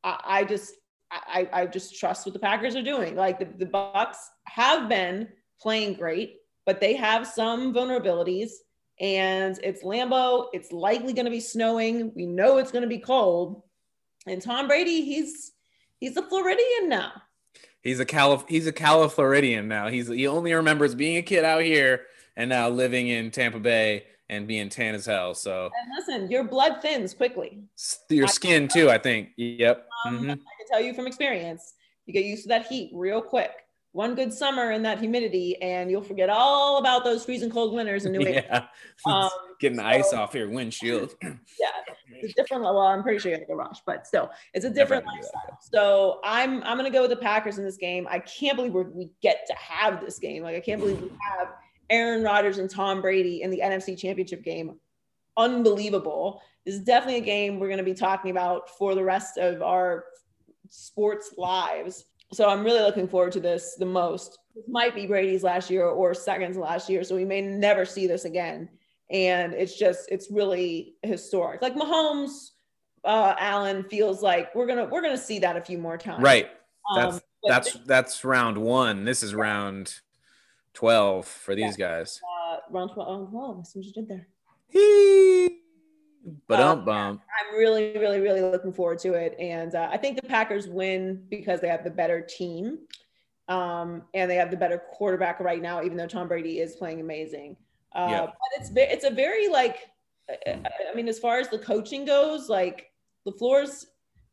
I, 0.04 0.20
I 0.24 0.44
just, 0.44 0.74
I, 1.10 1.48
I 1.52 1.66
just 1.66 1.98
trust 1.98 2.26
what 2.26 2.32
the 2.32 2.38
Packers 2.38 2.76
are 2.76 2.82
doing. 2.82 3.16
Like 3.16 3.38
the, 3.38 3.46
the 3.46 3.70
Bucs 3.70 4.16
have 4.44 4.88
been 4.88 5.28
playing 5.60 5.94
great, 5.94 6.36
but 6.66 6.80
they 6.80 6.94
have 6.96 7.26
some 7.26 7.72
vulnerabilities 7.72 8.50
and 9.00 9.58
it's 9.62 9.82
Lambeau. 9.82 10.48
It's 10.52 10.72
likely 10.72 11.12
going 11.12 11.24
to 11.24 11.30
be 11.30 11.40
snowing. 11.40 12.12
We 12.14 12.26
know 12.26 12.58
it's 12.58 12.72
going 12.72 12.82
to 12.82 12.88
be 12.88 12.98
cold. 12.98 13.62
And 14.26 14.42
Tom 14.42 14.68
Brady, 14.68 15.04
he's 15.04 15.52
he's 16.00 16.16
a 16.16 16.22
Floridian 16.22 16.88
now. 16.88 17.12
He's 17.82 18.00
a 18.00 18.04
Calif 18.04 18.44
he's 18.48 18.66
a 18.66 18.72
Califloridian 18.72 19.66
now. 19.66 19.88
He's 19.88 20.08
he 20.08 20.26
only 20.26 20.52
remembers 20.52 20.94
being 20.94 21.16
a 21.16 21.22
kid 21.22 21.44
out 21.44 21.62
here 21.62 22.02
and 22.36 22.50
now 22.50 22.68
living 22.68 23.08
in 23.08 23.30
Tampa 23.30 23.60
Bay 23.60 24.04
and 24.28 24.46
being 24.46 24.68
tan 24.68 24.94
as 24.94 25.06
hell. 25.06 25.34
So 25.34 25.70
and 25.80 25.90
listen, 25.96 26.30
your 26.30 26.44
blood 26.44 26.82
thins 26.82 27.14
quickly. 27.14 27.62
Your 28.10 28.28
skin 28.28 28.68
too, 28.68 28.90
I 28.90 28.98
think. 28.98 29.30
Yep. 29.36 29.88
Um, 30.04 30.18
mm-hmm. 30.18 30.28
Tell 30.70 30.80
you 30.80 30.94
from 30.94 31.06
experience, 31.06 31.74
you 32.06 32.12
get 32.12 32.24
used 32.24 32.42
to 32.44 32.48
that 32.48 32.66
heat 32.66 32.90
real 32.94 33.20
quick 33.20 33.52
one 33.92 34.14
good 34.14 34.32
summer 34.32 34.70
in 34.72 34.82
that 34.82 34.98
humidity 34.98 35.60
and 35.62 35.90
you'll 35.90 36.02
forget 36.02 36.28
all 36.28 36.78
about 36.78 37.04
those 37.04 37.24
freezing 37.24 37.50
cold 37.50 37.74
winters 37.74 38.04
in 38.04 38.12
New 38.12 38.20
England. 38.26 38.46
Yeah. 39.06 39.12
Um, 39.12 39.30
Getting 39.60 39.78
the 39.78 39.82
so, 39.82 39.88
ice 39.88 40.12
off 40.12 40.34
your 40.34 40.48
windshield. 40.48 41.14
yeah. 41.22 41.34
It's 42.10 42.32
a 42.32 42.34
different 42.36 42.62
level. 42.62 42.80
I'm 42.80 43.02
pretty 43.02 43.18
sure 43.18 43.32
you're 43.32 43.40
gonna 43.40 43.56
rush, 43.56 43.80
but 43.86 44.06
still 44.06 44.30
it's 44.54 44.64
a 44.64 44.70
different 44.70 45.04
lifestyle. 45.06 45.58
So 45.60 46.20
I'm 46.22 46.62
I'm 46.62 46.76
gonna 46.76 46.90
go 46.90 47.02
with 47.02 47.10
the 47.10 47.16
Packers 47.16 47.58
in 47.58 47.64
this 47.64 47.76
game. 47.76 48.06
I 48.08 48.20
can't 48.20 48.56
believe 48.56 48.72
we 48.72 48.82
we 48.84 49.10
get 49.20 49.46
to 49.48 49.54
have 49.54 50.00
this 50.00 50.18
game. 50.18 50.42
Like 50.42 50.56
I 50.56 50.60
can't 50.60 50.80
believe 50.80 51.00
we 51.00 51.10
have 51.36 51.48
Aaron 51.90 52.22
Rodgers 52.22 52.58
and 52.58 52.70
Tom 52.70 53.00
Brady 53.00 53.42
in 53.42 53.50
the 53.50 53.60
NFC 53.60 53.98
championship 53.98 54.44
game. 54.44 54.76
Unbelievable. 55.36 56.40
This 56.64 56.76
is 56.76 56.82
definitely 56.82 57.20
a 57.20 57.24
game 57.24 57.58
we're 57.58 57.68
gonna 57.68 57.82
be 57.82 57.94
talking 57.94 58.30
about 58.30 58.70
for 58.70 58.94
the 58.94 59.02
rest 59.04 59.38
of 59.38 59.62
our 59.62 60.04
sports 60.70 61.34
lives 61.36 62.04
so 62.32 62.48
I'm 62.48 62.62
really 62.62 62.80
looking 62.80 63.08
forward 63.08 63.32
to 63.32 63.40
this 63.40 63.74
the 63.76 63.86
most. 63.86 64.38
This 64.54 64.64
might 64.68 64.94
be 64.94 65.06
Brady's 65.06 65.42
last 65.42 65.70
year 65.70 65.86
or 65.86 66.14
second's 66.14 66.58
last 66.58 66.90
year, 66.90 67.02
so 67.04 67.16
we 67.16 67.24
may 67.24 67.40
never 67.40 67.84
see 67.84 68.06
this 68.06 68.24
again. 68.24 68.68
And 69.10 69.54
it's 69.54 69.78
just 69.78 70.10
it's 70.10 70.30
really 70.30 70.94
historic. 71.02 71.62
Like 71.62 71.74
Mahomes, 71.74 72.50
uh, 73.04 73.34
Allen 73.38 73.82
feels 73.84 74.22
like 74.22 74.54
we're 74.54 74.66
gonna 74.66 74.84
we're 74.84 75.00
gonna 75.00 75.16
see 75.16 75.38
that 75.38 75.56
a 75.56 75.62
few 75.62 75.78
more 75.78 75.96
times. 75.96 76.22
Right. 76.22 76.50
That's 76.94 77.16
um, 77.16 77.20
that's 77.44 77.72
this, 77.72 77.82
that's 77.86 78.24
round 78.24 78.58
one. 78.58 79.04
This 79.04 79.22
is 79.22 79.34
round 79.34 80.00
twelve 80.74 81.26
for 81.26 81.54
these 81.54 81.78
yeah. 81.78 81.98
guys. 81.98 82.20
Uh, 82.50 82.56
round 82.70 82.90
twelve. 82.92 83.08
Oh, 83.08 83.28
wow, 83.32 83.58
I 83.58 83.62
see 83.64 83.78
what 83.78 83.86
you 83.86 83.92
did 83.92 84.08
there. 84.08 84.28
But 86.46 86.60
um, 86.60 86.84
bump. 86.84 87.22
I'm 87.40 87.58
really, 87.58 87.96
really, 87.98 88.20
really 88.20 88.40
looking 88.40 88.72
forward 88.72 88.98
to 89.00 89.14
it, 89.14 89.36
and 89.38 89.74
uh, 89.74 89.88
I 89.90 89.96
think 89.96 90.20
the 90.20 90.26
Packers 90.26 90.68
win 90.68 91.24
because 91.28 91.60
they 91.60 91.68
have 91.68 91.84
the 91.84 91.90
better 91.90 92.20
team, 92.20 92.78
um, 93.48 94.02
and 94.14 94.30
they 94.30 94.36
have 94.36 94.50
the 94.50 94.56
better 94.56 94.82
quarterback 94.92 95.40
right 95.40 95.62
now. 95.62 95.82
Even 95.82 95.96
though 95.96 96.06
Tom 96.06 96.28
Brady 96.28 96.60
is 96.60 96.76
playing 96.76 97.00
amazing, 97.00 97.56
uh, 97.94 98.08
yeah. 98.10 98.26
but 98.26 98.60
it's 98.60 98.70
it's 98.74 99.04
a 99.04 99.10
very 99.10 99.48
like, 99.48 99.90
I 100.46 100.94
mean, 100.94 101.08
as 101.08 101.18
far 101.18 101.38
as 101.38 101.48
the 101.48 101.58
coaching 101.58 102.04
goes, 102.04 102.48
like 102.48 102.90
LaFleur's 103.26 103.86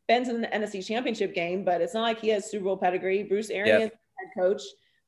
been 0.08 0.24
to 0.24 0.38
the 0.38 0.46
NFC 0.48 0.84
Championship 0.84 1.34
game, 1.34 1.64
but 1.64 1.80
it's 1.80 1.94
not 1.94 2.02
like 2.02 2.20
he 2.20 2.28
has 2.28 2.50
Super 2.50 2.64
Bowl 2.64 2.76
pedigree. 2.76 3.22
Bruce 3.22 3.50
Arians, 3.50 3.82
yep. 3.82 3.92
head 4.18 4.28
coach, 4.42 4.62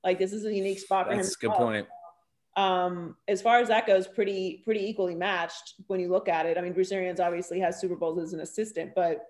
like 0.04 0.18
this 0.18 0.32
is 0.32 0.44
a 0.44 0.54
unique 0.54 0.78
spot 0.78 1.06
for 1.06 1.14
That's 1.14 1.18
him. 1.18 1.24
That's 1.24 1.36
a 1.36 1.46
good 1.46 1.52
point 1.52 1.86
um, 2.58 3.14
as 3.28 3.40
far 3.40 3.60
as 3.60 3.68
that 3.68 3.86
goes, 3.86 4.08
pretty 4.08 4.62
pretty 4.64 4.84
equally 4.84 5.14
matched 5.14 5.74
when 5.86 6.00
you 6.00 6.10
look 6.10 6.28
at 6.28 6.44
it. 6.44 6.58
I 6.58 6.60
mean, 6.60 6.72
Bruce 6.72 6.90
Arians 6.90 7.20
obviously 7.20 7.60
has 7.60 7.80
Super 7.80 7.94
Bowls 7.94 8.18
as 8.18 8.32
an 8.32 8.40
assistant, 8.40 8.96
but 8.96 9.26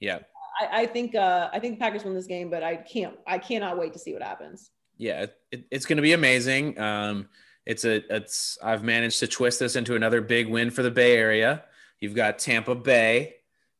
yeah, 0.00 0.18
I, 0.60 0.82
I 0.82 0.86
think 0.86 1.14
uh, 1.14 1.50
I 1.52 1.60
think 1.60 1.78
the 1.78 1.84
Packers 1.84 2.02
win 2.02 2.14
this 2.14 2.26
game, 2.26 2.50
but 2.50 2.64
I 2.64 2.74
can't 2.74 3.14
I 3.28 3.38
cannot 3.38 3.78
wait 3.78 3.92
to 3.92 4.00
see 4.00 4.12
what 4.12 4.22
happens. 4.22 4.72
Yeah, 4.98 5.26
it, 5.52 5.66
it's 5.70 5.86
going 5.86 5.98
to 5.98 6.02
be 6.02 6.14
amazing. 6.14 6.76
Um, 6.80 7.28
it's 7.64 7.84
a 7.84 8.02
it's 8.12 8.58
I've 8.60 8.82
managed 8.82 9.20
to 9.20 9.28
twist 9.28 9.60
this 9.60 9.76
into 9.76 9.94
another 9.94 10.20
big 10.20 10.48
win 10.48 10.72
for 10.72 10.82
the 10.82 10.90
Bay 10.90 11.16
Area. 11.16 11.62
You've 12.00 12.16
got 12.16 12.40
Tampa 12.40 12.74
Bay, 12.74 13.36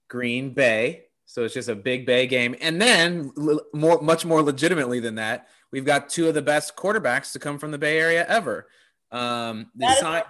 Green 0.07 0.55
Bay, 0.55 1.07
so 1.27 1.43
it's 1.43 1.55
just 1.55 1.69
a 1.69 1.75
big 1.75 2.07
Bay 2.07 2.29
game, 2.29 2.55
and 2.61 2.81
then 2.81 3.33
more 3.73 4.01
much 4.01 4.25
more 4.25 4.41
legitimately 4.41 5.01
than 5.01 5.17
that, 5.17 5.49
we've 5.73 5.85
got 5.85 6.09
two 6.09 6.29
of 6.29 6.35
the 6.35 6.43
best 6.43 6.77
quarterbacks 6.77 7.33
to 7.33 7.41
come 7.41 7.59
from 7.59 7.73
the 7.73 7.79
Bay 7.79 7.99
Area 7.99 8.25
ever. 8.29 8.69
Um, 9.15 9.71
the 9.77 10.25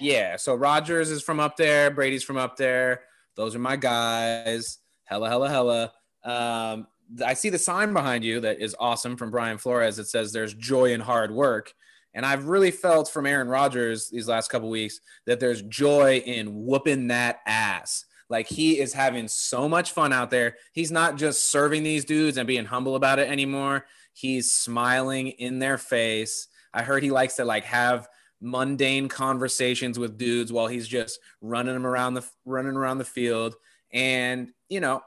yeah. 0.00 0.36
So 0.36 0.54
Rodgers 0.54 1.10
is 1.10 1.22
from 1.22 1.40
up 1.40 1.56
there. 1.56 1.90
Brady's 1.90 2.22
from 2.22 2.36
up 2.36 2.56
there. 2.56 3.02
Those 3.36 3.54
are 3.54 3.60
my 3.60 3.76
guys. 3.76 4.78
Hella, 5.04 5.28
hella, 5.28 5.48
hella. 5.48 5.92
Um, 6.24 6.86
I 7.24 7.34
see 7.34 7.48
the 7.48 7.58
sign 7.58 7.92
behind 7.92 8.24
you 8.24 8.40
that 8.40 8.60
is 8.60 8.76
awesome 8.78 9.16
from 9.16 9.30
Brian 9.30 9.58
Flores. 9.58 9.98
It 9.98 10.08
says 10.08 10.32
there's 10.32 10.54
joy 10.54 10.92
in 10.92 11.00
hard 11.00 11.30
work. 11.30 11.72
And 12.14 12.26
I've 12.26 12.46
really 12.46 12.70
felt 12.70 13.10
from 13.10 13.26
Aaron 13.26 13.48
Rodgers 13.48 14.08
these 14.08 14.28
last 14.28 14.50
couple 14.50 14.68
weeks 14.68 15.00
that 15.26 15.40
there's 15.40 15.62
joy 15.62 16.22
in 16.24 16.66
whooping 16.66 17.08
that 17.08 17.40
ass. 17.46 18.04
Like 18.28 18.46
he 18.46 18.78
is 18.78 18.92
having 18.92 19.28
so 19.28 19.68
much 19.68 19.92
fun 19.92 20.12
out 20.12 20.30
there. 20.30 20.56
He's 20.72 20.90
not 20.90 21.16
just 21.16 21.50
serving 21.50 21.82
these 21.82 22.04
dudes 22.04 22.36
and 22.36 22.46
being 22.46 22.66
humble 22.66 22.96
about 22.96 23.18
it 23.18 23.30
anymore. 23.30 23.86
He's 24.12 24.52
smiling 24.52 25.28
in 25.28 25.60
their 25.60 25.78
face. 25.78 26.48
I 26.74 26.82
heard 26.82 27.02
he 27.02 27.10
likes 27.10 27.36
to 27.36 27.44
like 27.44 27.64
have 27.64 28.08
mundane 28.40 29.08
conversations 29.08 29.98
with 29.98 30.18
dudes 30.18 30.52
while 30.52 30.66
he's 30.66 30.86
just 30.86 31.20
running 31.40 31.74
them 31.74 31.86
around 31.86 32.14
the 32.14 32.24
running 32.44 32.76
around 32.76 32.98
the 32.98 33.04
field. 33.04 33.56
And 33.92 34.52
you 34.68 34.80
know 34.80 35.02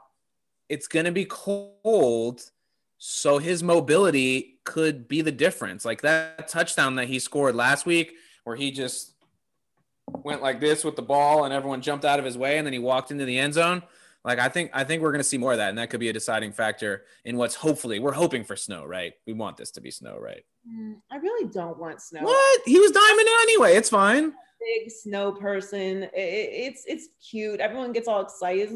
it's 0.68 0.88
going 0.88 1.04
to 1.04 1.12
be 1.12 1.26
cold 1.26 2.40
so 2.96 3.38
his 3.38 3.62
mobility 3.62 4.58
could 4.64 5.08
be 5.08 5.20
the 5.20 5.32
difference. 5.32 5.84
Like 5.84 6.02
that 6.02 6.48
touchdown 6.48 6.94
that 6.96 7.08
he 7.08 7.18
scored 7.18 7.54
last 7.54 7.84
week 7.84 8.14
where 8.44 8.56
he 8.56 8.70
just 8.70 9.14
went 10.06 10.40
like 10.40 10.60
this 10.60 10.84
with 10.84 10.96
the 10.96 11.02
ball 11.02 11.44
and 11.44 11.52
everyone 11.52 11.82
jumped 11.82 12.04
out 12.04 12.18
of 12.18 12.24
his 12.24 12.38
way 12.38 12.58
and 12.58 12.66
then 12.66 12.72
he 12.72 12.78
walked 12.78 13.10
into 13.10 13.24
the 13.24 13.38
end 13.38 13.54
zone 13.54 13.82
like 14.24 14.38
I 14.38 14.48
think 14.48 14.70
I 14.72 14.84
think 14.84 15.02
we're 15.02 15.10
going 15.10 15.20
to 15.20 15.24
see 15.24 15.38
more 15.38 15.52
of 15.52 15.58
that, 15.58 15.70
and 15.70 15.78
that 15.78 15.90
could 15.90 16.00
be 16.00 16.08
a 16.08 16.12
deciding 16.12 16.52
factor 16.52 17.04
in 17.24 17.36
what's 17.36 17.54
hopefully 17.54 17.98
we're 17.98 18.12
hoping 18.12 18.44
for 18.44 18.54
snow, 18.54 18.84
right? 18.84 19.14
We 19.26 19.32
want 19.32 19.56
this 19.56 19.72
to 19.72 19.80
be 19.80 19.90
snow, 19.90 20.16
right? 20.18 20.44
Mm, 20.68 20.96
I 21.10 21.16
really 21.16 21.48
don't 21.48 21.78
want 21.78 22.00
snow. 22.00 22.22
What? 22.22 22.60
He 22.64 22.78
was 22.78 22.92
diamond 22.92 23.28
anyway. 23.42 23.74
It's 23.74 23.88
fine. 23.88 24.32
Big 24.60 24.90
snow 24.90 25.32
person. 25.32 26.04
It, 26.04 26.10
it's 26.14 26.84
it's 26.86 27.08
cute. 27.28 27.58
Everyone 27.58 27.92
gets 27.92 28.06
all 28.06 28.20
excited. 28.20 28.70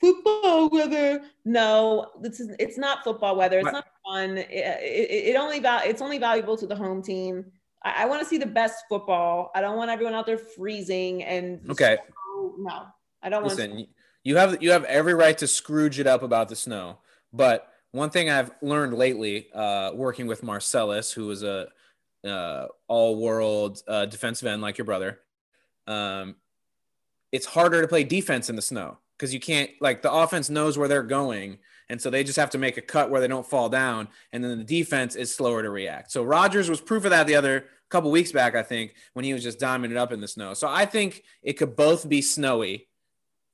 Football 0.00 0.68
weather. 0.70 1.22
No, 1.44 2.12
this 2.20 2.38
is 2.38 2.54
it's 2.60 2.78
not 2.78 3.02
football 3.02 3.34
weather. 3.34 3.58
It's 3.58 3.64
what? 3.64 3.72
not 3.72 3.86
fun. 4.04 4.38
It, 4.38 4.50
it, 4.50 5.34
it 5.34 5.36
only 5.36 5.58
val- 5.58 5.82
it's 5.84 6.02
only 6.02 6.18
valuable 6.18 6.56
to 6.58 6.66
the 6.66 6.76
home 6.76 7.02
team. 7.02 7.44
I, 7.82 8.02
I 8.02 8.06
want 8.06 8.22
to 8.22 8.28
see 8.28 8.38
the 8.38 8.46
best 8.46 8.84
football. 8.88 9.50
I 9.56 9.60
don't 9.60 9.76
want 9.76 9.90
everyone 9.90 10.14
out 10.14 10.26
there 10.26 10.38
freezing 10.38 11.24
and 11.24 11.60
okay. 11.70 11.98
no, 12.58 12.86
I 13.20 13.28
don't 13.28 13.42
Listen, 13.42 13.74
want. 13.74 13.88
You 14.26 14.36
have 14.38 14.60
you 14.60 14.72
have 14.72 14.82
every 14.86 15.14
right 15.14 15.38
to 15.38 15.46
Scrooge 15.46 16.00
it 16.00 16.08
up 16.08 16.24
about 16.24 16.48
the 16.48 16.56
snow, 16.56 16.98
but 17.32 17.72
one 17.92 18.10
thing 18.10 18.28
I've 18.28 18.50
learned 18.60 18.94
lately, 18.94 19.46
uh, 19.54 19.92
working 19.94 20.26
with 20.26 20.42
Marcellus, 20.42 21.12
who 21.12 21.30
is 21.30 21.44
a 21.44 21.68
uh, 22.26 22.66
all-world 22.88 23.84
uh, 23.86 24.06
defensive 24.06 24.48
end 24.48 24.62
like 24.62 24.78
your 24.78 24.84
brother, 24.84 25.20
um, 25.86 26.34
it's 27.30 27.46
harder 27.46 27.80
to 27.80 27.86
play 27.86 28.02
defense 28.02 28.50
in 28.50 28.56
the 28.56 28.62
snow 28.62 28.98
because 29.16 29.32
you 29.32 29.38
can't 29.38 29.70
like 29.80 30.02
the 30.02 30.12
offense 30.12 30.50
knows 30.50 30.76
where 30.76 30.88
they're 30.88 31.04
going, 31.04 31.58
and 31.88 32.02
so 32.02 32.10
they 32.10 32.24
just 32.24 32.36
have 32.36 32.50
to 32.50 32.58
make 32.58 32.76
a 32.78 32.82
cut 32.82 33.12
where 33.12 33.20
they 33.20 33.28
don't 33.28 33.46
fall 33.46 33.68
down, 33.68 34.08
and 34.32 34.42
then 34.42 34.58
the 34.58 34.64
defense 34.64 35.14
is 35.14 35.32
slower 35.32 35.62
to 35.62 35.70
react. 35.70 36.10
So 36.10 36.24
Rodgers 36.24 36.68
was 36.68 36.80
proof 36.80 37.04
of 37.04 37.12
that 37.12 37.28
the 37.28 37.36
other 37.36 37.66
couple 37.90 38.10
weeks 38.10 38.32
back, 38.32 38.56
I 38.56 38.64
think, 38.64 38.94
when 39.12 39.24
he 39.24 39.32
was 39.32 39.44
just 39.44 39.62
it 39.62 39.96
up 39.96 40.10
in 40.10 40.20
the 40.20 40.26
snow. 40.26 40.52
So 40.52 40.66
I 40.66 40.84
think 40.84 41.22
it 41.44 41.52
could 41.52 41.76
both 41.76 42.08
be 42.08 42.20
snowy 42.20 42.88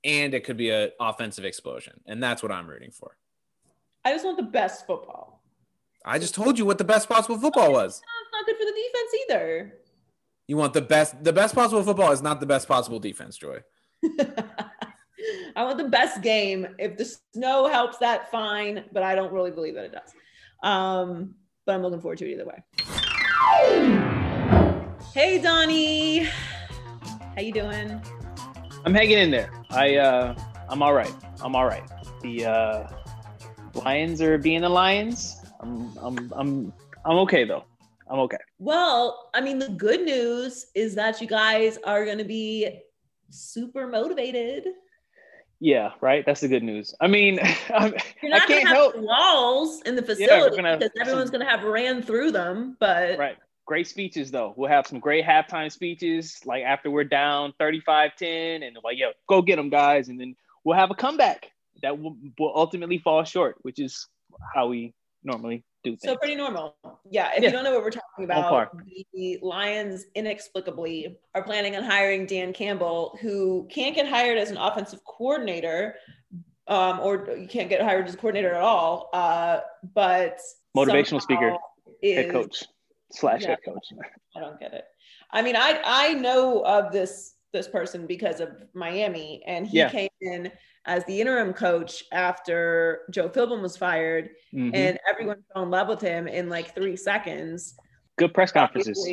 and 0.05 0.35
it 0.35 0.45
could 0.45 0.57
be 0.57 0.71
an 0.71 0.91
offensive 1.01 1.45
explosion. 1.45 2.01
And 2.07 2.23
that's 2.23 2.43
what 2.43 2.53
I'm 2.53 2.67
rooting 2.67 2.91
for. 2.91 3.17
I 4.05 4.13
just 4.13 4.25
want 4.25 4.37
the 4.37 4.43
best 4.43 4.87
football. 4.87 5.43
I 6.05 6.19
just 6.19 6.35
told 6.35 6.59
you 6.59 6.67
what 6.67 6.79
the 6.79 6.85
best 6.85 7.09
possible 7.09 7.39
football 7.39 7.73
was. 7.73 7.99
It's 7.99 8.33
not 8.33 8.47
good 8.47 8.57
for 8.57 8.65
the 8.65 8.73
defense 8.73 9.15
either. 9.25 9.75
You 10.49 10.57
want 10.57 10.73
the 10.73 10.83
best 10.83 11.23
the 11.23 11.33
best 11.33 11.55
possible 11.55 11.83
football 11.83 12.11
is 12.11 12.21
not 12.21 12.41
the 12.41 12.47
best 12.47 12.67
possible 12.67 12.99
defense, 12.99 13.37
Joy. 13.37 13.61
I 15.55 15.63
want 15.63 15.79
the 15.79 15.89
best 15.89 16.21
game. 16.21 16.67
If 16.79 16.97
the 16.97 17.05
snow 17.33 17.69
helps 17.69 17.99
that, 17.99 18.31
fine. 18.31 18.85
But 18.93 19.05
I 19.05 19.15
don't 19.15 19.33
really 19.33 19.53
believe 19.53 19.75
that 19.75 19.85
it 19.85 19.93
does. 19.93 20.13
Um, 20.63 21.35
but 21.65 21.75
I'm 21.75 21.83
looking 21.83 22.01
forward 22.01 22.19
to 22.19 22.29
it 22.29 22.33
either 22.33 22.47
way. 22.47 22.63
Hey, 25.15 25.39
Donnie. 25.41 26.25
How 26.25 27.41
you 27.41 27.53
doing? 27.53 28.03
I'm 28.85 28.95
hanging 28.95 29.19
in 29.19 29.31
there. 29.31 29.51
I 29.71 29.97
uh, 29.97 30.35
I'm 30.69 30.83
all 30.83 30.95
right. 30.95 31.15
I'm 31.41 31.55
all 31.55 31.67
right. 31.67 31.85
The 32.23 32.47
uh, 32.47 32.89
Lions 33.75 34.21
are 34.21 34.39
being 34.39 34.63
the 34.63 34.69
Lions. 34.69 35.37
I'm 35.61 35.97
I'm 35.99 36.33
I'm 36.35 36.73
I'm 37.05 37.17
okay 37.19 37.45
though. 37.45 37.65
I'm 38.11 38.19
okay. 38.21 38.39
Well, 38.59 39.31
I 39.35 39.41
mean, 39.41 39.59
the 39.59 39.69
good 39.69 40.03
news 40.03 40.67
is 40.75 40.95
that 40.97 41.21
you 41.21 41.27
guys 41.27 41.79
are 41.85 42.05
going 42.05 42.19
to 42.19 42.25
be 42.25 42.81
super 43.31 43.87
motivated. 43.87 44.67
Yeah, 45.61 45.93
right. 46.01 46.27
That's 46.27 46.41
the 46.41 46.49
good 46.49 46.65
news. 46.65 46.93
I 47.01 47.07
mean, 47.07 47.39
I'm, 47.75 47.95
You're 48.21 48.33
not 48.33 48.43
I 48.43 48.47
can't 48.47 48.69
help 48.69 48.97
walls 48.97 49.81
in 49.83 49.95
the 49.95 50.03
facility 50.03 50.57
yeah, 50.61 50.77
because 50.77 50.91
everyone's 51.01 51.31
going 51.31 51.45
to 51.45 51.49
have 51.49 51.63
ran 51.63 52.03
through 52.03 52.33
them. 52.33 52.77
But 52.81 53.17
right, 53.17 53.37
great 53.67 53.87
speeches 53.87 54.31
though. 54.31 54.55
We'll 54.57 54.71
have 54.71 54.87
some 54.87 55.01
great 55.01 55.25
halftime 55.25 55.71
speeches 55.71 56.41
like 56.45 56.65
after 56.65 56.91
we're 56.91 57.05
down 57.05 57.55
35-10 57.61 58.67
and 58.67 58.77
like, 58.85 58.99
yo, 58.99 59.13
go 59.29 59.43
get 59.43 59.57
them 59.57 59.71
guys, 59.71 60.09
and 60.09 60.21
then 60.21 60.37
we'll 60.65 60.77
have 60.77 60.91
a 60.91 60.95
comeback 60.95 61.51
that 61.83 61.99
will, 61.99 62.17
will 62.39 62.53
ultimately 62.55 62.99
fall 62.99 63.25
short, 63.25 63.57
which 63.63 63.79
is 63.79 64.09
how 64.55 64.69
we 64.69 64.95
normally 65.25 65.65
do 65.85 65.91
things. 65.91 66.03
So 66.03 66.17
pretty 66.17 66.35
normal. 66.35 66.77
Yeah. 67.11 67.31
If 67.35 67.43
yeah. 67.43 67.49
you 67.49 67.53
don't 67.53 67.65
know 67.65 67.73
what 67.73 67.83
we're 67.83 67.91
talking 67.91 68.25
about, 68.25 68.73
the 69.13 69.39
Lions 69.43 70.07
inexplicably 70.15 71.19
are 71.35 71.43
planning 71.43 71.77
on 71.77 71.83
hiring 71.83 72.27
Dan 72.27 72.53
Campbell, 72.53 73.19
who 73.21 73.69
can't 73.71 73.95
get 73.95 74.09
hired 74.09 74.39
as 74.39 74.51
an 74.51 74.57
offensive 74.57 75.05
coordinator, 75.05 75.97
um, 76.69 77.01
or 77.01 77.29
you 77.37 77.49
can't 77.49 77.69
get 77.69 77.83
hired 77.83 78.07
as 78.07 78.15
a 78.15 78.17
coordinator 78.17 78.55
at 78.55 78.63
all. 78.63 79.11
Uh, 79.13 79.61
but 79.95 80.39
motivational 80.77 81.21
speaker, 81.21 81.57
head 82.03 82.31
coach 82.31 82.65
slash 83.13 83.43
yeah, 83.43 83.49
head 83.49 83.59
coach. 83.65 83.87
I 84.37 84.41
don't 84.41 84.59
get 84.59 84.73
it. 84.73 84.85
I 85.31 85.43
mean, 85.43 85.57
I 85.57 85.81
I 85.85 86.15
know 86.15 86.65
of 86.65 86.93
this 86.93 87.35
this 87.53 87.69
person 87.69 88.07
because 88.07 88.41
of 88.41 88.51
Miami, 88.75 89.43
and 89.47 89.67
he 89.67 89.79
yeah. 89.79 89.91
came 89.91 90.09
in 90.21 90.51
as 90.87 91.05
the 91.05 91.21
interim 91.21 91.53
coach 91.53 92.03
after 92.13 93.03
Joe 93.11 93.29
Philbin 93.29 93.63
was 93.63 93.77
fired, 93.77 94.31
mm-hmm. 94.55 94.75
and 94.75 94.99
everyone 95.09 95.43
fell 95.53 95.63
in 95.63 95.71
love 95.71 95.89
with 95.89 96.01
him 96.01 96.27
in 96.27 96.49
like 96.49 96.75
three 96.75 96.97
seconds. 96.97 97.75
Good 98.19 98.35
press 98.35 98.53
conferences. 98.53 99.07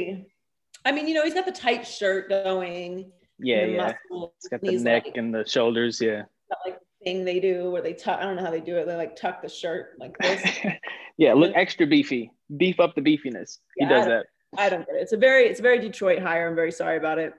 I 0.86 0.92
mean, 0.92 1.08
you 1.08 1.14
know, 1.14 1.24
he's 1.24 1.34
got 1.34 1.46
the 1.46 1.52
tight 1.52 1.86
shirt 1.86 2.30
going. 2.30 3.12
Yeah, 3.40 3.66
yeah. 3.66 3.94
Muscles, 4.10 4.32
it's 4.38 4.48
got 4.48 4.62
the 4.62 4.78
neck 4.78 5.06
like, 5.06 5.18
and 5.18 5.34
the 5.34 5.46
shoulders. 5.46 6.02
Yeah. 6.02 6.24
That, 6.50 6.58
like 6.66 6.80
thing 7.04 7.24
they 7.24 7.40
do 7.40 7.72
where 7.72 7.82
they 7.82 7.94
tuck. 7.94 8.20
I 8.20 8.24
don't 8.24 8.36
know 8.36 8.44
how 8.44 8.52
they 8.52 8.62
do 8.62 8.78
it. 8.78 8.86
They 8.86 8.96
like 8.96 9.16
tuck 9.16 9.42
the 9.42 9.50
shirt 9.50 9.94
like 10.00 10.18
this. 10.18 10.60
yeah, 11.18 11.34
look 11.34 11.54
extra 11.56 11.88
beefy. 11.88 12.32
Beef 12.58 12.80
up 12.80 12.96
the 12.96 13.02
beefiness. 13.02 13.60
Yeah, 13.78 13.88
he 13.88 13.94
does 13.94 14.06
I 14.06 14.10
that. 14.10 14.26
I 14.58 14.70
don't 14.70 14.86
get 14.86 14.96
it. 14.96 15.02
It's 15.02 15.14
a 15.14 15.18
very, 15.18 15.46
it's 15.46 15.60
a 15.60 15.64
very 15.64 15.80
Detroit 15.80 16.20
hire. 16.20 16.48
I'm 16.48 16.56
very 16.56 16.72
sorry 16.72 16.98
about 16.98 17.20
it. 17.20 17.34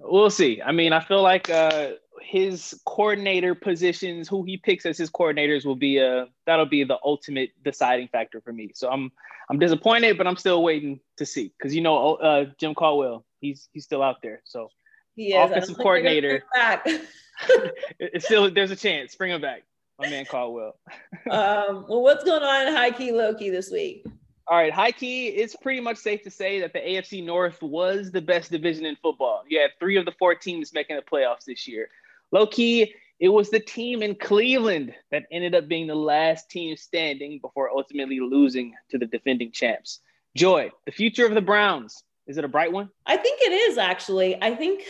We'll 0.00 0.30
see. 0.30 0.60
I 0.60 0.72
mean, 0.72 0.92
I 0.92 1.00
feel 1.00 1.22
like 1.22 1.48
uh, 1.48 1.92
his 2.20 2.80
coordinator 2.84 3.54
positions, 3.54 4.28
who 4.28 4.42
he 4.42 4.56
picks 4.56 4.84
as 4.84 4.98
his 4.98 5.10
coordinators, 5.10 5.64
will 5.64 5.76
be 5.76 5.98
a 5.98 6.26
that'll 6.44 6.66
be 6.66 6.84
the 6.84 6.98
ultimate 7.04 7.50
deciding 7.64 8.08
factor 8.08 8.40
for 8.40 8.52
me. 8.52 8.72
So 8.74 8.90
I'm 8.90 9.10
I'm 9.48 9.58
disappointed, 9.58 10.18
but 10.18 10.26
I'm 10.26 10.36
still 10.36 10.62
waiting 10.62 11.00
to 11.16 11.26
see 11.26 11.52
because 11.56 11.74
you 11.74 11.80
know 11.80 12.16
uh, 12.16 12.46
Jim 12.58 12.74
Caldwell, 12.74 13.24
he's 13.40 13.68
he's 13.72 13.84
still 13.84 14.02
out 14.02 14.16
there. 14.22 14.42
So 14.44 14.68
he 15.14 15.34
is. 15.34 15.50
offensive 15.50 15.76
coordinator. 15.76 16.42
it's 17.98 18.26
still 18.26 18.50
there's 18.50 18.70
a 18.70 18.76
chance. 18.76 19.14
Bring 19.14 19.32
him 19.32 19.40
back, 19.40 19.62
my 19.98 20.10
man 20.10 20.26
Caldwell. 20.26 20.78
um, 21.30 21.86
well, 21.88 22.02
what's 22.02 22.24
going 22.24 22.42
on 22.42 22.68
in 22.68 22.74
high 22.74 22.90
key, 22.90 23.12
low 23.12 23.34
key 23.34 23.50
this 23.50 23.70
week? 23.70 24.04
All 24.48 24.56
right, 24.56 24.72
high 24.72 24.92
key, 24.92 25.26
it's 25.28 25.56
pretty 25.56 25.80
much 25.80 25.96
safe 25.96 26.22
to 26.22 26.30
say 26.30 26.60
that 26.60 26.72
the 26.72 26.78
AFC 26.78 27.24
North 27.24 27.60
was 27.62 28.12
the 28.12 28.20
best 28.20 28.52
division 28.52 28.86
in 28.86 28.94
football. 29.02 29.42
You 29.48 29.58
had 29.58 29.70
three 29.80 29.96
of 29.96 30.04
the 30.04 30.12
four 30.20 30.36
teams 30.36 30.72
making 30.72 30.94
the 30.94 31.02
playoffs 31.02 31.46
this 31.46 31.66
year. 31.66 31.88
Low 32.30 32.46
key, 32.46 32.94
it 33.18 33.28
was 33.28 33.50
the 33.50 33.58
team 33.58 34.02
in 34.02 34.14
Cleveland 34.14 34.94
that 35.10 35.24
ended 35.32 35.56
up 35.56 35.66
being 35.66 35.88
the 35.88 35.96
last 35.96 36.48
team 36.48 36.76
standing 36.76 37.40
before 37.40 37.70
ultimately 37.70 38.20
losing 38.20 38.72
to 38.90 38.98
the 38.98 39.06
defending 39.06 39.50
champs. 39.50 39.98
Joy, 40.36 40.70
the 40.84 40.92
future 40.92 41.26
of 41.26 41.34
the 41.34 41.40
Browns, 41.40 42.04
is 42.28 42.38
it 42.38 42.44
a 42.44 42.48
bright 42.48 42.70
one? 42.70 42.88
I 43.04 43.16
think 43.16 43.40
it 43.40 43.52
is 43.52 43.78
actually. 43.78 44.40
I 44.40 44.54
think 44.54 44.84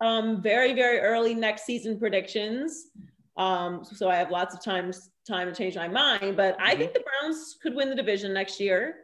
um, 0.00 0.40
very, 0.40 0.72
very 0.72 1.00
early 1.00 1.34
next 1.34 1.66
season 1.66 1.98
predictions. 1.98 2.86
Um, 3.36 3.84
so 3.84 4.08
I 4.08 4.16
have 4.16 4.30
lots 4.30 4.54
of 4.54 4.62
times 4.62 5.10
time 5.26 5.48
to 5.48 5.54
change 5.54 5.76
my 5.76 5.88
mind, 5.88 6.36
but 6.36 6.56
I 6.60 6.70
mm-hmm. 6.70 6.78
think 6.78 6.94
the 6.94 7.02
Browns 7.20 7.56
could 7.62 7.74
win 7.74 7.88
the 7.88 7.96
division 7.96 8.32
next 8.32 8.60
year. 8.60 8.96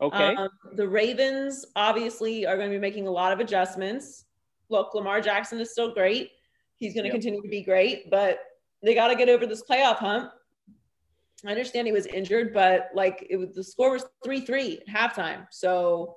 Okay. 0.00 0.34
Um, 0.34 0.48
the 0.74 0.86
Ravens 0.86 1.64
obviously 1.74 2.46
are 2.46 2.56
going 2.56 2.70
to 2.70 2.76
be 2.76 2.80
making 2.80 3.06
a 3.06 3.10
lot 3.10 3.32
of 3.32 3.40
adjustments. 3.40 4.24
Look, 4.68 4.94
Lamar 4.94 5.20
Jackson 5.20 5.58
is 5.60 5.72
still 5.72 5.92
great. 5.92 6.32
He's 6.76 6.94
going 6.94 7.04
to 7.04 7.08
yep. 7.08 7.14
continue 7.14 7.42
to 7.42 7.48
be 7.48 7.62
great, 7.62 8.10
but 8.10 8.40
they 8.82 8.94
got 8.94 9.08
to 9.08 9.16
get 9.16 9.28
over 9.28 9.46
this 9.46 9.62
playoff 9.68 9.96
hump. 9.96 10.32
I 11.46 11.50
understand 11.50 11.86
he 11.86 11.92
was 11.92 12.06
injured, 12.06 12.52
but 12.52 12.90
like 12.94 13.26
it 13.30 13.36
was 13.36 13.54
the 13.54 13.62
score 13.62 13.92
was 13.92 14.04
three 14.24 14.40
three 14.40 14.80
at 14.80 14.88
halftime. 14.88 15.46
So 15.50 16.16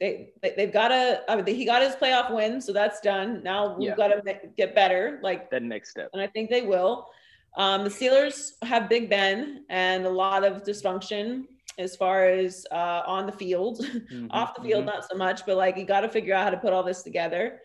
they, 0.00 0.32
they 0.42 0.54
have 0.58 0.72
got 0.72 0.88
to. 0.88 1.22
I 1.28 1.36
mean, 1.36 1.54
he 1.54 1.64
got 1.64 1.82
his 1.82 1.94
playoff 1.94 2.34
win, 2.34 2.60
so 2.60 2.72
that's 2.72 3.00
done. 3.00 3.42
Now 3.42 3.76
we've 3.76 3.88
yeah. 3.88 3.96
got 3.96 4.08
to 4.08 4.34
get 4.56 4.74
better. 4.74 5.18
Like 5.22 5.50
that 5.50 5.62
next 5.62 5.90
step, 5.90 6.10
and 6.12 6.20
I 6.20 6.26
think 6.26 6.50
they 6.50 6.62
will. 6.62 7.08
Um, 7.56 7.84
the 7.84 7.90
Steelers 7.90 8.52
have 8.62 8.88
Big 8.88 9.08
Ben 9.08 9.64
and 9.70 10.04
a 10.04 10.10
lot 10.10 10.44
of 10.44 10.62
dysfunction 10.62 11.44
as 11.78 11.96
far 11.96 12.26
as 12.28 12.66
uh, 12.70 13.02
on 13.06 13.26
the 13.26 13.32
field, 13.32 13.78
mm-hmm, 13.84 14.26
off 14.30 14.54
the 14.54 14.62
field, 14.62 14.84
mm-hmm. 14.84 14.94
not 14.94 15.08
so 15.08 15.16
much. 15.16 15.46
But 15.46 15.56
like 15.56 15.76
you 15.76 15.86
got 15.86 16.02
to 16.02 16.08
figure 16.08 16.34
out 16.34 16.44
how 16.44 16.50
to 16.50 16.58
put 16.58 16.72
all 16.72 16.82
this 16.82 17.02
together 17.02 17.60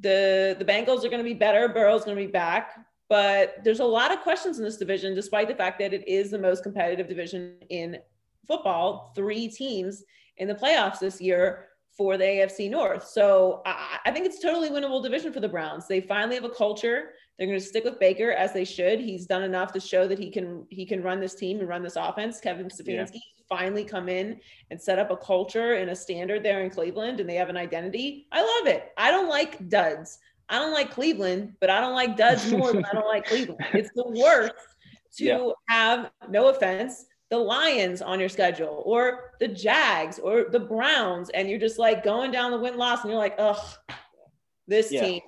the 0.00 0.56
the 0.58 0.64
Bengals 0.64 1.04
are 1.04 1.08
going 1.08 1.18
to 1.18 1.24
be 1.24 1.34
better. 1.34 1.68
Burrow's 1.68 2.04
going 2.04 2.16
to 2.16 2.22
be 2.22 2.30
back, 2.30 2.78
but 3.08 3.56
there's 3.64 3.80
a 3.80 3.84
lot 3.84 4.12
of 4.12 4.20
questions 4.20 4.58
in 4.58 4.64
this 4.64 4.76
division, 4.76 5.14
despite 5.14 5.48
the 5.48 5.54
fact 5.54 5.78
that 5.80 5.92
it 5.92 6.06
is 6.08 6.30
the 6.30 6.38
most 6.38 6.62
competitive 6.62 7.08
division 7.08 7.56
in 7.68 7.98
football. 8.46 9.12
Three 9.14 9.48
teams 9.48 10.04
in 10.38 10.48
the 10.48 10.54
playoffs 10.54 10.98
this 10.98 11.20
year 11.20 11.68
for 11.96 12.16
the 12.16 12.24
AFC 12.24 12.70
North. 12.70 13.06
So 13.06 13.62
I, 13.66 13.98
I 14.06 14.10
think 14.10 14.26
it's 14.26 14.40
totally 14.40 14.70
winnable 14.70 15.02
division 15.02 15.32
for 15.32 15.40
the 15.40 15.48
Browns. 15.48 15.86
They 15.86 16.00
finally 16.00 16.36
have 16.36 16.44
a 16.44 16.50
culture. 16.50 17.10
They're 17.38 17.46
going 17.46 17.58
to 17.58 17.64
stick 17.64 17.84
with 17.84 17.98
Baker 17.98 18.32
as 18.32 18.52
they 18.52 18.64
should. 18.64 19.00
He's 19.00 19.26
done 19.26 19.42
enough 19.42 19.72
to 19.72 19.80
show 19.80 20.06
that 20.06 20.18
he 20.18 20.30
can 20.30 20.66
he 20.70 20.86
can 20.86 21.02
run 21.02 21.20
this 21.20 21.34
team 21.34 21.60
and 21.60 21.68
run 21.68 21.82
this 21.82 21.96
offense. 21.96 22.40
Kevin 22.40 22.68
Stefanski 22.68 23.14
yeah. 23.14 23.44
finally 23.48 23.84
come 23.84 24.08
in 24.08 24.40
and 24.70 24.80
set 24.80 24.98
up 24.98 25.10
a 25.10 25.16
culture 25.16 25.74
and 25.74 25.90
a 25.90 25.96
standard 25.96 26.42
there 26.42 26.62
in 26.62 26.70
Cleveland, 26.70 27.20
and 27.20 27.28
they 27.28 27.34
have 27.34 27.48
an 27.48 27.56
identity. 27.56 28.26
I 28.32 28.40
love 28.40 28.74
it. 28.74 28.92
I 28.96 29.10
don't 29.10 29.28
like 29.28 29.68
duds. 29.68 30.18
I 30.48 30.58
don't 30.58 30.72
like 30.72 30.90
Cleveland, 30.90 31.54
but 31.60 31.70
I 31.70 31.80
don't 31.80 31.94
like 31.94 32.16
duds 32.16 32.50
more 32.50 32.72
than 32.72 32.84
I 32.84 32.92
don't 32.92 33.08
like 33.08 33.24
Cleveland. 33.26 33.64
It's 33.72 33.90
the 33.94 34.08
worst 34.08 34.54
to 35.16 35.24
yeah. 35.24 35.50
have 35.68 36.10
no 36.28 36.48
offense 36.48 37.06
the 37.32 37.38
Lions 37.38 38.02
on 38.02 38.20
your 38.20 38.28
schedule 38.28 38.82
or 38.84 39.32
the 39.40 39.48
Jags 39.48 40.18
or 40.18 40.44
the 40.50 40.60
Browns, 40.60 41.30
and 41.30 41.48
you're 41.48 41.58
just 41.58 41.78
like 41.78 42.04
going 42.04 42.30
down 42.30 42.50
the 42.50 42.58
win 42.58 42.76
loss, 42.76 43.00
and 43.00 43.10
you're 43.10 43.18
like, 43.18 43.36
ugh, 43.38 43.58
this 44.68 44.92
yeah. 44.92 45.00
team, 45.00 45.22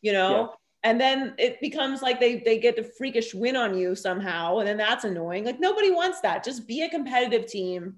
you 0.00 0.14
know. 0.14 0.54
And 0.84 0.98
then 0.98 1.34
it 1.36 1.60
becomes 1.60 2.00
like 2.00 2.18
they 2.18 2.38
they 2.46 2.58
get 2.58 2.76
the 2.76 2.90
freakish 2.96 3.34
win 3.34 3.56
on 3.56 3.76
you 3.76 3.94
somehow, 3.94 4.60
and 4.60 4.66
then 4.66 4.78
that's 4.78 5.04
annoying. 5.04 5.44
Like 5.44 5.60
nobody 5.60 5.90
wants 5.90 6.22
that. 6.22 6.42
Just 6.42 6.66
be 6.66 6.80
a 6.80 6.88
competitive 6.88 7.46
team. 7.46 7.96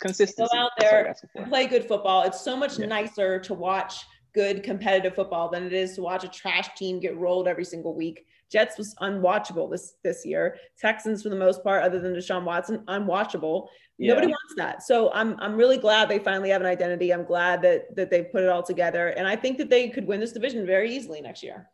Consistency. 0.00 0.50
Go 0.52 0.58
out 0.58 0.72
there 0.80 1.14
play 1.46 1.68
good 1.68 1.84
football. 1.84 2.24
It's 2.24 2.40
so 2.40 2.56
much 2.56 2.80
yeah. 2.80 2.86
nicer 2.86 3.38
to 3.38 3.54
watch 3.54 4.06
good 4.34 4.64
competitive 4.64 5.14
football 5.14 5.48
than 5.48 5.64
it 5.64 5.72
is 5.72 5.94
to 5.94 6.02
watch 6.02 6.24
a 6.24 6.28
trash 6.28 6.68
team 6.76 6.98
get 6.98 7.16
rolled 7.16 7.46
every 7.46 7.64
single 7.64 7.94
week. 7.94 8.26
Jets 8.50 8.78
was 8.78 8.94
unwatchable 9.00 9.70
this 9.70 9.94
this 10.02 10.24
year. 10.24 10.56
Texans, 10.78 11.22
for 11.22 11.28
the 11.28 11.36
most 11.36 11.62
part, 11.62 11.82
other 11.82 12.00
than 12.00 12.14
Deshaun 12.14 12.44
Watson, 12.44 12.78
unwatchable. 12.86 13.68
Yeah. 13.98 14.14
Nobody 14.14 14.28
wants 14.28 14.54
that. 14.56 14.82
So 14.82 15.12
I'm 15.12 15.36
I'm 15.40 15.56
really 15.56 15.76
glad 15.76 16.08
they 16.08 16.18
finally 16.18 16.50
have 16.50 16.60
an 16.60 16.66
identity. 16.66 17.12
I'm 17.12 17.24
glad 17.24 17.62
that 17.62 17.94
that 17.96 18.10
they've 18.10 18.30
put 18.30 18.42
it 18.42 18.48
all 18.48 18.62
together, 18.62 19.08
and 19.08 19.26
I 19.26 19.36
think 19.36 19.58
that 19.58 19.70
they 19.70 19.88
could 19.88 20.06
win 20.06 20.20
this 20.20 20.32
division 20.32 20.64
very 20.66 20.94
easily 20.94 21.20
next 21.20 21.42
year. 21.42 21.68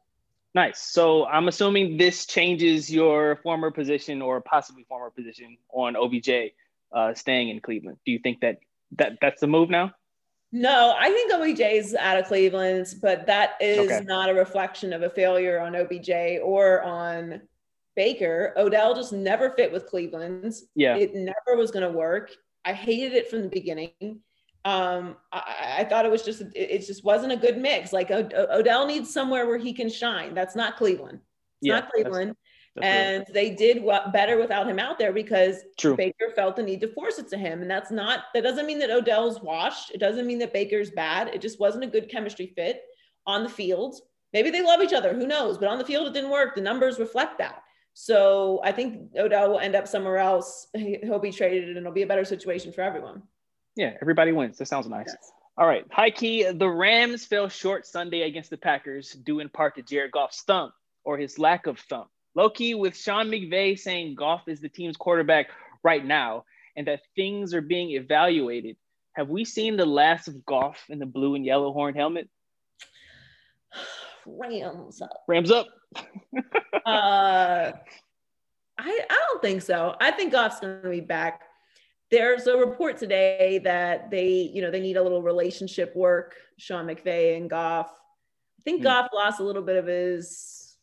Nice. 0.54 0.78
So 0.78 1.26
I'm 1.26 1.48
assuming 1.48 1.96
this 1.96 2.26
changes 2.26 2.90
your 2.90 3.36
former 3.42 3.72
position 3.72 4.22
or 4.22 4.40
possibly 4.40 4.84
former 4.84 5.10
position 5.10 5.58
on 5.72 5.96
OBJ 5.96 6.52
uh, 6.92 7.12
staying 7.14 7.48
in 7.48 7.60
Cleveland. 7.60 7.98
Do 8.06 8.12
you 8.12 8.20
think 8.20 8.40
that 8.40 8.58
that 8.92 9.18
that's 9.20 9.40
the 9.40 9.48
move 9.48 9.68
now? 9.68 9.92
No, 10.56 10.94
I 10.96 11.10
think 11.10 11.32
OBJ 11.32 11.58
is 11.58 11.96
out 11.96 12.16
of 12.16 12.26
Cleveland, 12.26 12.94
but 13.02 13.26
that 13.26 13.54
is 13.60 13.90
okay. 13.90 14.04
not 14.04 14.30
a 14.30 14.34
reflection 14.34 14.92
of 14.92 15.02
a 15.02 15.10
failure 15.10 15.58
on 15.58 15.74
OBJ 15.74 16.38
or 16.44 16.80
on 16.84 17.42
Baker. 17.96 18.54
Odell 18.56 18.94
just 18.94 19.12
never 19.12 19.50
fit 19.50 19.72
with 19.72 19.86
Cleveland. 19.86 20.54
Yeah. 20.76 20.96
It 20.96 21.12
never 21.12 21.58
was 21.58 21.72
going 21.72 21.84
to 21.84 21.90
work. 21.90 22.30
I 22.64 22.72
hated 22.72 23.14
it 23.14 23.28
from 23.28 23.42
the 23.42 23.48
beginning. 23.48 24.20
Um, 24.64 25.16
I, 25.32 25.78
I, 25.78 25.84
thought 25.84 26.06
it 26.06 26.12
was 26.12 26.22
just 26.22 26.40
it, 26.40 26.52
it, 26.54 26.86
just 26.86 27.04
wasn't 27.04 27.32
a 27.32 27.36
good 27.36 27.58
mix. 27.58 27.92
Like 27.92 28.12
o- 28.12 28.30
Odell 28.52 28.86
needs 28.86 29.12
somewhere 29.12 29.48
where 29.48 29.58
he 29.58 29.72
can 29.72 29.90
shine. 29.90 30.34
That's 30.34 30.54
not 30.54 30.76
Cleveland. 30.76 31.18
It's 31.18 31.68
yeah, 31.68 31.80
not 31.80 31.90
Cleveland. 31.90 32.36
That's, 32.74 32.86
and 32.86 33.18
right. 33.20 33.32
they 33.32 33.50
did 33.50 33.82
what 33.82 34.12
better 34.12 34.36
without 34.36 34.68
him 34.68 34.80
out 34.80 34.98
there 34.98 35.12
because 35.12 35.62
True. 35.78 35.96
Baker 35.96 36.32
felt 36.34 36.56
the 36.56 36.62
need 36.62 36.80
to 36.80 36.88
force 36.88 37.18
it 37.18 37.28
to 37.28 37.38
him. 37.38 37.62
And 37.62 37.70
that's 37.70 37.90
not 37.90 38.24
that 38.34 38.42
doesn't 38.42 38.66
mean 38.66 38.80
that 38.80 38.90
Odell's 38.90 39.40
washed. 39.40 39.92
It 39.92 40.00
doesn't 40.00 40.26
mean 40.26 40.38
that 40.40 40.52
Baker's 40.52 40.90
bad. 40.90 41.28
It 41.28 41.40
just 41.40 41.60
wasn't 41.60 41.84
a 41.84 41.88
good 41.88 42.10
chemistry 42.10 42.52
fit 42.56 42.82
on 43.26 43.44
the 43.44 43.48
field. 43.48 44.00
Maybe 44.32 44.50
they 44.50 44.62
love 44.62 44.82
each 44.82 44.92
other. 44.92 45.14
Who 45.14 45.26
knows? 45.26 45.56
But 45.56 45.68
on 45.68 45.78
the 45.78 45.84
field, 45.84 46.08
it 46.08 46.14
didn't 46.14 46.30
work. 46.30 46.56
The 46.56 46.60
numbers 46.60 46.98
reflect 46.98 47.38
that. 47.38 47.62
So 47.94 48.60
I 48.64 48.72
think 48.72 49.10
Odell 49.16 49.50
will 49.50 49.60
end 49.60 49.76
up 49.76 49.86
somewhere 49.86 50.18
else. 50.18 50.66
He'll 50.74 51.20
be 51.20 51.30
traded 51.30 51.68
and 51.68 51.78
it'll 51.78 51.92
be 51.92 52.02
a 52.02 52.06
better 52.08 52.24
situation 52.24 52.72
for 52.72 52.80
everyone. 52.80 53.22
Yeah, 53.76 53.92
everybody 54.02 54.32
wins. 54.32 54.58
That 54.58 54.66
sounds 54.66 54.88
nice. 54.88 55.06
Yes. 55.08 55.30
All 55.56 55.66
right. 55.68 55.84
High 55.90 56.10
key, 56.10 56.50
the 56.50 56.68
Rams 56.68 57.24
fell 57.24 57.48
short 57.48 57.86
Sunday 57.86 58.22
against 58.22 58.50
the 58.50 58.56
Packers, 58.56 59.12
due 59.12 59.38
in 59.38 59.48
part 59.48 59.76
to 59.76 59.82
Jared 59.82 60.10
Goff's 60.10 60.42
thump 60.42 60.72
or 61.04 61.16
his 61.16 61.38
lack 61.38 61.68
of 61.68 61.78
thump. 61.78 62.08
Low 62.34 62.50
key, 62.50 62.74
with 62.74 62.96
Sean 62.96 63.28
McVay 63.28 63.78
saying 63.78 64.16
Goff 64.16 64.48
is 64.48 64.60
the 64.60 64.68
team's 64.68 64.96
quarterback 64.96 65.50
right 65.82 66.04
now 66.04 66.44
and 66.76 66.86
that 66.86 67.02
things 67.14 67.54
are 67.54 67.60
being 67.60 67.90
evaluated, 67.92 68.76
have 69.12 69.28
we 69.28 69.44
seen 69.44 69.76
the 69.76 69.86
last 69.86 70.26
of 70.26 70.44
Goff 70.44 70.78
in 70.88 70.98
the 70.98 71.06
blue 71.06 71.36
and 71.36 71.44
yellow 71.44 71.72
horn 71.72 71.94
helmet? 71.94 72.28
Rams 74.26 75.00
up. 75.02 75.22
Rams 75.28 75.50
up. 75.50 75.66
uh, 76.86 77.72
I 78.78 79.00
I 79.10 79.24
don't 79.28 79.42
think 79.42 79.62
so. 79.62 79.94
I 80.00 80.10
think 80.10 80.32
Goff's 80.32 80.60
going 80.60 80.82
to 80.82 80.88
be 80.88 81.00
back. 81.00 81.42
There's 82.10 82.46
a 82.46 82.56
report 82.56 82.96
today 82.96 83.60
that 83.64 84.10
they, 84.10 84.50
you 84.52 84.62
know, 84.62 84.70
they 84.70 84.80
need 84.80 84.96
a 84.96 85.02
little 85.02 85.22
relationship 85.22 85.94
work. 85.94 86.34
Sean 86.58 86.86
McVay 86.86 87.36
and 87.36 87.48
Goff. 87.48 87.90
I 88.58 88.62
think 88.62 88.80
mm. 88.80 88.84
Goff 88.84 89.10
lost 89.12 89.40
a 89.40 89.44
little 89.44 89.62
bit 89.62 89.76
of 89.76 89.86
his, 89.86 90.76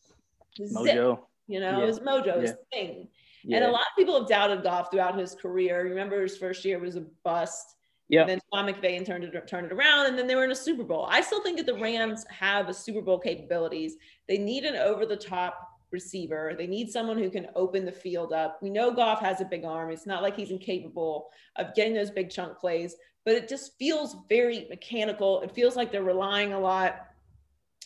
his 0.56 0.76
mojo. 0.76 1.16
Zip, 1.16 1.20
you 1.52 1.60
know, 1.60 1.82
yeah. 1.82 1.88
his 1.88 2.00
mojo, 2.00 2.28
yeah. 2.28 2.42
his 2.42 2.54
thing. 2.72 3.08
Yeah. 3.44 3.58
And 3.58 3.66
a 3.66 3.72
lot 3.72 3.82
of 3.82 3.98
people 3.98 4.20
have 4.20 4.30
doubted 4.30 4.64
Goff 4.64 4.92
throughout 4.92 5.18
his 5.18 5.36
career. 5.36 5.84
Remember, 5.84 6.22
his 6.22 6.38
first 6.38 6.64
year 6.64 6.80
was 6.80 6.96
a 6.96 7.06
bust. 7.24 7.76
Yeah. 8.08 8.26
Then 8.26 8.40
Sean 8.54 8.68
McVay 8.68 9.06
turned 9.06 9.24
it 9.24 9.48
turned 9.48 9.68
it 9.68 9.74
around, 9.74 10.08
and 10.08 10.18
then 10.18 10.28
they 10.28 10.36
were 10.36 10.44
in 10.44 10.52
a 10.52 10.56
Super 10.56 10.84
Bowl. 10.84 11.08
I 11.10 11.22
still 11.22 11.42
think 11.42 11.58
that 11.58 11.66
the 11.66 11.78
Rams 11.78 12.26
have 12.30 12.70
a 12.70 12.74
Super 12.74 13.02
Bowl 13.02 13.20
capabilities. 13.20 13.96
They 14.28 14.38
need 14.38 14.66
an 14.66 14.76
over 14.76 15.06
the 15.06 15.16
top 15.16 15.68
receiver. 15.92 16.54
They 16.58 16.68
need 16.68 16.92
someone 16.92 17.18
who 17.18 17.30
can 17.30 17.48
open 17.56 17.86
the 17.86 17.92
field 17.92 18.34
up. 18.34 18.60
We 18.62 18.70
know 18.70 18.92
Goff 18.92 19.20
has 19.22 19.42
a 19.42 19.46
big 19.46 19.66
arm. 19.66 19.92
It's 19.92 20.06
not 20.06 20.22
like 20.22 20.36
he's 20.36 20.52
incapable 20.52 21.30
of 21.58 21.74
getting 21.74 21.94
those 21.94 22.12
big 22.12 22.30
chunk 22.30 22.58
plays, 22.58 22.96
but 23.26 23.36
it 23.36 23.48
just 23.48 23.78
feels 23.78 24.18
very 24.30 24.68
mechanical. 24.70 25.42
It 25.42 25.52
feels 25.52 25.76
like 25.76 25.92
they're 25.92 26.04
relying 26.04 26.54
a 26.54 26.60
lot 26.60 27.08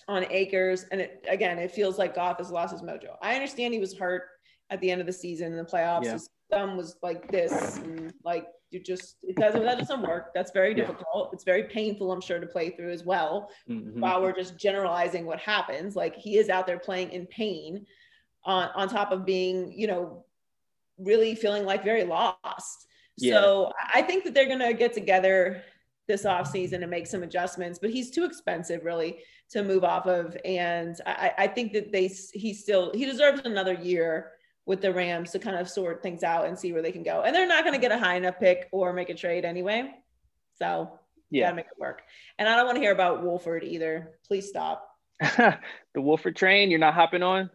on 0.08 0.26
Akers, 0.30 0.86
and 0.91 1.01
it 1.01 1.26
again, 1.30 1.58
it 1.58 1.72
feels 1.72 1.97
like 1.97 2.16
Goff 2.16 2.38
has 2.38 2.51
lost 2.51 2.74
his 2.74 2.82
mojo. 2.82 3.16
I 3.22 3.36
understand 3.36 3.74
he 3.74 3.80
was 3.80 3.97
hurt 3.97 4.24
at 4.70 4.80
the 4.82 4.91
end 4.91 5.01
of 5.01 5.08
the 5.08 5.14
season 5.14 5.51
in 5.51 5.58
the 5.58 5.64
playoffs. 5.64 6.06
Yeah. 6.06 6.14
His 6.14 6.30
thumb 6.51 6.78
was 6.78 6.95
like 7.01 7.32
this, 7.32 7.78
and 7.78 8.14
like 8.24 8.47
you 8.76 8.80
just 8.82 9.18
it 9.24 9.36
doesn't 9.38 9.64
that 9.64 9.78
doesn't 9.78 10.01
work 10.01 10.34
that's 10.34 10.51
very 10.51 10.74
difficult 10.74 11.30
it's 11.32 11.43
very 11.43 11.64
painful 11.64 12.12
i'm 12.12 12.20
sure 12.20 12.39
to 12.39 12.47
play 12.47 12.70
through 12.72 12.91
as 12.91 13.03
well 13.03 13.49
mm-hmm. 13.70 13.99
while 13.99 14.22
we're 14.22 14.36
just 14.36 14.58
generalizing 14.58 15.26
what 15.26 15.39
happens 15.39 15.95
like 15.95 16.16
he 16.16 16.38
is 16.38 16.49
out 16.49 16.68
there 16.68 16.80
playing 16.80 17.10
in 17.12 17.26
pain 17.28 17.86
on 18.43 18.70
on 18.76 18.89
top 18.89 19.12
of 19.12 19.26
being 19.26 19.72
you 19.72 19.88
know 19.88 20.26
really 20.97 21.36
feeling 21.36 21.64
like 21.64 21.84
very 21.84 22.03
lost 22.03 22.88
yeah. 23.18 23.39
so 23.39 23.72
i 23.93 24.01
think 24.01 24.24
that 24.24 24.34
they're 24.34 24.47
going 24.47 24.60
to 24.60 24.74
get 24.74 24.93
together 24.93 25.62
this 26.08 26.26
off 26.26 26.47
season 26.47 26.84
and 26.84 26.89
make 26.89 27.08
some 27.08 27.24
adjustments 27.24 27.80
but 27.80 27.89
he's 27.89 28.12
too 28.12 28.26
expensive 28.26 28.84
really 28.84 29.18
to 29.49 29.64
move 29.64 29.84
off 29.84 30.06
of 30.06 30.38
and 30.45 31.01
i 31.06 31.32
i 31.39 31.47
think 31.47 31.74
that 31.74 31.91
they 31.91 32.08
he 32.34 32.53
still 32.53 32.91
he 32.93 33.06
deserves 33.06 33.41
another 33.45 33.74
year 33.74 34.32
with 34.66 34.82
the 34.82 34.91
Rams 34.91 35.32
to 35.32 35.39
kind 35.39 35.56
of 35.56 35.70
sort 35.70 36.01
things 36.01 36.24
out 36.24 36.47
and 36.47 36.58
see 36.58 36.74
where 36.74 36.82
they 36.82 36.91
can 36.91 37.03
go. 37.03 37.22
And 37.22 37.36
they're 37.36 37.47
not 37.47 37.64
going 37.64 37.76
to 37.76 37.82
get 37.82 37.91
a 37.91 37.99
high 37.99 38.16
enough 38.16 38.39
pick 38.39 38.68
or 38.72 38.93
make 38.93 39.10
a 39.10 39.14
trade 39.14 39.45
anyway. 39.45 39.91
So 40.58 40.99
yeah, 41.30 41.45
gotta 41.45 41.56
make 41.56 41.66
it 41.68 41.80
work. 41.80 42.03
And 42.39 42.47
I 42.47 42.56
don't 42.56 42.66
want 42.66 42.78
to 42.78 42.82
hear 42.82 42.91
about 42.91 43.24
Wolford 43.24 43.64
either. 43.64 44.18
Please 44.26 44.47
stop. 44.47 44.89
the 45.20 45.58
Wolford 45.95 46.36
train, 46.36 46.70
you're 46.70 46.80
not 46.80 46.93
hopping 46.93 47.24
on. 47.24 47.49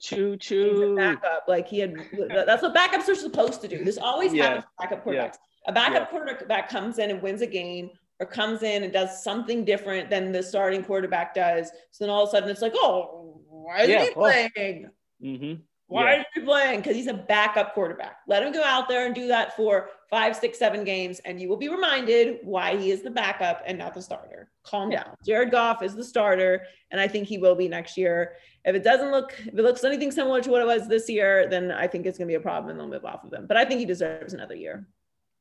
Choo 0.00 0.36
choo. 0.36 0.96
Backup, 0.96 1.44
like 1.46 1.68
he 1.68 1.78
had. 1.78 1.94
That's 2.28 2.62
what 2.62 2.74
backups 2.74 3.08
are 3.08 3.14
supposed 3.14 3.60
to 3.62 3.68
do. 3.68 3.84
This 3.84 3.98
always 3.98 4.34
yeah. 4.34 4.48
happens. 4.48 4.64
Backup 4.80 5.04
quarterbacks. 5.04 5.14
Yeah. 5.14 5.36
A 5.66 5.72
backup 5.72 6.08
yeah. 6.12 6.18
quarterback 6.18 6.68
comes 6.68 6.98
in 6.98 7.10
and 7.10 7.22
wins 7.22 7.42
a 7.42 7.46
game, 7.46 7.90
or 8.20 8.26
comes 8.26 8.62
in 8.62 8.84
and 8.84 8.92
does 8.92 9.22
something 9.22 9.64
different 9.64 10.10
than 10.10 10.32
the 10.32 10.42
starting 10.42 10.84
quarterback 10.84 11.34
does. 11.34 11.70
So 11.90 12.04
then 12.04 12.10
all 12.10 12.22
of 12.22 12.28
a 12.28 12.32
sudden 12.32 12.50
it's 12.50 12.62
like, 12.62 12.74
oh, 12.76 13.40
why 13.48 13.82
is 13.82 13.88
yeah. 13.88 14.04
he 14.04 14.10
playing? 14.10 14.90
Mm-hmm. 15.22 15.54
Why 15.88 16.14
yeah. 16.14 16.20
is 16.20 16.26
he 16.34 16.40
playing? 16.40 16.80
Because 16.80 16.96
he's 16.96 17.06
a 17.06 17.14
backup 17.14 17.74
quarterback. 17.74 18.18
Let 18.26 18.42
him 18.42 18.52
go 18.52 18.62
out 18.62 18.88
there 18.88 19.06
and 19.06 19.14
do 19.14 19.26
that 19.28 19.56
for 19.56 19.90
five, 20.08 20.36
six, 20.36 20.58
seven 20.58 20.84
games, 20.84 21.20
and 21.24 21.40
you 21.40 21.48
will 21.48 21.56
be 21.56 21.68
reminded 21.68 22.38
why 22.42 22.76
he 22.76 22.90
is 22.90 23.02
the 23.02 23.10
backup 23.10 23.62
and 23.66 23.76
not 23.76 23.92
the 23.92 24.00
starter. 24.00 24.50
Calm 24.62 24.90
yeah. 24.90 25.04
down. 25.04 25.16
Jared 25.26 25.50
Goff 25.50 25.82
is 25.82 25.94
the 25.94 26.04
starter, 26.04 26.62
and 26.90 27.00
I 27.00 27.08
think 27.08 27.28
he 27.28 27.38
will 27.38 27.54
be 27.54 27.68
next 27.68 27.96
year. 27.96 28.36
If 28.64 28.74
it 28.74 28.84
doesn't 28.84 29.10
look, 29.10 29.34
if 29.38 29.58
it 29.58 29.62
looks 29.62 29.84
anything 29.84 30.12
similar 30.12 30.40
to 30.40 30.50
what 30.50 30.62
it 30.62 30.66
was 30.66 30.88
this 30.88 31.08
year, 31.08 31.48
then 31.48 31.72
I 31.72 31.86
think 31.88 32.06
it's 32.06 32.16
going 32.16 32.28
to 32.28 32.32
be 32.32 32.36
a 32.36 32.40
problem, 32.40 32.70
and 32.70 32.80
they'll 32.80 32.88
move 32.88 33.04
off 33.04 33.24
of 33.24 33.32
him. 33.32 33.46
But 33.46 33.56
I 33.56 33.64
think 33.64 33.80
he 33.80 33.86
deserves 33.86 34.32
another 34.32 34.54
year. 34.54 34.86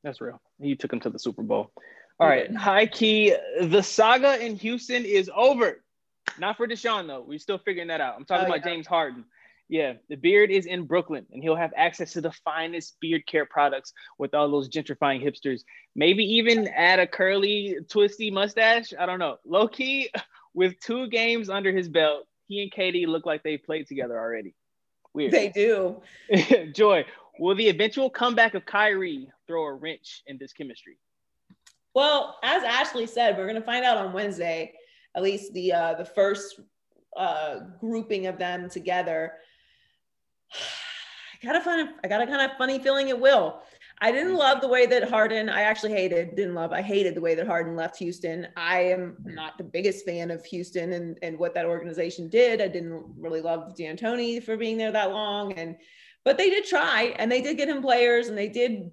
That's 0.04 0.22
real. 0.22 0.42
You 0.60 0.76
took 0.76 0.92
him 0.92 1.00
to 1.02 1.10
the 1.10 1.20
Super 1.20 1.44
Bowl. 1.44 1.72
All 2.20 2.28
right, 2.28 2.54
high 2.56 2.86
key. 2.86 3.36
The 3.62 3.82
saga 3.82 4.44
in 4.44 4.56
Houston 4.58 5.06
is 5.06 5.30
over. 5.36 5.82
Not 6.38 6.58
for 6.58 6.68
Deshaun 6.68 7.08
though. 7.08 7.24
We're 7.28 7.40
still 7.40 7.58
figuring 7.58 7.88
that 7.88 8.02
out. 8.02 8.16
I'm 8.16 8.26
talking 8.26 8.46
oh, 8.46 8.50
about 8.50 8.66
yeah. 8.66 8.74
James 8.74 8.88
Harden. 8.88 9.26
Yeah, 9.70 9.94
the 10.10 10.18
beard 10.18 10.52
is 10.52 10.66
in 10.66 10.86
Brooklyn, 10.86 11.26
and 11.32 11.42
he'll 11.42 11.56
have 11.56 11.72
access 11.78 12.12
to 12.14 12.22
the 12.22 12.32
finest 12.44 12.98
beard 13.00 13.26
care 13.26 13.46
products 13.46 13.94
with 14.18 14.34
all 14.34 14.52
those 14.52 14.70
gentrifying 14.70 15.24
hipsters. 15.24 15.62
Maybe 15.96 16.26
even 16.36 16.68
add 16.68 17.00
a 17.00 17.08
curly, 17.08 17.78
twisty 17.90 18.30
mustache. 18.30 18.94
I 19.00 19.06
don't 19.06 19.20
know. 19.20 19.38
Low 19.46 19.70
key, 19.70 20.10
with 20.54 20.78
two 20.82 21.08
games 21.08 21.50
under 21.50 21.72
his 21.72 21.88
belt, 21.88 22.28
he 22.48 22.62
and 22.62 22.72
KD 22.72 23.08
look 23.08 23.26
like 23.26 23.44
they 23.44 23.58
played 23.58 23.88
together 23.88 24.20
already. 24.20 24.54
Weird. 25.14 25.32
They 25.32 25.50
do. 25.50 26.02
Joy, 26.74 27.06
will 27.42 27.56
the 27.56 27.70
eventual 27.70 28.08
comeback 28.08 28.54
of 28.54 28.66
Kyrie 28.66 29.28
throw 29.48 29.64
a 29.64 29.74
wrench 29.74 30.22
in 30.28 30.38
this 30.38 30.54
chemistry? 30.54 30.98
Well, 31.96 32.38
as 32.44 32.64
Ashley 32.64 33.08
said, 33.08 33.36
we're 33.36 33.48
going 33.48 33.60
to 33.60 33.66
find 33.66 33.84
out 33.84 33.98
on 33.98 34.14
Wednesday, 34.14 34.74
at 35.16 35.24
least 35.24 35.52
the 35.54 35.74
uh, 35.74 35.94
the 35.96 36.06
first 36.06 36.62
uh, 37.18 37.62
grouping 37.80 38.28
of 38.28 38.38
them 38.38 38.70
together. 38.70 39.34
I 41.44 41.48
got 41.48 41.56
a 41.56 41.62
fun, 41.62 41.96
I 42.04 42.08
got 42.08 42.22
a 42.22 42.28
kind 42.28 42.50
of 42.50 42.56
funny 42.60 42.78
feeling 42.78 43.10
it 43.10 43.20
will. 43.20 43.64
I 44.00 44.12
didn't 44.12 44.36
love 44.36 44.62
the 44.62 44.68
way 44.68 44.86
that 44.86 45.10
Harden, 45.10 45.50
I 45.50 45.64
actually 45.64 45.94
hated, 45.94 46.36
didn't 46.36 46.54
love, 46.54 46.72
I 46.72 46.84
hated 46.84 47.16
the 47.16 47.22
way 47.22 47.34
that 47.34 47.48
Harden 47.48 47.76
left 47.76 47.98
Houston. 47.98 48.48
I 48.56 48.82
am 48.82 49.18
not 49.26 49.58
the 49.58 49.64
biggest 49.64 50.06
fan 50.06 50.30
of 50.30 50.46
Houston 50.46 50.94
and, 50.94 51.18
and 51.24 51.38
what 51.40 51.56
that 51.56 51.66
organization 51.66 52.30
did. 52.30 52.62
I 52.62 52.68
didn't 52.68 53.04
really 53.18 53.42
love 53.42 53.76
D'Antoni 53.76 54.44
for 54.44 54.56
being 54.56 54.78
there 54.78 54.92
that 54.92 55.12
long. 55.12 55.54
And, 55.54 55.78
but 56.24 56.38
they 56.38 56.50
did 56.50 56.66
try 56.66 57.14
and 57.18 57.32
they 57.32 57.42
did 57.42 57.58
get 57.58 57.70
him 57.70 57.82
players 57.82 58.28
and 58.28 58.38
they 58.38 58.48
did 58.50 58.92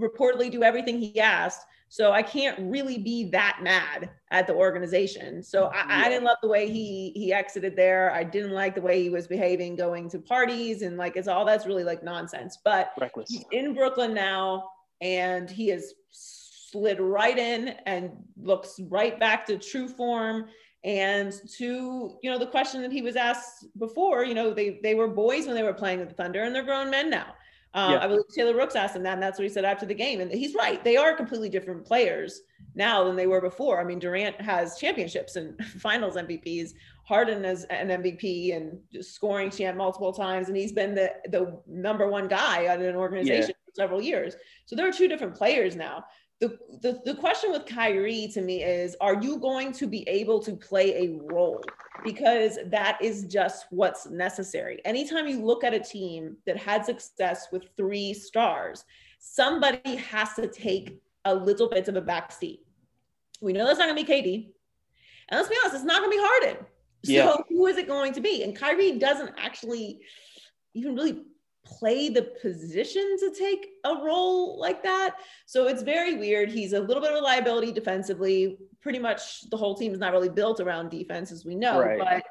reportedly 0.00 0.50
do 0.50 0.62
everything 0.62 0.98
he 0.98 1.20
asked. 1.20 1.66
So 1.88 2.12
I 2.12 2.22
can't 2.22 2.58
really 2.70 2.98
be 2.98 3.30
that 3.30 3.60
mad 3.62 4.10
at 4.32 4.46
the 4.46 4.54
organization. 4.54 5.42
So 5.42 5.66
I. 5.66 6.06
I, 6.06 6.08
didn't 6.08 6.24
love 6.24 6.38
the 6.42 6.48
way 6.48 6.68
he 6.68 7.12
he 7.14 7.32
exited 7.32 7.76
there. 7.76 8.12
I 8.12 8.24
didn't 8.24 8.50
like 8.50 8.74
the 8.74 8.80
way 8.80 9.00
he 9.02 9.08
was 9.08 9.28
behaving, 9.28 9.76
going 9.76 10.08
to 10.10 10.18
parties 10.18 10.82
and 10.82 10.96
like 10.96 11.16
it's 11.16 11.28
all 11.28 11.44
that's 11.44 11.64
really 11.64 11.84
like 11.84 12.02
nonsense. 12.02 12.58
But 12.64 12.92
Reckless. 13.00 13.30
he's 13.30 13.44
in 13.52 13.72
Brooklyn 13.72 14.12
now, 14.12 14.68
and 15.00 15.48
he 15.48 15.68
has 15.68 15.94
slid 16.10 17.00
right 17.00 17.38
in 17.38 17.68
and 17.86 18.10
looks 18.36 18.80
right 18.88 19.18
back 19.20 19.46
to 19.46 19.56
true 19.56 19.88
form. 19.88 20.46
And 20.86 21.32
to 21.58 22.16
you 22.22 22.30
know 22.30 22.38
the 22.38 22.46
question 22.46 22.80
that 22.82 22.92
he 22.92 23.02
was 23.02 23.16
asked 23.16 23.66
before, 23.76 24.24
you 24.24 24.34
know 24.34 24.54
they 24.54 24.78
they 24.84 24.94
were 24.94 25.08
boys 25.08 25.46
when 25.46 25.56
they 25.56 25.64
were 25.64 25.74
playing 25.74 25.98
with 25.98 26.10
the 26.10 26.14
Thunder, 26.14 26.44
and 26.44 26.54
they're 26.54 26.62
grown 26.62 26.90
men 26.90 27.10
now. 27.10 27.34
Um, 27.74 27.92
yeah. 27.92 28.04
I 28.04 28.06
believe 28.06 28.24
Taylor 28.32 28.54
Rooks 28.54 28.76
asked 28.76 28.94
him 28.94 29.02
that, 29.02 29.14
and 29.14 29.22
that's 29.22 29.36
what 29.36 29.42
he 29.42 29.48
said 29.48 29.64
after 29.64 29.84
the 29.84 29.94
game. 29.94 30.20
And 30.20 30.30
he's 30.30 30.54
right; 30.54 30.82
they 30.84 30.96
are 30.96 31.12
completely 31.12 31.48
different 31.48 31.84
players 31.84 32.40
now 32.76 33.02
than 33.02 33.16
they 33.16 33.26
were 33.26 33.40
before. 33.40 33.80
I 33.80 33.84
mean, 33.84 33.98
Durant 33.98 34.40
has 34.40 34.78
championships 34.78 35.34
and 35.34 35.60
Finals 35.80 36.14
MVPs. 36.14 36.70
Harden 37.04 37.44
is 37.44 37.64
an 37.64 37.88
MVP 37.88 38.56
and 38.56 38.78
scoring 39.04 39.50
champ 39.50 39.76
multiple 39.76 40.12
times, 40.12 40.46
and 40.46 40.56
he's 40.56 40.72
been 40.72 40.94
the 40.94 41.10
the 41.30 41.60
number 41.66 42.08
one 42.08 42.28
guy 42.28 42.66
at 42.66 42.80
an 42.80 42.94
organization 42.94 43.54
yeah. 43.58 43.64
for 43.64 43.74
several 43.74 44.00
years. 44.00 44.36
So 44.66 44.76
there 44.76 44.88
are 44.88 44.92
two 44.92 45.08
different 45.08 45.34
players 45.34 45.74
now 45.74 46.04
the, 46.40 46.58
the, 46.82 47.00
the 47.04 47.14
question 47.14 47.50
with 47.50 47.64
Kyrie 47.64 48.28
to 48.34 48.42
me 48.42 48.62
is 48.62 48.94
are 49.00 49.20
you 49.22 49.38
going 49.38 49.72
to 49.72 49.86
be 49.86 50.06
able 50.08 50.40
to 50.40 50.54
play 50.54 51.04
a 51.04 51.18
role? 51.32 51.62
Because 52.04 52.58
that 52.66 52.98
is 53.00 53.24
just 53.24 53.66
what's 53.70 54.06
necessary. 54.06 54.80
Anytime 54.84 55.26
you 55.26 55.42
look 55.44 55.64
at 55.64 55.72
a 55.72 55.80
team 55.80 56.36
that 56.46 56.58
had 56.58 56.84
success 56.84 57.48
with 57.50 57.64
three 57.76 58.12
stars, 58.12 58.84
somebody 59.18 59.96
has 59.96 60.34
to 60.34 60.46
take 60.46 61.00
a 61.24 61.34
little 61.34 61.68
bit 61.68 61.88
of 61.88 61.96
a 61.96 62.02
backseat. 62.02 62.58
We 63.40 63.52
know 63.52 63.66
that's 63.66 63.78
not 63.78 63.88
going 63.88 64.04
to 64.04 64.06
be 64.06 64.12
KD. 64.12 64.48
And 65.28 65.38
let's 65.38 65.48
be 65.48 65.56
honest, 65.62 65.76
it's 65.76 65.84
not 65.84 66.00
going 66.00 66.10
to 66.10 66.16
be 66.16 66.22
Harden. 66.22 66.66
So 67.04 67.12
yeah. 67.12 67.36
who 67.48 67.66
is 67.66 67.78
it 67.78 67.86
going 67.86 68.12
to 68.12 68.20
be? 68.20 68.42
And 68.42 68.54
Kyrie 68.54 68.98
doesn't 68.98 69.32
actually 69.38 70.00
even 70.74 70.94
really 70.94 71.22
play 71.66 72.08
the 72.08 72.22
position 72.40 73.16
to 73.18 73.30
take 73.36 73.68
a 73.84 73.94
role 74.02 74.58
like 74.58 74.82
that. 74.82 75.16
So 75.46 75.66
it's 75.66 75.82
very 75.82 76.14
weird. 76.16 76.50
He's 76.50 76.72
a 76.72 76.80
little 76.80 77.02
bit 77.02 77.12
of 77.12 77.18
a 77.18 77.24
liability 77.24 77.72
defensively. 77.72 78.58
Pretty 78.80 78.98
much 78.98 79.48
the 79.50 79.56
whole 79.56 79.74
team 79.74 79.92
is 79.92 79.98
not 79.98 80.12
really 80.12 80.28
built 80.28 80.60
around 80.60 80.90
defense, 80.90 81.32
as 81.32 81.44
we 81.44 81.54
know. 81.54 81.80
Right. 81.80 81.98
But 81.98 82.22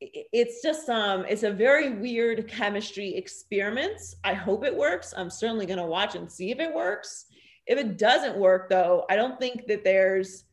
it's 0.00 0.62
just 0.62 0.90
um 0.90 1.24
it's 1.26 1.42
a 1.42 1.50
very 1.50 1.94
weird 1.94 2.48
chemistry 2.48 3.14
experiment. 3.16 4.00
I 4.24 4.34
hope 4.34 4.64
it 4.64 4.76
works. 4.76 5.14
I'm 5.16 5.30
certainly 5.30 5.66
going 5.66 5.78
to 5.78 5.86
watch 5.86 6.14
and 6.14 6.30
see 6.30 6.50
if 6.50 6.60
it 6.60 6.74
works. 6.74 7.26
If 7.66 7.78
it 7.78 7.96
doesn't 7.96 8.36
work 8.36 8.68
though, 8.68 9.06
I 9.08 9.16
don't 9.16 9.38
think 9.40 9.66
that 9.68 9.84
there's 9.84 10.44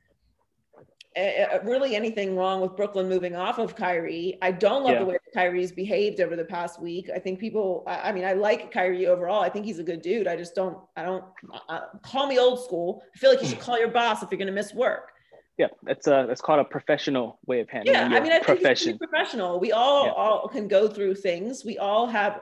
really 1.64 1.95
anything 1.95 2.36
wrong 2.36 2.61
with 2.61 2.76
Brooklyn 2.76 3.07
moving 3.07 3.36
off 3.36 3.59
of 3.59 3.76
Kyrie. 3.76 4.38
I 4.41 4.51
don't 4.51 4.84
love 4.84 4.93
yeah. 4.93 4.99
the 4.99 5.05
way 5.05 5.18
Kyrie's 5.34 5.72
behaved 5.72 6.22
over 6.22 6.36
the 6.36 6.45
past 6.45 6.82
week. 6.82 7.09
I 7.14 7.20
think 7.20 7.39
people, 7.39 7.84
I 7.88 8.11
mean, 8.11 8.26
I 8.26 8.34
like 8.34 8.72
Kyrie 8.72 9.07
overall. 9.07 9.41
I 9.41 9.49
think 9.49 9.66
he's 9.66 9.80
a 9.80 9.84
good 9.84 10.01
dude. 10.01 10.28
I 10.28 10.36
just 10.36 10.55
don't, 10.55 10.78
I 10.95 11.03
don't 11.03 11.24
uh, 11.70 11.82
call 12.01 12.28
me 12.28 12.39
old 12.39 12.64
school. 12.64 13.03
I 13.16 13.18
feel 13.20 13.30
like 13.32 13.41
you 13.41 13.47
should 13.47 13.59
call 13.59 13.78
your 13.78 13.89
boss 13.89 14.24
if 14.24 14.32
you're 14.32 14.38
going 14.38 14.47
to 14.47 14.53
miss 14.53 14.74
work. 14.74 15.11
Yeah, 15.57 15.68
that's 15.84 16.07
a 16.07 16.26
that's 16.28 16.41
called 16.41 16.59
a 16.59 16.64
professional 16.64 17.38
way 17.45 17.59
of 17.59 17.70
handling. 17.70 17.93
Yeah, 17.93 18.05
I 18.05 18.20
mean, 18.20 18.32
I 18.32 18.39
think 18.39 18.45
profession. 18.45 18.97
professional. 18.97 19.59
We 19.59 19.72
all 19.72 20.07
yeah. 20.07 20.11
all 20.14 20.47
can 20.47 20.68
go 20.68 20.88
through 20.88 21.14
things. 21.16 21.64
We 21.64 21.78
all 21.78 22.07
have 22.07 22.41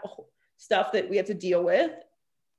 stuff 0.56 0.94
that 0.94 1.10
we 1.10 1.18
have 1.18 1.26
to 1.26 1.34
deal 1.34 1.62
with. 1.62 1.92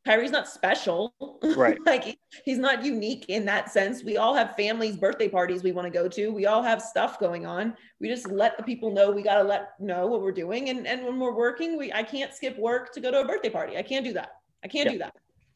Kyrie's 0.04 0.32
not 0.32 0.48
special. 0.48 1.14
Right. 1.56 1.78
like 1.86 2.18
he's 2.44 2.58
not 2.58 2.84
unique 2.84 3.26
in 3.28 3.44
that 3.46 3.70
sense. 3.70 4.02
We 4.02 4.16
all 4.16 4.34
have 4.34 4.56
families, 4.56 4.96
birthday 4.96 5.28
parties 5.28 5.62
we 5.62 5.72
want 5.72 5.86
to 5.86 5.90
go 5.90 6.08
to. 6.08 6.28
We 6.30 6.46
all 6.46 6.62
have 6.62 6.82
stuff 6.82 7.20
going 7.20 7.46
on. 7.46 7.76
We 8.00 8.08
just 8.08 8.28
let 8.28 8.56
the 8.56 8.64
people 8.64 8.90
know 8.90 9.10
we 9.12 9.22
got 9.22 9.36
to 9.36 9.44
let 9.44 9.80
know 9.80 10.06
what 10.06 10.22
we're 10.22 10.32
doing. 10.32 10.70
And 10.70 10.86
and 10.86 11.04
when 11.04 11.18
we're 11.20 11.34
working, 11.34 11.78
we 11.78 11.92
I 11.92 12.02
can't 12.02 12.34
skip 12.34 12.58
work 12.58 12.92
to 12.94 13.00
go 13.00 13.10
to 13.10 13.20
a 13.20 13.26
birthday 13.26 13.50
party. 13.50 13.76
I 13.76 13.82
can't 13.82 14.04
do 14.04 14.12
that. 14.14 14.32
I 14.64 14.68
can't 14.68 14.90
do 14.90 14.98
that. 14.98 15.14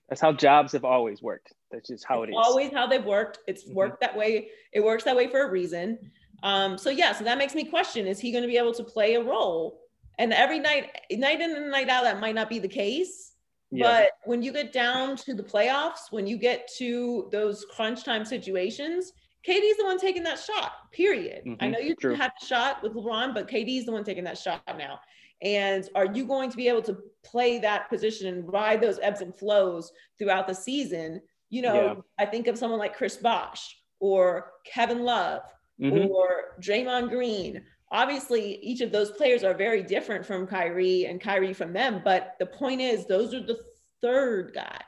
That's 0.08 0.20
how 0.20 0.32
jobs 0.32 0.72
have 0.72 0.84
always 0.84 1.20
worked. 1.20 1.52
That's 1.72 1.88
just 1.88 2.04
how 2.04 2.22
it's 2.22 2.30
it 2.30 2.32
is. 2.32 2.38
Always 2.40 2.72
how 2.72 2.86
they've 2.86 3.04
worked. 3.04 3.40
It's 3.48 3.64
mm-hmm. 3.64 3.74
worked 3.74 4.00
that 4.00 4.16
way. 4.16 4.48
It 4.72 4.80
works 4.84 5.02
that 5.04 5.16
way 5.16 5.28
for 5.28 5.42
a 5.42 5.50
reason. 5.50 5.98
Um, 6.42 6.78
so 6.78 6.90
yeah, 6.90 7.12
so 7.12 7.24
that 7.24 7.38
makes 7.38 7.54
me 7.54 7.64
question: 7.64 8.06
Is 8.06 8.20
he 8.20 8.30
going 8.30 8.42
to 8.42 8.48
be 8.48 8.58
able 8.58 8.74
to 8.74 8.84
play 8.84 9.14
a 9.14 9.22
role? 9.22 9.80
And 10.18 10.32
every 10.32 10.58
night, 10.58 10.98
night 11.10 11.40
in 11.40 11.54
and 11.54 11.70
night 11.70 11.88
out, 11.88 12.04
that 12.04 12.20
might 12.20 12.34
not 12.34 12.48
be 12.48 12.58
the 12.58 12.68
case. 12.68 13.32
Yeah. 13.76 14.00
But 14.00 14.10
when 14.24 14.42
you 14.42 14.52
get 14.52 14.72
down 14.72 15.16
to 15.18 15.34
the 15.34 15.42
playoffs, 15.42 16.10
when 16.10 16.26
you 16.26 16.38
get 16.38 16.68
to 16.78 17.28
those 17.30 17.64
crunch 17.74 18.04
time 18.04 18.24
situations, 18.24 19.12
KD's 19.46 19.76
the 19.76 19.84
one 19.84 19.98
taking 19.98 20.22
that 20.24 20.38
shot, 20.38 20.90
period. 20.92 21.44
Mm-hmm. 21.46 21.64
I 21.64 21.68
know 21.68 21.78
you 21.78 21.94
True. 21.94 22.14
had 22.14 22.32
a 22.42 22.46
shot 22.46 22.82
with 22.82 22.94
LeBron, 22.94 23.34
but 23.34 23.48
KD's 23.48 23.86
the 23.86 23.92
one 23.92 24.02
taking 24.02 24.24
that 24.24 24.38
shot 24.38 24.62
now. 24.76 24.98
And 25.42 25.88
are 25.94 26.06
you 26.06 26.24
going 26.24 26.50
to 26.50 26.56
be 26.56 26.68
able 26.68 26.82
to 26.82 26.96
play 27.22 27.58
that 27.58 27.88
position 27.90 28.26
and 28.28 28.50
ride 28.50 28.80
those 28.80 28.98
ebbs 29.02 29.20
and 29.20 29.34
flows 29.34 29.92
throughout 30.18 30.48
the 30.48 30.54
season? 30.54 31.20
You 31.50 31.62
know, 31.62 31.74
yeah. 31.74 31.94
I 32.18 32.26
think 32.26 32.46
of 32.46 32.58
someone 32.58 32.78
like 32.78 32.96
Chris 32.96 33.16
Bosh 33.18 33.76
or 34.00 34.52
Kevin 34.64 35.04
Love 35.04 35.42
mm-hmm. 35.80 36.10
or 36.10 36.56
Draymond 36.60 37.10
Green 37.10 37.62
obviously 37.90 38.56
each 38.62 38.80
of 38.80 38.92
those 38.92 39.10
players 39.10 39.44
are 39.44 39.54
very 39.54 39.82
different 39.82 40.26
from 40.26 40.46
Kyrie 40.46 41.06
and 41.06 41.20
Kyrie 41.20 41.52
from 41.52 41.72
them, 41.72 42.00
but 42.04 42.36
the 42.38 42.46
point 42.46 42.80
is 42.80 43.06
those 43.06 43.32
are 43.34 43.40
the 43.40 43.58
third 44.00 44.52
guy. 44.54 44.80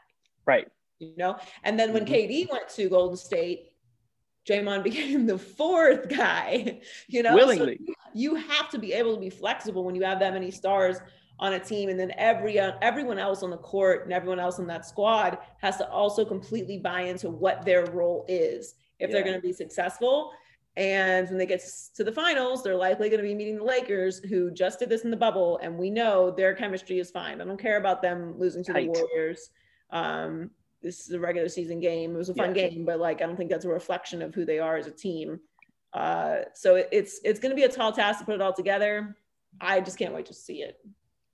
Right. 0.46 0.68
You 0.98 1.14
know, 1.16 1.38
and 1.62 1.78
then 1.78 1.92
when 1.92 2.04
mm-hmm. 2.04 2.14
KD 2.14 2.50
went 2.50 2.68
to 2.70 2.88
Golden 2.88 3.16
State, 3.16 3.72
Draymond 4.48 4.82
became 4.84 5.26
the 5.26 5.38
fourth 5.38 6.08
guy, 6.08 6.80
you 7.08 7.22
know, 7.22 7.34
willingly. 7.34 7.78
So 7.86 7.94
you 8.14 8.34
have 8.34 8.68
to 8.70 8.78
be 8.78 8.92
able 8.92 9.14
to 9.14 9.20
be 9.20 9.30
flexible 9.30 9.84
when 9.84 9.94
you 9.94 10.02
have 10.02 10.18
that 10.20 10.32
many 10.32 10.50
stars 10.50 10.98
on 11.40 11.52
a 11.52 11.58
team 11.58 11.88
and 11.88 12.00
then 12.00 12.12
every 12.16 12.58
uh, 12.58 12.72
everyone 12.82 13.18
else 13.18 13.44
on 13.44 13.50
the 13.50 13.58
court 13.58 14.04
and 14.04 14.12
everyone 14.12 14.40
else 14.40 14.58
on 14.58 14.66
that 14.66 14.84
squad 14.84 15.38
has 15.58 15.76
to 15.76 15.88
also 15.88 16.24
completely 16.24 16.78
buy 16.78 17.02
into 17.02 17.30
what 17.30 17.64
their 17.64 17.86
role 17.86 18.24
is 18.26 18.74
if 18.98 19.08
yeah. 19.08 19.12
they're 19.12 19.22
going 19.22 19.36
to 19.36 19.40
be 19.40 19.52
successful 19.52 20.32
and 20.78 21.28
when 21.28 21.38
they 21.38 21.46
get 21.46 21.60
to 21.96 22.04
the 22.04 22.12
finals, 22.12 22.62
they're 22.62 22.76
likely 22.76 23.08
going 23.08 23.20
to 23.20 23.26
be 23.26 23.34
meeting 23.34 23.56
the 23.56 23.64
Lakers, 23.64 24.20
who 24.20 24.48
just 24.48 24.78
did 24.78 24.88
this 24.88 25.02
in 25.02 25.10
the 25.10 25.16
bubble. 25.16 25.58
And 25.60 25.76
we 25.76 25.90
know 25.90 26.30
their 26.30 26.54
chemistry 26.54 27.00
is 27.00 27.10
fine. 27.10 27.40
I 27.40 27.44
don't 27.44 27.60
care 27.60 27.78
about 27.78 28.00
them 28.00 28.38
losing 28.38 28.62
to 28.62 28.72
the 28.72 28.86
Warriors. 28.86 29.50
Um, 29.90 30.52
this 30.80 31.00
is 31.00 31.10
a 31.10 31.18
regular 31.18 31.48
season 31.48 31.80
game. 31.80 32.14
It 32.14 32.18
was 32.18 32.28
a 32.28 32.34
fun 32.34 32.54
yeah. 32.54 32.68
game, 32.68 32.84
but 32.84 33.00
like 33.00 33.20
I 33.20 33.26
don't 33.26 33.36
think 33.36 33.50
that's 33.50 33.64
a 33.64 33.68
reflection 33.68 34.22
of 34.22 34.36
who 34.36 34.44
they 34.44 34.60
are 34.60 34.76
as 34.76 34.86
a 34.86 34.92
team. 34.92 35.40
Uh, 35.92 36.42
so 36.54 36.76
it, 36.76 36.88
it's 36.92 37.20
it's 37.24 37.40
going 37.40 37.50
to 37.50 37.56
be 37.56 37.64
a 37.64 37.68
tall 37.68 37.90
task 37.90 38.20
to 38.20 38.24
put 38.24 38.36
it 38.36 38.40
all 38.40 38.52
together. 38.52 39.16
I 39.60 39.80
just 39.80 39.98
can't 39.98 40.14
wait 40.14 40.26
to 40.26 40.34
see 40.34 40.62
it. 40.62 40.76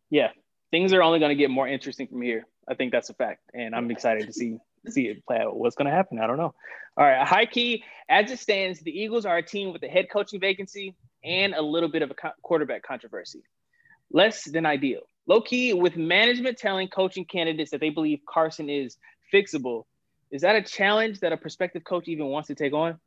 Yeah, 0.08 0.30
things 0.70 0.94
are 0.94 1.02
only 1.02 1.18
going 1.18 1.28
to 1.28 1.36
get 1.36 1.50
more 1.50 1.68
interesting 1.68 2.06
from 2.06 2.22
here. 2.22 2.46
I 2.66 2.72
think 2.72 2.92
that's 2.92 3.10
a 3.10 3.14
fact, 3.14 3.42
and 3.52 3.74
I'm 3.74 3.90
excited 3.90 4.26
to 4.26 4.32
see 4.32 4.56
see 4.88 5.08
it 5.08 5.24
play 5.26 5.38
out. 5.38 5.56
What's 5.56 5.76
going 5.76 5.86
to 5.86 5.94
happen? 5.94 6.18
I 6.18 6.26
don't 6.26 6.36
know. 6.36 6.54
All 6.96 7.04
right, 7.04 7.26
high 7.26 7.46
key. 7.46 7.82
As 8.08 8.30
it 8.30 8.38
stands, 8.38 8.80
the 8.80 8.90
Eagles 8.90 9.26
are 9.26 9.38
a 9.38 9.42
team 9.42 9.72
with 9.72 9.82
a 9.82 9.88
head 9.88 10.06
coaching 10.12 10.40
vacancy 10.40 10.94
and 11.24 11.54
a 11.54 11.62
little 11.62 11.88
bit 11.88 12.02
of 12.02 12.10
a 12.10 12.14
co- 12.14 12.32
quarterback 12.42 12.82
controversy. 12.82 13.42
Less 14.12 14.44
than 14.44 14.66
ideal. 14.66 15.00
Low 15.26 15.40
key, 15.40 15.72
with 15.72 15.96
management 15.96 16.58
telling 16.58 16.88
coaching 16.88 17.24
candidates 17.24 17.70
that 17.70 17.80
they 17.80 17.90
believe 17.90 18.20
Carson 18.28 18.68
is 18.68 18.98
fixable, 19.32 19.84
is 20.30 20.42
that 20.42 20.54
a 20.54 20.62
challenge 20.62 21.20
that 21.20 21.32
a 21.32 21.36
prospective 21.36 21.84
coach 21.84 22.08
even 22.08 22.26
wants 22.26 22.48
to 22.48 22.54
take 22.54 22.74
on? 22.74 23.00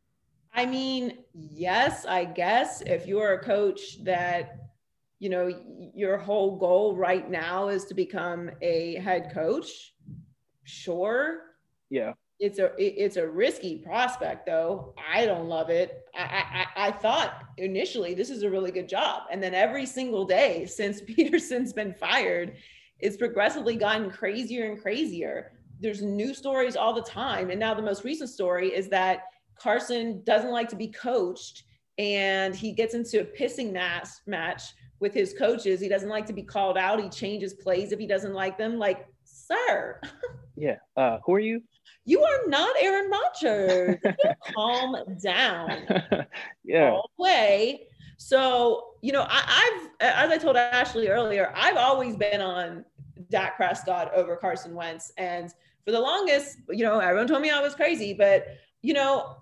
I 0.54 0.66
mean, 0.66 1.20
yes, 1.34 2.06
I 2.06 2.26
guess 2.26 2.82
if 2.82 3.06
you're 3.06 3.34
a 3.34 3.44
coach 3.44 4.04
that 4.04 4.58
you 5.20 5.30
know 5.30 5.52
your 5.96 6.18
whole 6.18 6.58
goal 6.58 6.96
right 6.96 7.30
now 7.30 7.70
is 7.70 7.86
to 7.86 7.94
become 7.94 8.52
a 8.62 8.96
head 8.96 9.32
coach 9.34 9.94
sure 10.64 11.42
yeah. 11.90 12.14
It's 12.40 12.60
a 12.60 12.72
it's 12.78 13.18
a 13.18 13.28
risky 13.28 13.78
prospect 13.78 14.46
though. 14.46 14.94
I 15.12 15.26
don't 15.26 15.48
love 15.48 15.72
it. 15.72 16.04
I, 16.16 16.66
I 16.76 16.88
I 16.88 16.92
thought 16.92 17.46
initially 17.58 18.14
this 18.14 18.30
is 18.30 18.44
a 18.44 18.50
really 18.50 18.70
good 18.70 18.88
job, 18.88 19.24
and 19.32 19.42
then 19.42 19.56
every 19.56 19.88
single 19.88 20.24
day 20.24 20.66
since 20.70 21.02
Pederson's 21.02 21.74
been 21.74 21.94
fired, 21.94 22.58
it's 23.00 23.18
progressively 23.18 23.76
gotten 23.76 24.12
crazier 24.12 24.70
and 24.70 24.80
crazier. 24.80 25.54
There's 25.80 26.04
new 26.04 26.34
stories 26.36 26.76
all 26.76 26.94
the 26.94 27.02
time, 27.02 27.50
and 27.50 27.60
now 27.60 27.74
the 27.74 27.82
most 27.82 28.04
recent 28.04 28.30
story 28.30 28.68
is 28.68 28.88
that 28.90 29.22
Carson 29.60 30.22
doesn't 30.24 30.52
like 30.52 30.70
to 30.70 30.76
be 30.76 30.90
coached, 30.90 31.64
and 31.98 32.56
he 32.56 32.72
gets 32.72 32.94
into 32.94 33.22
a 33.22 33.26
pissing 33.26 33.72
match 33.72 34.10
match 34.28 34.62
with 35.00 35.14
his 35.14 35.34
coaches. 35.34 35.80
He 35.80 35.90
doesn't 35.90 36.10
like 36.10 36.26
to 36.28 36.34
be 36.34 36.44
called 36.44 36.78
out. 36.78 37.02
He 37.02 37.10
changes 37.10 37.54
plays 37.54 37.92
if 37.92 38.00
he 38.00 38.08
doesn't 38.08 38.34
like 38.34 38.58
them. 38.58 38.78
Like, 38.78 39.08
sir. 39.24 40.00
yeah. 40.56 40.78
Uh, 40.96 41.20
who 41.26 41.34
are 41.34 41.40
you? 41.40 41.62
You 42.08 42.24
are 42.24 42.48
not 42.48 42.74
Aaron 42.80 43.12
Rodgers. 43.12 43.98
calm 44.56 44.96
down. 45.22 45.86
yeah. 46.64 46.92
All 46.92 47.12
way. 47.20 47.90
So, 48.18 48.94
you 49.02 49.12
know, 49.12 49.28
I, 49.30 49.90
have 50.00 50.30
as 50.30 50.32
I 50.32 50.38
told 50.38 50.56
Ashley 50.56 51.10
earlier, 51.10 51.52
I've 51.54 51.76
always 51.76 52.16
been 52.16 52.42
on 52.42 52.86
Dak 53.30 53.58
Prescott 53.58 54.14
over 54.16 54.38
Carson 54.38 54.74
Wentz. 54.74 55.12
And 55.18 55.54
for 55.84 55.92
the 55.92 56.00
longest, 56.00 56.60
you 56.70 56.86
know, 56.86 56.98
everyone 57.00 57.28
told 57.28 57.42
me 57.42 57.52
I 57.52 57.62
was 57.62 57.76
crazy, 57.76 58.14
but 58.14 58.48
you 58.82 58.94
know, 58.94 59.36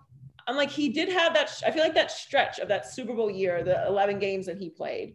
I'm 0.47 0.55
like, 0.55 0.71
he 0.71 0.89
did 0.89 1.09
have 1.09 1.35
that. 1.35 1.61
I 1.67 1.69
feel 1.69 1.83
like 1.83 1.93
that 1.93 2.11
stretch 2.11 2.57
of 2.57 2.67
that 2.69 2.91
Super 2.91 3.13
Bowl 3.13 3.29
year, 3.29 3.63
the 3.63 3.85
11 3.85 4.17
games 4.17 4.47
that 4.47 4.57
he 4.57 4.71
played, 4.71 5.13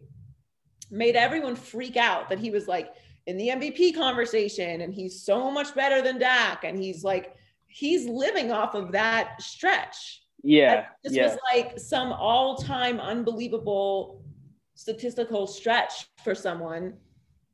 made 0.89 1.17
everyone 1.17 1.57
freak 1.57 1.97
out 1.97 2.29
that 2.29 2.39
he 2.39 2.49
was 2.49 2.69
like 2.69 2.93
in 3.27 3.35
the 3.35 3.49
MVP 3.49 3.93
conversation 3.93 4.81
and 4.81 4.93
he's 4.93 5.21
so 5.21 5.51
much 5.51 5.75
better 5.75 6.01
than 6.01 6.17
Dak. 6.17 6.63
And 6.63 6.81
he's 6.81 7.03
like, 7.03 7.35
he's 7.71 8.07
living 8.07 8.51
off 8.51 8.75
of 8.75 8.91
that 8.91 9.41
stretch. 9.41 10.23
Yeah. 10.43 10.87
This 11.03 11.13
yeah. 11.13 11.27
was 11.27 11.37
like 11.53 11.79
some 11.79 12.11
all-time 12.11 12.99
unbelievable 12.99 14.23
statistical 14.75 15.47
stretch 15.47 16.07
for 16.23 16.33
someone 16.33 16.93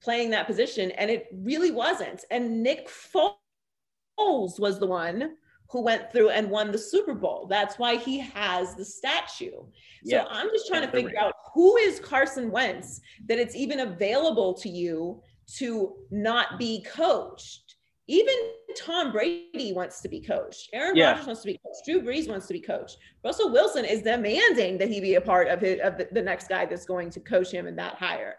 playing 0.02 0.30
that 0.32 0.48
position. 0.48 0.92
And 0.92 1.12
it 1.12 1.28
really 1.34 1.72
wasn't. 1.72 2.24
And 2.32 2.64
Nick 2.64 2.90
Foles 2.90 4.60
was 4.60 4.80
the 4.80 4.88
one 4.88 5.36
who 5.70 5.82
went 5.82 6.12
through 6.12 6.30
and 6.30 6.50
won 6.50 6.72
the 6.72 6.78
Super 6.78 7.14
Bowl. 7.14 7.46
That's 7.50 7.78
why 7.78 7.98
he 7.98 8.20
has 8.20 8.76
the 8.76 8.86
statue. 8.86 9.64
Yeah. 10.04 10.24
So 10.24 10.30
I'm 10.30 10.50
just 10.50 10.68
trying 10.68 10.84
to 10.84 10.92
figure 10.92 11.20
out 11.20 11.34
who 11.54 11.76
is 11.78 12.00
Carson 12.00 12.52
Wentz 12.52 13.02
that 13.28 13.38
it's 13.38 13.56
even 13.56 13.82
available 13.82 14.54
to 14.54 14.70
you 14.70 15.22
to 15.58 15.96
not 16.10 16.58
be 16.58 16.84
coached 16.84 17.67
even 18.08 18.36
Tom 18.78 19.12
Brady 19.12 19.74
wants 19.74 20.02
to 20.02 20.10
be 20.10 20.22
coached. 20.22 20.70
Aaron 20.74 20.96
yeah. 20.96 21.12
Rodgers 21.12 21.28
wants 21.28 21.42
to 21.42 21.48
be 21.48 21.60
coached. 21.66 21.86
Drew 21.86 22.02
Brees 22.02 22.30
wants 22.30 22.48
to 22.48 22.54
be 22.54 22.62
coached. 22.62 22.98
Russell 23.24 23.52
Wilson 23.52 23.86
is 23.86 24.02
demanding 24.02 24.78
that 24.78 24.90
he 24.90 25.02
be 25.02 25.16
a 25.16 25.22
part 25.22 25.48
of 25.50 25.60
his, 25.60 25.80
of 25.82 25.98
the, 25.98 26.08
the 26.12 26.22
next 26.22 26.48
guy 26.48 26.66
that's 26.66 26.86
going 26.86 27.10
to 27.12 27.20
coach 27.20 27.52
him 27.52 27.68
in 27.68 27.76
that 27.76 27.96
hire. 27.96 28.36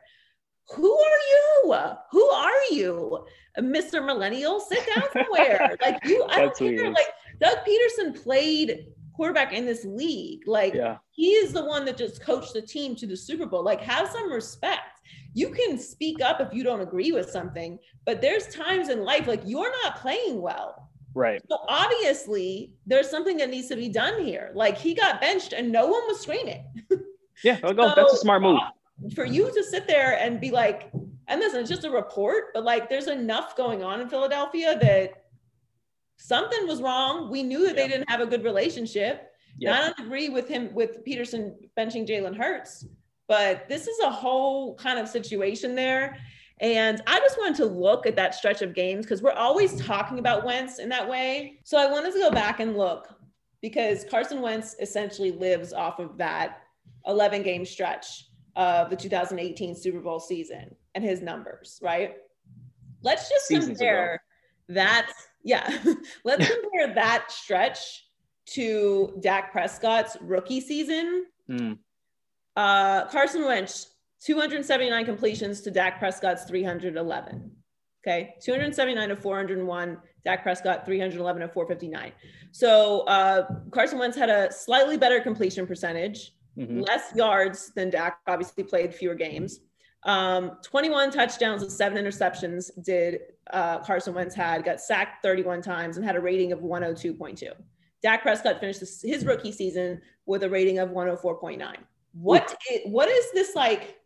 Who 0.75 0.93
are 0.93 1.19
you? 1.31 1.95
Who 2.11 2.25
are 2.25 2.65
you, 2.71 3.27
uh, 3.57 3.63
Mr. 3.63 4.05
Millennial? 4.05 4.61
Sit 4.61 4.87
down 4.95 5.05
somewhere. 5.13 5.77
like 5.81 5.99
you, 6.05 6.25
I 6.29 6.41
don't 6.41 6.57
care. 6.57 6.91
Like 6.91 7.09
Doug 7.41 7.59
Pederson 7.67 8.23
played 8.23 8.87
quarterback 9.15 9.53
in 9.53 9.67
this 9.67 9.85
league. 9.85 10.47
Like 10.47 10.75
yeah. 10.75 10.99
he 11.11 11.33
is 11.33 11.53
the 11.53 11.65
one 11.65 11.85
that 11.87 11.97
just 11.97 12.23
coached 12.23 12.53
the 12.53 12.63
team 12.63 12.95
to 12.97 13.07
the 13.07 13.17
Super 13.17 13.47
Bowl. 13.47 13.65
Like 13.65 13.81
have 13.81 14.09
some 14.09 14.31
respect. 14.31 14.98
You 15.35 15.51
can 15.51 15.79
speak 15.79 16.21
up 16.23 16.41
if 16.41 16.53
you 16.53 16.65
don't 16.65 16.81
agree 16.81 17.13
with 17.13 17.31
something, 17.31 17.79
but 18.05 18.21
there's 18.21 18.49
times 18.49 18.89
in 18.89 19.05
life 19.05 19.27
like 19.27 19.43
you're 19.45 19.73
not 19.85 19.97
playing 19.97 20.41
well. 20.41 20.91
Right. 21.15 21.43
So 21.49 21.59
obviously 21.69 22.73
there's 22.87 23.11
something 23.11 23.37
that 23.39 23.51
needs 23.51 23.69
to 23.69 23.77
be 23.77 23.89
done 23.89 24.25
here. 24.25 24.53
Like 24.55 24.79
he 24.79 24.95
got 24.95 25.21
benched 25.21 25.53
and 25.53 25.73
no 25.73 25.87
one 25.87 26.03
was 26.07 26.21
screaming. 26.21 26.65
Yeah, 27.45 27.59
I'll 27.63 27.75
go. 27.75 27.89
So, 27.89 27.95
That's 27.95 28.15
a 28.15 28.17
smart 28.17 28.43
move. 28.43 28.57
Uh, 28.57 29.11
for 29.15 29.25
you 29.25 29.53
to 29.53 29.63
sit 29.63 29.87
there 29.87 30.19
and 30.19 30.41
be 30.41 30.51
like, 30.51 30.91
and 31.29 31.41
this 31.41 31.55
is 31.55 31.69
just 31.69 31.85
a 31.85 31.91
report, 31.91 32.47
but 32.55 32.65
like 32.65 32.89
there's 32.89 33.07
enough 33.07 33.57
going 33.57 33.83
on 33.83 34.01
in 34.01 34.09
Philadelphia 34.09 34.79
that 34.81 35.25
something 36.17 36.67
was 36.67 36.83
wrong. 36.83 37.31
We 37.31 37.43
knew 37.43 37.67
that 37.67 37.77
they 37.77 37.87
didn't 37.87 38.11
have 38.11 38.21
a 38.21 38.27
good 38.27 38.43
relationship. 38.43 39.31
Yep. 39.59 39.75
I 39.75 39.81
don't 39.81 40.07
agree 40.07 40.29
with 40.29 40.49
him 40.49 40.73
with 40.75 41.05
Pederson 41.05 41.55
benching 41.77 42.09
Jalen 42.09 42.37
Hurts, 42.37 42.87
but 43.29 43.69
this 43.69 43.87
is 43.87 43.99
a 44.01 44.11
whole 44.11 44.75
kind 44.75 44.99
of 44.99 45.09
situation 45.09 45.75
there. 45.75 46.19
And 46.61 47.01
I 47.07 47.21
just 47.21 47.39
wanted 47.39 47.57
to 47.57 47.67
look 47.67 48.07
at 48.07 48.17
that 48.17 48.35
stretch 48.35 48.63
of 48.63 48.75
games 48.75 49.05
because 49.05 49.23
we're 49.23 49.31
always 49.31 49.81
talking 49.81 50.19
about 50.19 50.45
Wentz 50.45 50.81
in 50.81 50.89
that 50.89 51.09
way. 51.09 51.61
So 51.63 51.79
I 51.79 51.87
wanted 51.87 52.13
to 52.15 52.19
go 52.19 52.31
back 52.33 52.59
and 52.59 52.77
look 52.77 53.15
because 53.61 54.05
Carson 54.11 54.41
Wentz 54.41 54.75
essentially 54.81 55.31
lives 55.31 55.73
off 55.73 56.01
of 56.01 56.17
that 56.19 56.63
11 57.07 57.43
game 57.43 57.65
stretch 57.65 58.25
of 58.57 58.91
the 58.91 58.97
2018 58.97 59.77
Super 59.77 60.01
Bowl 60.01 60.19
season 60.19 60.75
and 60.95 61.05
his 61.05 61.23
numbers, 61.23 61.79
right? 61.83 62.17
Let's 63.03 63.29
just 63.29 63.47
Seasons 63.47 63.79
compare 63.79 64.15
ago. 64.15 64.75
that. 64.75 65.13
Yeah, 65.45 65.79
let's 66.25 66.49
compare 66.63 66.95
that 66.95 67.31
stretch 67.31 68.07
to 68.47 69.17
Dak 69.21 69.53
Prescott's 69.53 70.17
rookie 70.21 70.61
season. 70.61 71.27
Mm. 71.49 71.79
Uh, 72.59 73.07
Carson 73.07 73.45
Wentz, 73.45 73.95
279 74.25 75.05
completions 75.05 75.61
to 75.61 75.71
Dak 75.71 76.01
Prescott's 76.01 76.43
311. 76.43 77.53
Okay, 78.05 78.35
279 78.43 79.11
to 79.11 79.17
401. 79.17 79.97
Dak 80.25 80.43
Prescott 80.43 80.85
311 80.85 81.43
to 81.43 81.49
459. 81.49 82.13
So 82.51 83.03
uh, 83.03 83.47
Carson 83.71 84.01
Wentz 84.01 84.17
had 84.17 84.29
a 84.29 84.53
slightly 84.53 84.97
better 84.97 85.21
completion 85.21 85.69
percentage 85.69 86.33
mm-hmm. 86.59 86.81
less 86.81 87.15
yards 87.15 87.71
than 87.77 87.91
Dak, 87.91 88.19
obviously 88.27 88.65
played 88.65 88.93
fewer 88.93 89.15
games. 89.15 89.61
Um, 90.03 90.59
21 90.65 91.13
touchdowns 91.13 91.63
and 91.63 91.71
seven 91.71 92.03
interceptions 92.03 92.71
did 92.83 93.21
uh, 93.53 93.79
Carson 93.79 94.15
Wentz 94.15 94.35
had, 94.35 94.65
got 94.65 94.81
sacked 94.81 95.23
31 95.23 95.63
times 95.63 95.97
and 95.97 96.05
had 96.05 96.17
a 96.17 96.21
rating 96.21 96.51
of 96.51 96.59
102.2. 96.59 97.53
Dak 98.03 98.23
Prescott 98.23 98.59
finished 98.59 98.81
his 98.81 99.25
rookie 99.25 99.53
season 99.53 100.01
with 100.27 100.43
a 100.43 100.51
rating 100.51 100.81
of 100.81 100.91
104.9. 100.91 101.77
What 102.13 102.57
is, 102.71 102.81
what 102.87 103.09
is 103.09 103.33
this 103.33 103.55
like? 103.55 103.97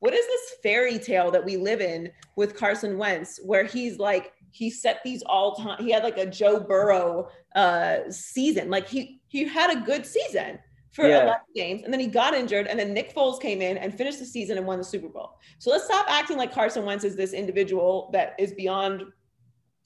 What 0.00 0.14
is 0.14 0.26
this 0.26 0.54
fairy 0.62 0.98
tale 0.98 1.30
that 1.30 1.44
we 1.44 1.56
live 1.56 1.80
in 1.80 2.10
with 2.36 2.56
Carson 2.56 2.98
Wentz, 2.98 3.38
where 3.44 3.64
he's 3.64 3.98
like 3.98 4.32
he 4.50 4.68
set 4.70 5.00
these 5.04 5.22
all 5.22 5.54
time? 5.54 5.82
He 5.82 5.90
had 5.90 6.02
like 6.02 6.18
a 6.18 6.26
Joe 6.26 6.60
Burrow 6.60 7.28
uh, 7.54 8.10
season. 8.10 8.70
Like 8.70 8.88
he 8.88 9.20
he 9.28 9.44
had 9.44 9.76
a 9.76 9.80
good 9.80 10.04
season, 10.04 10.58
for 10.92 11.08
yeah. 11.08 11.22
11 11.22 11.40
games, 11.54 11.82
and 11.84 11.92
then 11.92 12.00
he 12.00 12.06
got 12.06 12.34
injured, 12.34 12.66
and 12.66 12.78
then 12.78 12.92
Nick 12.92 13.14
Foles 13.14 13.40
came 13.40 13.62
in 13.62 13.78
and 13.78 13.94
finished 13.94 14.18
the 14.18 14.26
season 14.26 14.58
and 14.58 14.66
won 14.66 14.78
the 14.78 14.84
Super 14.84 15.08
Bowl. 15.08 15.38
So 15.58 15.70
let's 15.70 15.84
stop 15.84 16.06
acting 16.08 16.36
like 16.36 16.52
Carson 16.52 16.84
Wentz 16.84 17.02
is 17.02 17.16
this 17.16 17.32
individual 17.32 18.10
that 18.12 18.34
is 18.38 18.52
beyond 18.52 19.04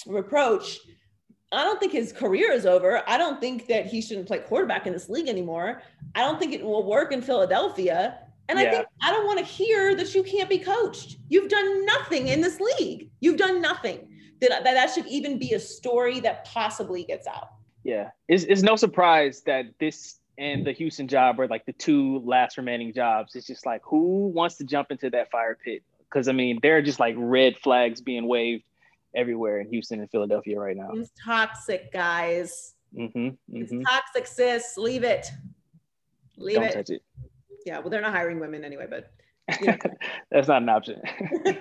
reproach. 0.06 0.80
I 1.56 1.64
don't 1.64 1.80
think 1.80 1.92
his 1.92 2.12
career 2.12 2.52
is 2.52 2.66
over. 2.66 3.02
I 3.08 3.16
don't 3.16 3.40
think 3.40 3.66
that 3.68 3.86
he 3.86 4.02
shouldn't 4.02 4.26
play 4.26 4.38
quarterback 4.40 4.86
in 4.86 4.92
this 4.92 5.08
league 5.08 5.28
anymore. 5.28 5.82
I 6.14 6.20
don't 6.20 6.38
think 6.38 6.52
it 6.52 6.62
will 6.62 6.86
work 6.86 7.12
in 7.12 7.22
Philadelphia. 7.22 8.18
And 8.48 8.58
yeah. 8.58 8.66
I 8.66 8.70
think 8.70 8.86
I 9.02 9.10
don't 9.10 9.26
want 9.26 9.38
to 9.38 9.44
hear 9.44 9.94
that 9.96 10.14
you 10.14 10.22
can't 10.22 10.48
be 10.48 10.58
coached. 10.58 11.16
You've 11.28 11.48
done 11.48 11.86
nothing 11.86 12.28
in 12.28 12.40
this 12.40 12.60
league. 12.60 13.10
You've 13.20 13.38
done 13.38 13.60
nothing. 13.60 14.08
That 14.40 14.50
that, 14.50 14.64
that 14.64 14.90
should 14.90 15.06
even 15.06 15.38
be 15.38 15.54
a 15.54 15.60
story 15.60 16.20
that 16.20 16.44
possibly 16.44 17.04
gets 17.04 17.26
out. 17.26 17.52
Yeah, 17.82 18.10
it's, 18.28 18.44
it's 18.44 18.62
no 18.62 18.76
surprise 18.76 19.42
that 19.46 19.66
this 19.80 20.20
and 20.38 20.66
the 20.66 20.72
Houston 20.72 21.08
job 21.08 21.40
are 21.40 21.48
like 21.48 21.64
the 21.64 21.72
two 21.72 22.18
last 22.20 22.58
remaining 22.58 22.92
jobs. 22.92 23.34
It's 23.34 23.46
just 23.46 23.64
like 23.64 23.80
who 23.84 24.28
wants 24.28 24.56
to 24.56 24.64
jump 24.64 24.90
into 24.90 25.08
that 25.10 25.30
fire 25.30 25.56
pit? 25.64 25.82
Because 26.00 26.28
I 26.28 26.32
mean, 26.32 26.58
there 26.62 26.76
are 26.76 26.82
just 26.82 27.00
like 27.00 27.14
red 27.16 27.56
flags 27.56 28.00
being 28.00 28.28
waved 28.28 28.64
everywhere 29.16 29.60
in 29.60 29.68
Houston 29.68 30.00
and 30.00 30.10
Philadelphia 30.10 30.60
right 30.60 30.76
now. 30.76 30.90
It's 30.92 31.10
toxic, 31.22 31.92
guys. 31.92 32.74
Mm-hmm, 32.96 33.18
mm-hmm. 33.18 33.56
It's 33.56 33.72
toxic, 33.88 34.26
sis. 34.26 34.76
Leave 34.76 35.02
it. 35.02 35.26
Leave 36.36 36.56
Don't 36.56 36.64
it. 36.64 36.74
touch 36.74 36.90
it. 36.90 37.02
Yeah, 37.64 37.78
well, 37.80 37.88
they're 37.90 38.02
not 38.02 38.12
hiring 38.12 38.38
women 38.38 38.62
anyway, 38.64 38.86
but 38.88 39.10
you 39.60 39.66
know. 39.68 39.76
that's 40.30 40.46
not 40.48 40.62
an 40.62 40.68
option. 40.68 41.00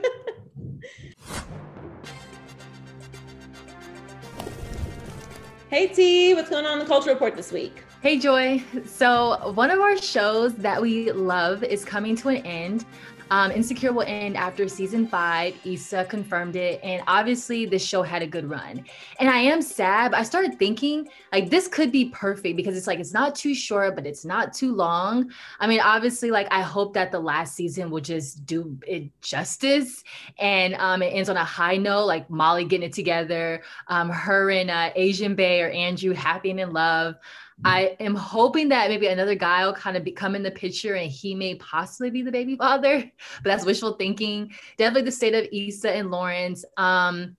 hey 5.70 5.88
T, 5.88 6.36
what's 6.36 6.50
going 6.50 6.66
on 6.66 6.74
in 6.74 6.80
the 6.80 6.86
culture 6.86 7.10
report 7.12 7.36
this 7.36 7.52
week? 7.52 7.84
Hey, 8.06 8.20
Joy. 8.20 8.64
So, 8.86 9.52
one 9.56 9.72
of 9.72 9.80
our 9.80 9.98
shows 9.98 10.54
that 10.58 10.80
we 10.80 11.12
love 11.12 11.64
is 11.64 11.84
coming 11.84 12.16
to 12.18 12.30
an 12.30 12.46
end. 12.46 12.86
Um, 13.32 13.52
Insecure 13.52 13.92
will 13.92 14.04
end 14.04 14.38
after 14.38 14.68
season 14.68 15.08
five. 15.08 15.56
Issa 15.66 16.06
confirmed 16.06 16.56
it. 16.56 16.80
And 16.84 17.04
obviously, 17.08 17.66
this 17.66 17.84
show 17.84 18.04
had 18.04 18.22
a 18.22 18.28
good 18.28 18.50
run. 18.50 18.86
And 19.20 19.30
I 19.30 19.40
am 19.40 19.62
sad. 19.62 20.14
I 20.14 20.24
started 20.24 20.60
thinking 20.60 21.08
like 21.32 21.50
this 21.50 21.68
could 21.68 21.92
be 21.92 22.10
perfect 22.10 22.56
because 22.56 22.78
it's 22.78 22.88
like 22.88 23.00
it's 23.00 23.14
not 23.14 23.36
too 23.36 23.56
short, 23.56 23.96
but 23.96 24.06
it's 24.06 24.26
not 24.26 24.54
too 24.54 24.74
long. 24.74 25.32
I 25.60 25.68
mean, 25.68 25.80
obviously, 25.80 26.32
like 26.32 26.48
I 26.52 26.62
hope 26.62 26.94
that 26.94 27.12
the 27.12 27.20
last 27.20 27.56
season 27.56 27.90
will 27.90 28.02
just 28.02 28.46
do 28.46 28.78
it 28.88 29.10
justice. 29.22 30.04
And 30.38 30.76
um, 30.76 31.02
it 31.02 31.08
ends 31.08 31.30
on 31.30 31.38
a 31.38 31.46
high 31.46 31.78
note, 31.78 32.06
like 32.06 32.30
Molly 32.30 32.66
getting 32.66 32.88
it 32.88 32.94
together, 32.94 33.64
um, 33.88 34.10
her 34.10 34.52
and 34.52 34.70
uh, 34.70 34.92
Asian 34.96 35.36
Bae 35.36 35.62
or 35.62 35.70
Andrew 35.70 36.14
happy 36.14 36.52
and 36.52 36.60
in 36.60 36.72
love. 36.72 37.16
I 37.64 37.96
am 38.00 38.16
hoping 38.16 38.70
that 38.70 38.90
maybe 38.90 39.08
another 39.08 39.36
guy 39.36 39.66
will 39.66 39.74
kind 39.74 39.96
of 39.96 40.04
become 40.04 40.36
in 40.36 40.44
the 40.44 40.52
picture 40.52 40.96
and 40.96 41.10
he 41.10 41.34
may 41.36 41.56
possibly 41.56 42.10
be 42.10 42.22
the 42.22 42.32
baby 42.32 42.58
father, 42.58 43.00
but 43.44 43.50
that's 43.50 43.66
wishful 43.66 43.94
thinking. 43.94 44.54
Definitely 44.78 45.04
the 45.04 45.12
state 45.12 45.34
of 45.34 45.48
Issa 45.52 45.92
and 45.92 46.12
Lawrence. 46.12 46.66
Um, 46.76 47.38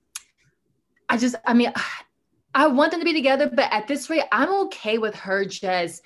I 1.08 1.18
just, 1.18 1.36
I 1.46 1.52
mean, 1.52 1.72
I 2.54 2.68
want 2.68 2.90
them 2.90 3.00
to 3.00 3.04
be 3.04 3.12
together, 3.12 3.50
but 3.52 3.70
at 3.70 3.86
this 3.86 4.08
rate, 4.08 4.24
I'm 4.32 4.50
okay 4.66 4.96
with 4.96 5.14
her 5.16 5.44
just 5.44 6.02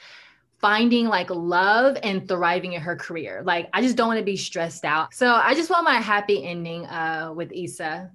finding 0.58 1.06
like 1.06 1.30
love 1.30 1.96
and 2.02 2.26
thriving 2.26 2.72
in 2.72 2.80
her 2.80 2.96
career. 2.96 3.42
Like, 3.44 3.68
I 3.72 3.80
just 3.80 3.96
don't 3.96 4.08
want 4.08 4.18
to 4.18 4.24
be 4.24 4.36
stressed 4.36 4.84
out. 4.84 5.14
So 5.14 5.32
I 5.32 5.54
just 5.54 5.70
want 5.70 5.84
my 5.84 5.94
happy 5.94 6.44
ending 6.44 6.86
uh, 6.86 7.32
with 7.36 7.52
Issa. 7.52 8.10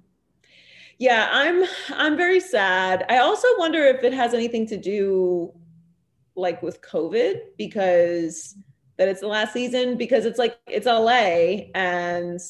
Yeah, 0.98 1.28
I'm 1.30 1.64
I'm 1.94 2.16
very 2.16 2.40
sad. 2.40 3.04
I 3.08 3.18
also 3.18 3.48
wonder 3.58 3.84
if 3.84 4.02
it 4.04 4.12
has 4.12 4.34
anything 4.34 4.66
to 4.68 4.76
do 4.76 5.52
like 6.36 6.62
with 6.62 6.80
COVID 6.82 7.40
because 7.56 8.54
that 8.98 9.08
it's 9.08 9.20
the 9.20 9.26
last 9.26 9.52
season 9.52 9.96
because 9.96 10.24
it's 10.24 10.38
like 10.38 10.58
it's 10.66 10.86
LA 10.86 11.70
and 11.74 12.40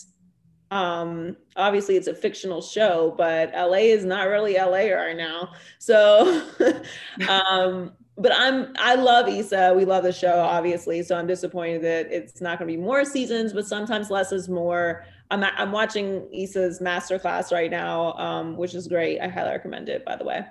um 0.72 1.36
obviously 1.54 1.96
it's 1.96 2.08
a 2.08 2.14
fictional 2.14 2.60
show 2.60 3.14
but 3.16 3.52
LA 3.54 3.78
is 3.78 4.04
not 4.04 4.28
really 4.28 4.54
LA 4.54 4.92
right 4.92 5.16
now. 5.16 5.52
So 5.78 6.42
um 7.28 7.92
but 8.18 8.32
I'm 8.34 8.72
I 8.78 8.94
love 8.94 9.28
Issa. 9.28 9.74
We 9.76 9.84
love 9.84 10.02
the 10.02 10.12
show 10.12 10.40
obviously 10.40 11.02
so 11.02 11.16
I'm 11.16 11.26
disappointed 11.26 11.82
that 11.82 12.12
it's 12.12 12.40
not 12.40 12.58
going 12.58 12.68
to 12.68 12.76
be 12.76 12.82
more 12.82 13.04
seasons 13.04 13.52
but 13.52 13.66
sometimes 13.66 14.10
less 14.10 14.32
is 14.32 14.48
more. 14.48 15.04
I'm 15.30 15.44
I'm 15.44 15.72
watching 15.72 16.28
Issa's 16.32 16.80
masterclass 16.80 17.52
right 17.52 17.70
now 17.70 18.12
um 18.14 18.56
which 18.56 18.74
is 18.74 18.88
great. 18.88 19.20
I 19.20 19.28
highly 19.28 19.50
recommend 19.50 19.88
it 19.88 20.04
by 20.04 20.16
the 20.16 20.24
way 20.24 20.44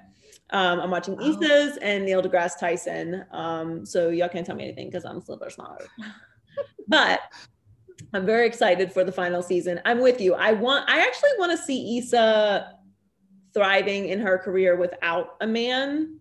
um, 0.51 0.79
I'm 0.79 0.91
watching 0.91 1.17
oh. 1.19 1.29
Issa's 1.29 1.77
and 1.77 2.05
Neil 2.05 2.21
deGrasse 2.21 2.59
Tyson. 2.59 3.25
Um, 3.31 3.85
so 3.85 4.09
y'all 4.09 4.29
can't 4.29 4.45
tell 4.45 4.55
me 4.55 4.63
anything 4.63 4.87
because 4.87 5.05
I'm 5.05 5.17
a 5.17 5.21
super 5.21 5.49
smart. 5.49 5.87
but 6.87 7.21
I'm 8.13 8.25
very 8.25 8.47
excited 8.47 8.91
for 8.91 9.03
the 9.03 9.11
final 9.11 9.41
season. 9.41 9.81
I'm 9.85 9.99
with 9.99 10.21
you. 10.21 10.35
I 10.35 10.53
want. 10.53 10.89
I 10.89 10.99
actually 10.99 11.31
want 11.39 11.51
to 11.51 11.57
see 11.57 11.97
Issa 11.97 12.73
thriving 13.53 14.09
in 14.09 14.19
her 14.19 14.37
career 14.37 14.75
without 14.75 15.35
a 15.41 15.47
man. 15.47 16.19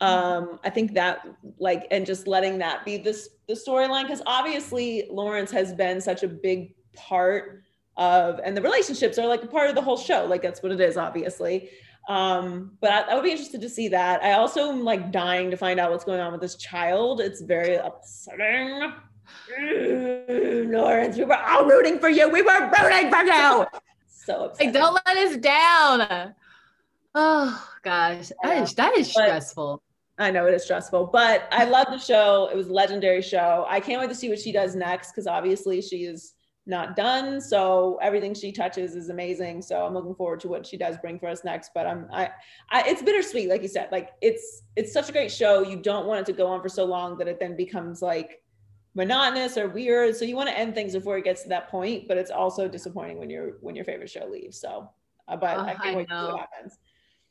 Um, 0.00 0.58
I 0.64 0.70
think 0.70 0.94
that 0.94 1.26
like 1.58 1.86
and 1.90 2.06
just 2.06 2.26
letting 2.26 2.58
that 2.58 2.86
be 2.86 2.96
this 2.96 3.28
the 3.48 3.54
storyline 3.54 4.04
because 4.04 4.22
obviously 4.26 5.06
Lawrence 5.10 5.50
has 5.50 5.74
been 5.74 6.00
such 6.00 6.22
a 6.22 6.28
big 6.28 6.74
part 6.94 7.62
of 7.98 8.40
and 8.42 8.56
the 8.56 8.62
relationships 8.62 9.18
are 9.18 9.26
like 9.26 9.42
a 9.42 9.46
part 9.46 9.68
of 9.68 9.74
the 9.74 9.82
whole 9.82 9.98
show. 9.98 10.24
Like 10.24 10.40
that's 10.40 10.62
what 10.62 10.72
it 10.72 10.80
is, 10.80 10.96
obviously. 10.96 11.68
Um, 12.10 12.72
but 12.80 12.90
I, 12.90 13.00
I, 13.02 13.14
would 13.14 13.22
be 13.22 13.30
interested 13.30 13.60
to 13.60 13.68
see 13.68 13.86
that. 13.86 14.20
I 14.24 14.32
also 14.32 14.68
am 14.68 14.82
like 14.82 15.12
dying 15.12 15.48
to 15.52 15.56
find 15.56 15.78
out 15.78 15.92
what's 15.92 16.02
going 16.02 16.18
on 16.18 16.32
with 16.32 16.40
this 16.40 16.56
child. 16.56 17.20
It's 17.20 17.40
very 17.40 17.76
upsetting. 17.76 18.92
Lawrence, 20.72 21.16
we 21.16 21.22
were 21.22 21.36
all 21.36 21.66
rooting 21.66 22.00
for 22.00 22.08
you. 22.08 22.28
We 22.28 22.42
were 22.42 22.68
rooting 22.82 23.12
for 23.12 23.22
you. 23.22 23.64
So 24.08 24.46
upsetting. 24.46 24.72
Like, 24.72 24.74
don't 24.74 25.00
let 25.06 25.16
us 25.18 25.36
down. 25.36 26.34
Oh 27.14 27.68
gosh, 27.84 28.32
that 28.42 28.58
is 28.58 28.74
that 28.74 28.96
is 28.96 29.12
but, 29.14 29.26
stressful. 29.26 29.80
I 30.18 30.32
know 30.32 30.46
it 30.46 30.54
is 30.54 30.64
stressful, 30.64 31.10
but 31.12 31.46
I 31.52 31.62
love 31.62 31.86
the 31.90 31.98
show. 31.98 32.48
It 32.50 32.56
was 32.56 32.66
a 32.66 32.72
legendary 32.72 33.22
show. 33.22 33.66
I 33.68 33.78
can't 33.78 34.00
wait 34.00 34.08
to 34.08 34.16
see 34.16 34.28
what 34.28 34.40
she 34.40 34.50
does 34.50 34.74
next 34.74 35.12
because 35.12 35.28
obviously 35.28 35.80
she 35.80 35.98
is 35.98 36.34
not 36.66 36.96
done. 36.96 37.40
So 37.40 37.98
everything 38.02 38.34
she 38.34 38.52
touches 38.52 38.94
is 38.94 39.08
amazing. 39.08 39.62
So 39.62 39.84
I'm 39.84 39.94
looking 39.94 40.14
forward 40.14 40.40
to 40.40 40.48
what 40.48 40.66
she 40.66 40.76
does 40.76 40.96
bring 40.98 41.18
for 41.18 41.28
us 41.28 41.44
next. 41.44 41.70
But 41.74 41.86
I'm 41.86 42.06
I, 42.12 42.30
I 42.70 42.82
it's 42.86 43.02
bittersweet, 43.02 43.48
like 43.48 43.62
you 43.62 43.68
said. 43.68 43.88
Like 43.90 44.10
it's 44.20 44.62
it's 44.76 44.92
such 44.92 45.08
a 45.08 45.12
great 45.12 45.32
show. 45.32 45.62
You 45.62 45.76
don't 45.76 46.06
want 46.06 46.20
it 46.20 46.26
to 46.26 46.32
go 46.32 46.46
on 46.46 46.62
for 46.62 46.68
so 46.68 46.84
long 46.84 47.16
that 47.18 47.28
it 47.28 47.40
then 47.40 47.56
becomes 47.56 48.02
like 48.02 48.42
monotonous 48.94 49.56
or 49.56 49.68
weird. 49.68 50.16
So 50.16 50.24
you 50.24 50.36
want 50.36 50.48
to 50.48 50.58
end 50.58 50.74
things 50.74 50.92
before 50.92 51.16
it 51.18 51.24
gets 51.24 51.42
to 51.42 51.48
that 51.48 51.70
point. 51.70 52.06
But 52.06 52.18
it's 52.18 52.30
also 52.30 52.68
disappointing 52.68 53.18
when 53.18 53.30
your 53.30 53.58
when 53.60 53.74
your 53.74 53.84
favorite 53.84 54.10
show 54.10 54.26
leaves. 54.26 54.60
So, 54.60 54.90
uh, 55.28 55.36
but 55.36 55.56
oh, 55.58 55.62
I 55.62 55.74
can't 55.74 55.96
wait 55.96 56.08
know. 56.08 56.20
to 56.20 56.26
see 56.26 56.32
what 56.32 56.40
happens. 56.40 56.78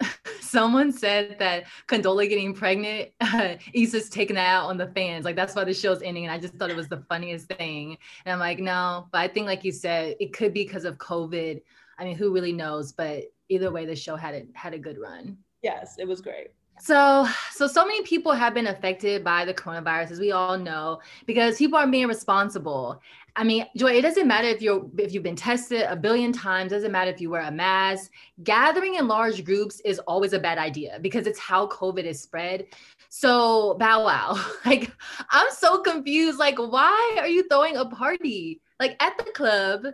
someone 0.41 0.91
said 0.91 1.37
that 1.39 1.65
Condola 1.87 2.27
getting 2.27 2.53
pregnant, 2.53 3.09
uh, 3.21 3.55
Issa's 3.73 4.09
taking 4.09 4.35
that 4.35 4.47
out 4.47 4.69
on 4.69 4.77
the 4.77 4.87
fans. 4.87 5.25
Like 5.25 5.35
that's 5.35 5.55
why 5.55 5.63
the 5.63 5.73
show's 5.73 6.01
ending. 6.01 6.25
And 6.25 6.33
I 6.33 6.37
just 6.37 6.55
thought 6.55 6.69
it 6.69 6.75
was 6.75 6.87
the 6.87 7.03
funniest 7.09 7.47
thing. 7.47 7.97
And 8.25 8.33
I'm 8.33 8.39
like, 8.39 8.59
no, 8.59 9.07
but 9.11 9.19
I 9.19 9.27
think 9.27 9.47
like 9.47 9.63
you 9.63 9.71
said, 9.71 10.15
it 10.19 10.33
could 10.33 10.53
be 10.53 10.63
because 10.63 10.85
of 10.85 10.97
COVID. 10.97 11.61
I 11.97 12.03
mean, 12.03 12.15
who 12.15 12.33
really 12.33 12.53
knows? 12.53 12.91
But 12.91 13.25
either 13.49 13.71
way, 13.71 13.85
the 13.85 13.95
show 13.95 14.15
had 14.15 14.33
it 14.35 14.47
had 14.53 14.73
a 14.73 14.79
good 14.79 14.97
run. 14.97 15.37
Yes, 15.61 15.95
it 15.99 16.07
was 16.07 16.21
great. 16.21 16.51
So, 16.81 17.27
so 17.51 17.67
so 17.67 17.85
many 17.85 18.03
people 18.03 18.31
have 18.31 18.53
been 18.53 18.67
affected 18.67 19.23
by 19.23 19.45
the 19.45 19.53
coronavirus, 19.53 20.11
as 20.11 20.19
we 20.19 20.31
all 20.31 20.57
know, 20.57 20.99
because 21.25 21.57
people 21.57 21.77
are 21.77 21.87
being 21.87 22.07
responsible. 22.07 23.01
I 23.35 23.43
mean, 23.43 23.65
Joy, 23.75 23.93
it 23.93 24.01
doesn't 24.01 24.27
matter 24.27 24.47
if 24.47 24.61
you're 24.61 24.85
if 24.97 25.13
you've 25.13 25.23
been 25.23 25.35
tested 25.35 25.83
a 25.83 25.95
billion 25.95 26.31
times, 26.31 26.71
doesn't 26.71 26.91
matter 26.91 27.11
if 27.11 27.21
you 27.21 27.29
wear 27.29 27.41
a 27.41 27.51
mask. 27.51 28.11
Gathering 28.43 28.95
in 28.95 29.07
large 29.07 29.43
groups 29.43 29.81
is 29.81 29.99
always 29.99 30.33
a 30.33 30.39
bad 30.39 30.57
idea 30.57 30.99
because 31.01 31.27
it's 31.27 31.39
how 31.39 31.67
COVID 31.67 32.03
is 32.03 32.21
spread. 32.21 32.65
So, 33.09 33.75
bow 33.75 34.05
wow. 34.05 34.45
Like, 34.65 34.91
I'm 35.29 35.51
so 35.51 35.79
confused. 35.79 36.39
Like, 36.39 36.57
why 36.57 37.17
are 37.19 37.27
you 37.27 37.47
throwing 37.47 37.75
a 37.75 37.85
party 37.85 38.61
like 38.79 39.01
at 39.01 39.17
the 39.17 39.31
club 39.31 39.85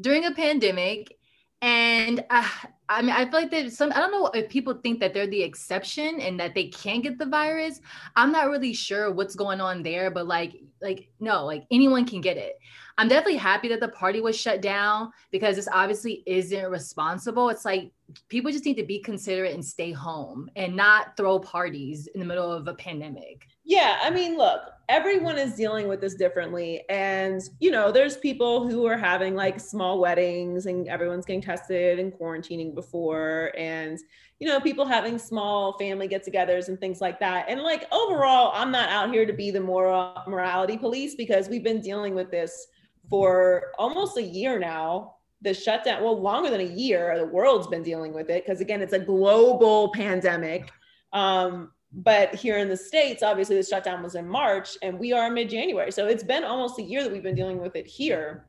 during 0.00 0.24
a 0.24 0.32
pandemic? 0.32 1.16
And 1.62 2.24
uh, 2.28 2.48
I 2.88 3.00
mean, 3.00 3.12
I 3.12 3.24
feel 3.24 3.40
like 3.40 3.50
there's 3.50 3.76
some, 3.76 3.92
I 3.92 3.96
don't 3.96 4.12
know 4.12 4.26
if 4.34 4.50
people 4.50 4.74
think 4.74 5.00
that 5.00 5.14
they're 5.14 5.26
the 5.26 5.42
exception 5.42 6.20
and 6.20 6.38
that 6.38 6.54
they 6.54 6.68
can't 6.68 7.02
get 7.02 7.18
the 7.18 7.26
virus. 7.26 7.80
I'm 8.14 8.30
not 8.30 8.50
really 8.50 8.74
sure 8.74 9.10
what's 9.10 9.34
going 9.34 9.60
on 9.60 9.82
there, 9.82 10.10
but 10.10 10.26
like, 10.26 10.60
like, 10.82 11.08
no, 11.18 11.46
like 11.46 11.64
anyone 11.70 12.04
can 12.04 12.20
get 12.20 12.36
it. 12.36 12.58
I'm 12.96 13.08
definitely 13.08 13.38
happy 13.38 13.68
that 13.68 13.80
the 13.80 13.88
party 13.88 14.20
was 14.20 14.38
shut 14.38 14.62
down 14.62 15.10
because 15.32 15.56
this 15.56 15.68
obviously 15.72 16.22
isn't 16.26 16.70
responsible. 16.70 17.48
It's 17.48 17.64
like 17.64 17.90
people 18.28 18.52
just 18.52 18.64
need 18.64 18.76
to 18.76 18.84
be 18.84 19.00
considerate 19.00 19.54
and 19.54 19.64
stay 19.64 19.90
home 19.90 20.48
and 20.54 20.76
not 20.76 21.16
throw 21.16 21.38
parties 21.40 22.06
in 22.06 22.20
the 22.20 22.26
middle 22.26 22.52
of 22.52 22.68
a 22.68 22.74
pandemic. 22.74 23.48
Yeah, 23.64 23.98
I 24.02 24.10
mean, 24.10 24.36
look, 24.36 24.60
everyone 24.88 25.38
is 25.38 25.54
dealing 25.54 25.88
with 25.88 26.00
this 26.00 26.14
differently. 26.14 26.82
And, 26.88 27.40
you 27.58 27.70
know, 27.70 27.90
there's 27.90 28.16
people 28.16 28.68
who 28.68 28.86
are 28.86 28.98
having 28.98 29.34
like 29.34 29.58
small 29.58 29.98
weddings 29.98 30.66
and 30.66 30.86
everyone's 30.86 31.24
getting 31.24 31.42
tested 31.42 31.98
and 31.98 32.12
quarantining 32.12 32.74
before. 32.74 33.52
And, 33.56 33.98
you 34.38 34.46
know, 34.46 34.60
people 34.60 34.84
having 34.84 35.18
small 35.18 35.78
family 35.78 36.06
get 36.06 36.26
togethers 36.26 36.68
and 36.68 36.78
things 36.78 37.00
like 37.00 37.18
that. 37.20 37.46
And 37.48 37.62
like 37.62 37.90
overall, 37.92 38.52
I'm 38.54 38.70
not 38.70 38.90
out 38.90 39.10
here 39.10 39.24
to 39.24 39.32
be 39.32 39.50
the 39.50 39.60
moral 39.60 40.14
morality 40.28 40.76
police 40.76 41.14
because 41.14 41.48
we've 41.48 41.64
been 41.64 41.80
dealing 41.80 42.14
with 42.14 42.30
this 42.30 42.68
for 43.08 43.72
almost 43.78 44.16
a 44.16 44.22
year 44.22 44.58
now. 44.58 45.16
The 45.42 45.52
shutdown, 45.52 46.02
well, 46.02 46.18
longer 46.18 46.48
than 46.48 46.60
a 46.60 46.64
year, 46.64 47.18
the 47.18 47.26
world's 47.26 47.66
been 47.66 47.82
dealing 47.82 48.14
with 48.14 48.30
it 48.30 48.46
because, 48.46 48.62
again, 48.62 48.80
it's 48.80 48.94
a 48.94 48.98
global 48.98 49.92
pandemic. 49.92 50.70
Um, 51.12 51.70
but 51.94 52.34
here 52.34 52.58
in 52.58 52.68
the 52.68 52.76
states 52.76 53.22
obviously 53.22 53.56
the 53.56 53.62
shutdown 53.62 54.02
was 54.02 54.16
in 54.16 54.28
march 54.28 54.76
and 54.82 54.98
we 54.98 55.12
are 55.12 55.30
mid-january. 55.30 55.92
So 55.92 56.06
it's 56.06 56.24
been 56.24 56.44
almost 56.44 56.78
a 56.78 56.82
year 56.82 57.04
that 57.04 57.12
we've 57.12 57.22
been 57.22 57.36
dealing 57.36 57.60
with 57.60 57.76
it 57.76 57.86
here. 57.86 58.46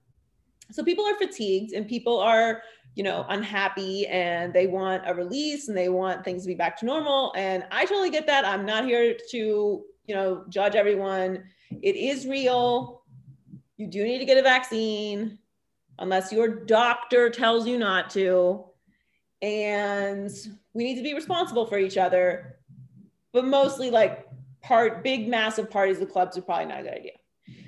So 0.71 0.83
people 0.83 1.05
are 1.05 1.15
fatigued 1.15 1.73
and 1.73 1.87
people 1.87 2.19
are 2.19 2.63
you 2.95 3.03
know 3.03 3.25
unhappy 3.29 4.07
and 4.07 4.53
they 4.53 4.67
want 4.67 5.03
a 5.05 5.13
release 5.13 5.67
and 5.67 5.77
they 5.77 5.89
want 5.89 6.23
things 6.23 6.41
to 6.43 6.47
be 6.47 6.55
back 6.55 6.77
to 6.79 6.85
normal. 6.85 7.33
And 7.35 7.65
i 7.71 7.85
totally 7.85 8.09
get 8.09 8.25
that. 8.27 8.45
I'm 8.45 8.65
not 8.65 8.85
here 8.85 9.15
to 9.31 9.37
you 9.37 10.15
know 10.15 10.43
judge 10.49 10.75
everyone. 10.75 11.43
It 11.83 11.95
is 11.95 12.25
real 12.25 13.03
you 13.77 13.87
do 13.87 14.03
need 14.03 14.19
to 14.19 14.25
get 14.25 14.37
a 14.37 14.41
vaccine 14.41 15.37
unless 15.99 16.31
your 16.31 16.47
doctor 16.47 17.29
tells 17.29 17.67
you 17.67 17.77
not 17.77 18.09
to. 18.11 18.65
And 19.41 20.31
we 20.73 20.83
need 20.83 20.95
to 20.95 21.03
be 21.03 21.13
responsible 21.13 21.65
for 21.65 21.77
each 21.77 21.97
other. 21.97 22.59
But 23.33 23.45
mostly 23.45 23.89
like 23.89 24.27
part 24.61 25.03
big 25.03 25.27
massive 25.27 25.69
parties 25.69 25.99
of 26.01 26.09
clubs 26.09 26.37
are 26.37 26.41
probably 26.41 26.65
not 26.65 26.79
a 26.79 26.83
good 26.83 26.93
idea. 26.93 27.11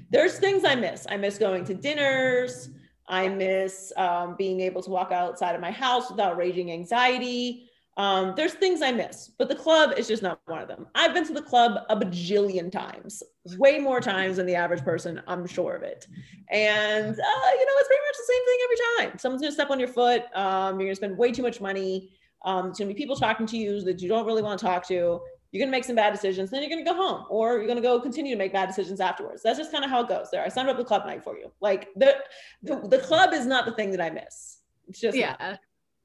There's 0.09 0.39
things 0.39 0.63
i 0.63 0.75
miss. 0.75 1.05
I 1.09 1.17
miss 1.17 1.37
going 1.37 1.65
to 1.65 1.73
dinners. 1.73 2.69
I 3.09 3.27
miss 3.27 3.91
um, 3.97 4.35
being 4.37 4.61
able 4.61 4.81
to 4.83 4.89
walk 4.89 5.11
outside 5.11 5.55
of 5.55 5.61
my 5.61 5.71
house 5.71 6.09
without 6.09 6.37
raging 6.37 6.71
anxiety 6.71 7.66
um, 7.97 8.33
there's 8.35 8.53
things 8.53 8.81
i 8.81 8.91
miss 8.91 9.31
but 9.37 9.49
the 9.49 9.55
club 9.55 9.91
is 9.97 10.07
just 10.07 10.23
not 10.23 10.39
one 10.45 10.61
of 10.61 10.67
them 10.67 10.87
i've 10.95 11.13
been 11.13 11.25
to 11.25 11.33
the 11.33 11.41
club 11.41 11.83
a 11.89 11.95
bajillion 11.95 12.71
times 12.71 13.21
way 13.57 13.79
more 13.79 13.99
times 13.99 14.37
than 14.37 14.45
the 14.45 14.55
average 14.55 14.83
person 14.83 15.21
i'm 15.27 15.45
sure 15.45 15.75
of 15.75 15.83
it 15.83 16.07
and 16.49 17.05
uh, 17.05 17.51
you 17.51 17.65
know 17.65 17.73
it's 17.77 17.87
pretty 17.87 18.01
much 18.07 18.17
the 18.17 18.27
same 18.27 18.45
thing 18.45 18.57
every 18.63 19.09
time 19.09 19.19
someone's 19.19 19.41
gonna 19.41 19.51
step 19.51 19.69
on 19.69 19.79
your 19.79 19.89
foot 19.89 20.23
um, 20.35 20.79
you're 20.79 20.87
gonna 20.87 20.95
spend 20.95 21.17
way 21.17 21.31
too 21.31 21.43
much 21.43 21.59
money 21.59 22.11
um, 22.45 22.69
it's 22.69 22.79
gonna 22.79 22.87
be 22.87 22.93
people 22.93 23.15
talking 23.15 23.45
to 23.45 23.57
you 23.57 23.81
that 23.81 24.01
you 24.01 24.07
don't 24.07 24.25
really 24.25 24.41
want 24.41 24.59
to 24.59 24.65
talk 24.65 24.87
to 24.87 25.19
you're 25.51 25.59
going 25.59 25.71
to 25.71 25.77
make 25.77 25.85
some 25.85 25.95
bad 25.95 26.11
decisions, 26.11 26.49
then 26.49 26.61
you're 26.61 26.69
going 26.69 26.83
to 26.83 26.89
go 26.89 26.95
home 26.95 27.25
or 27.29 27.55
you're 27.55 27.65
going 27.65 27.77
to 27.77 27.81
go 27.81 27.99
continue 27.99 28.33
to 28.33 28.37
make 28.37 28.51
bad 28.51 28.67
decisions 28.67 28.99
afterwards. 28.99 29.41
That's 29.41 29.57
just 29.57 29.71
kind 29.71 29.83
of 29.83 29.89
how 29.89 30.01
it 30.01 30.09
goes 30.09 30.29
there. 30.31 30.43
I 30.43 30.49
signed 30.49 30.69
up 30.69 30.77
the 30.77 30.83
club 30.83 31.05
night 31.05 31.23
for 31.23 31.37
you. 31.37 31.51
Like 31.61 31.89
the, 31.95 32.17
the, 32.63 32.75
the 32.87 32.99
club 32.99 33.33
is 33.33 33.45
not 33.45 33.65
the 33.65 33.71
thing 33.71 33.91
that 33.91 34.01
I 34.01 34.09
miss. 34.09 34.59
It's 34.87 34.99
just, 34.99 35.17
yeah. 35.17 35.35
Not. 35.39 35.59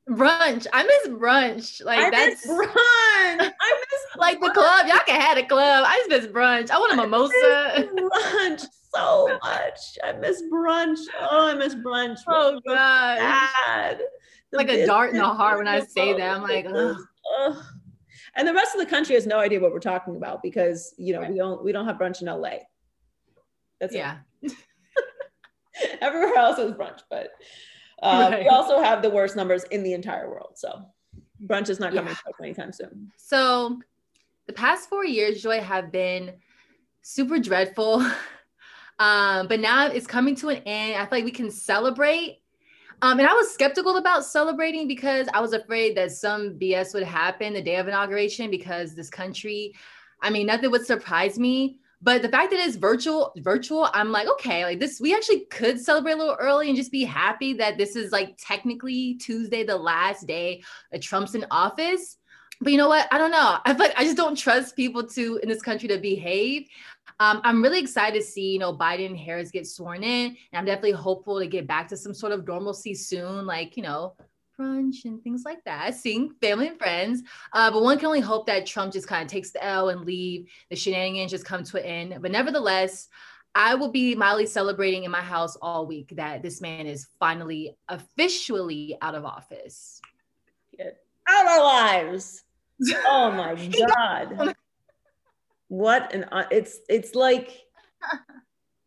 Brunch. 0.08 0.66
I 0.72 0.82
miss 0.84 1.08
brunch. 1.08 1.84
Like 1.84 1.98
I 1.98 2.10
that's 2.10 2.46
brunch. 2.46 2.72
I 2.76 3.84
miss 3.90 4.16
like 4.16 4.40
brunch. 4.40 4.48
the 4.48 4.50
club. 4.50 4.86
Y'all 4.86 4.98
can 5.06 5.20
have 5.20 5.38
a 5.38 5.44
club. 5.44 5.84
I 5.86 5.98
just 5.98 6.10
miss 6.10 6.32
brunch. 6.32 6.70
I 6.70 6.78
want 6.78 6.92
a 6.92 6.96
mimosa. 6.96 7.88
brunch 7.96 8.66
so 8.94 9.38
much. 9.42 9.98
I 10.02 10.12
miss 10.12 10.42
brunch. 10.52 10.98
Oh, 11.20 11.48
I 11.48 11.54
miss 11.54 11.74
brunch. 11.74 12.18
Oh 12.26 12.60
god. 12.66 13.98
Like 14.52 14.68
a 14.68 14.84
dart 14.84 15.10
in 15.10 15.18
the 15.18 15.24
heart 15.24 15.58
when 15.58 15.68
I 15.68 15.80
say 15.80 16.12
that. 16.14 16.36
I'm 16.36 16.42
like, 16.42 16.66
ugh 16.66 17.56
and 18.36 18.48
the 18.48 18.54
rest 18.54 18.74
of 18.74 18.80
the 18.80 18.86
country 18.86 19.14
has 19.14 19.26
no 19.26 19.38
idea 19.38 19.60
what 19.60 19.72
we're 19.72 19.78
talking 19.80 20.16
about 20.16 20.42
because 20.42 20.94
you 20.96 21.12
know 21.12 21.20
right. 21.20 21.30
we 21.30 21.36
don't 21.36 21.64
we 21.64 21.72
don't 21.72 21.86
have 21.86 21.96
brunch 21.96 22.22
in 22.22 22.28
LA. 22.28 22.58
That's 23.80 23.94
yeah. 23.94 24.18
Everywhere 26.00 26.34
else 26.36 26.58
is 26.58 26.72
brunch, 26.72 27.00
but 27.10 27.30
uh, 28.02 28.28
right. 28.30 28.42
we 28.42 28.48
also 28.48 28.80
have 28.80 29.02
the 29.02 29.10
worst 29.10 29.36
numbers 29.36 29.64
in 29.64 29.82
the 29.82 29.92
entire 29.92 30.28
world. 30.28 30.52
So 30.54 30.82
brunch 31.46 31.68
is 31.68 31.80
not 31.80 31.94
coming 31.94 32.12
yeah. 32.12 32.44
anytime 32.44 32.72
soon. 32.72 33.12
So 33.16 33.80
the 34.46 34.52
past 34.52 34.88
four 34.88 35.04
years, 35.04 35.42
Joy, 35.42 35.60
have 35.60 35.92
been 35.92 36.34
super 37.02 37.38
dreadful. 37.38 38.04
Um, 38.98 39.48
but 39.48 39.58
now 39.58 39.86
it's 39.86 40.06
coming 40.06 40.36
to 40.36 40.50
an 40.50 40.58
end. 40.58 40.94
I 40.94 41.06
feel 41.06 41.18
like 41.18 41.24
we 41.24 41.32
can 41.32 41.50
celebrate 41.50 42.42
um, 43.02 43.18
and 43.18 43.28
I 43.28 43.32
was 43.32 43.52
skeptical 43.52 43.96
about 43.96 44.24
celebrating 44.24 44.86
because 44.86 45.26
I 45.34 45.40
was 45.40 45.52
afraid 45.52 45.96
that 45.96 46.12
some 46.12 46.56
BS 46.56 46.94
would 46.94 47.02
happen 47.02 47.52
the 47.52 47.60
day 47.60 47.76
of 47.76 47.88
inauguration 47.88 48.48
because 48.48 48.94
this 48.94 49.10
country, 49.10 49.74
I 50.20 50.30
mean, 50.30 50.46
nothing 50.46 50.70
would 50.70 50.86
surprise 50.86 51.36
me. 51.36 51.80
But 52.02 52.22
the 52.22 52.28
fact 52.28 52.50
that 52.50 52.58
it's 52.58 52.76
virtual, 52.76 53.32
virtual, 53.38 53.88
I'm 53.94 54.10
like, 54.10 54.26
okay, 54.28 54.64
like 54.64 54.80
this, 54.80 55.00
we 55.00 55.14
actually 55.14 55.46
could 55.46 55.80
celebrate 55.80 56.14
a 56.14 56.16
little 56.16 56.36
early 56.38 56.68
and 56.68 56.76
just 56.76 56.90
be 56.90 57.04
happy 57.04 57.52
that 57.54 57.78
this 57.78 57.94
is 57.94 58.10
like 58.10 58.36
technically 58.38 59.14
Tuesday, 59.14 59.62
the 59.62 59.76
last 59.76 60.26
day 60.26 60.62
that 60.90 61.00
Trump's 61.00 61.36
in 61.36 61.46
office. 61.50 62.16
But 62.60 62.72
you 62.72 62.78
know 62.78 62.88
what? 62.88 63.06
I 63.12 63.18
don't 63.18 63.30
know. 63.30 63.58
I 63.64 63.72
like 63.72 63.94
I 63.96 64.04
just 64.04 64.16
don't 64.16 64.36
trust 64.36 64.74
people 64.74 65.04
to 65.08 65.38
in 65.42 65.48
this 65.48 65.62
country 65.62 65.88
to 65.88 65.98
behave. 65.98 66.66
Um, 67.20 67.40
I'm 67.44 67.62
really 67.62 67.78
excited 67.78 68.18
to 68.18 68.26
see, 68.26 68.52
you 68.52 68.58
know, 68.58 68.76
Biden 68.76 69.06
and 69.06 69.18
Harris 69.18 69.50
get 69.50 69.66
sworn 69.66 70.02
in. 70.02 70.26
And 70.30 70.36
I'm 70.54 70.64
definitely 70.64 70.92
hopeful 70.92 71.38
to 71.38 71.46
get 71.46 71.68
back 71.68 71.86
to 71.88 71.96
some 71.96 72.14
sort 72.14 72.32
of 72.32 72.46
normalcy 72.46 72.94
soon, 72.94 73.46
like, 73.46 73.76
you 73.76 73.82
know, 73.84 74.16
brunch 74.62 75.04
and 75.04 75.22
things 75.22 75.42
like 75.44 75.62
that, 75.64 75.94
seeing 75.94 76.34
family 76.40 76.68
and 76.68 76.78
friends. 76.78 77.22
Uh, 77.52 77.70
but 77.70 77.82
one 77.82 77.98
can 77.98 78.06
only 78.06 78.20
hope 78.20 78.46
that 78.46 78.66
Trump 78.66 78.92
just 78.92 79.08
kind 79.08 79.22
of 79.22 79.30
takes 79.30 79.50
the 79.50 79.64
L 79.64 79.88
and 79.88 80.04
leave, 80.04 80.48
the 80.70 80.76
shenanigans 80.76 81.30
just 81.30 81.44
come 81.44 81.64
to 81.64 81.78
an 81.78 81.84
end. 82.12 82.22
But 82.22 82.30
nevertheless, 82.30 83.08
I 83.54 83.74
will 83.74 83.90
be 83.90 84.14
mildly 84.14 84.46
celebrating 84.46 85.04
in 85.04 85.10
my 85.10 85.20
house 85.20 85.56
all 85.60 85.86
week 85.86 86.14
that 86.16 86.42
this 86.42 86.60
man 86.60 86.86
is 86.86 87.08
finally 87.18 87.76
officially 87.88 88.96
out 89.02 89.14
of 89.14 89.24
office. 89.24 90.00
Out 91.28 91.44
of 91.44 91.50
our 91.50 91.62
lives. 91.62 92.44
Oh 93.06 93.30
my 93.30 93.54
God 93.94 94.54
what 95.72 96.14
an 96.14 96.26
it's 96.50 96.80
it's 96.90 97.14
like 97.14 97.62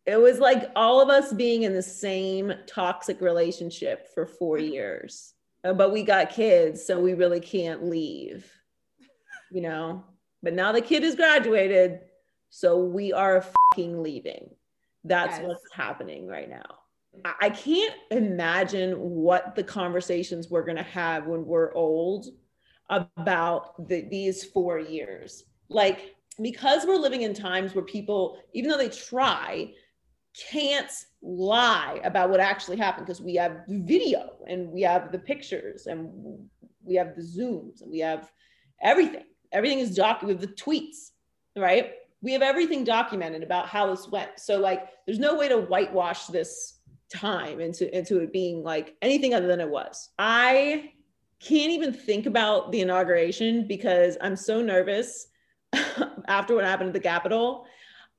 it 0.06 0.16
was 0.16 0.38
like 0.38 0.70
all 0.76 1.00
of 1.00 1.08
us 1.08 1.32
being 1.32 1.64
in 1.64 1.74
the 1.74 1.82
same 1.82 2.52
toxic 2.68 3.20
relationship 3.20 4.06
for 4.14 4.24
four 4.24 4.56
years 4.74 5.34
Uh, 5.66 5.72
but 5.72 5.92
we 5.92 6.02
got 6.02 6.30
kids, 6.30 6.84
so 6.84 7.00
we 7.00 7.14
really 7.14 7.40
can't 7.40 7.84
leave, 7.84 8.48
you 9.50 9.60
know. 9.60 10.04
But 10.42 10.54
now 10.54 10.70
the 10.70 10.80
kid 10.80 11.02
is 11.02 11.16
graduated, 11.16 12.00
so 12.50 12.78
we 12.78 13.12
are 13.12 13.44
fucking 13.72 14.02
leaving. 14.02 14.50
That's 15.02 15.38
yes. 15.38 15.46
what's 15.46 15.72
happening 15.72 16.26
right 16.26 16.48
now. 16.48 16.66
I 17.40 17.50
can't 17.50 17.94
imagine 18.10 18.92
what 18.92 19.54
the 19.56 19.64
conversations 19.64 20.50
we're 20.50 20.64
going 20.64 20.76
to 20.76 20.82
have 20.82 21.26
when 21.26 21.46
we're 21.46 21.74
old 21.74 22.26
about 22.90 23.88
the, 23.88 24.02
these 24.02 24.44
four 24.44 24.78
years. 24.78 25.44
Like, 25.68 26.14
because 26.40 26.84
we're 26.84 26.96
living 26.96 27.22
in 27.22 27.32
times 27.32 27.74
where 27.74 27.84
people, 27.84 28.38
even 28.52 28.70
though 28.70 28.76
they 28.76 28.90
try, 28.90 29.72
can't 30.50 30.90
lie 31.22 32.00
about 32.04 32.30
what 32.30 32.40
actually 32.40 32.76
happened 32.76 33.06
because 33.06 33.20
we 33.20 33.34
have 33.34 33.62
video 33.68 34.32
and 34.48 34.70
we 34.70 34.82
have 34.82 35.12
the 35.12 35.18
pictures 35.18 35.86
and 35.86 36.10
we 36.84 36.94
have 36.94 37.16
the 37.16 37.22
zooms 37.22 37.80
and 37.80 37.90
we 37.90 37.98
have 38.00 38.30
everything. 38.82 39.24
Everything 39.52 39.78
is 39.78 39.94
documented 39.94 40.40
with 40.40 40.50
the 40.50 40.62
tweets, 40.62 41.10
right? 41.56 41.92
We 42.22 42.32
have 42.32 42.42
everything 42.42 42.84
documented 42.84 43.42
about 43.42 43.68
how 43.68 43.86
this 43.86 44.08
went. 44.08 44.30
So 44.38 44.58
like 44.58 44.88
there's 45.06 45.18
no 45.18 45.36
way 45.36 45.48
to 45.48 45.58
whitewash 45.58 46.26
this 46.26 46.80
time 47.12 47.60
into 47.60 47.96
into 47.96 48.18
it 48.18 48.32
being 48.32 48.62
like 48.62 48.96
anything 49.00 49.34
other 49.34 49.46
than 49.46 49.60
it 49.60 49.68
was. 49.68 50.10
I 50.18 50.92
can't 51.40 51.70
even 51.70 51.92
think 51.92 52.26
about 52.26 52.72
the 52.72 52.80
inauguration 52.80 53.66
because 53.66 54.16
I'm 54.20 54.36
so 54.36 54.60
nervous 54.62 55.28
after 56.28 56.54
what 56.54 56.64
happened 56.64 56.88
at 56.88 56.94
the 56.94 57.00
Capitol 57.00 57.66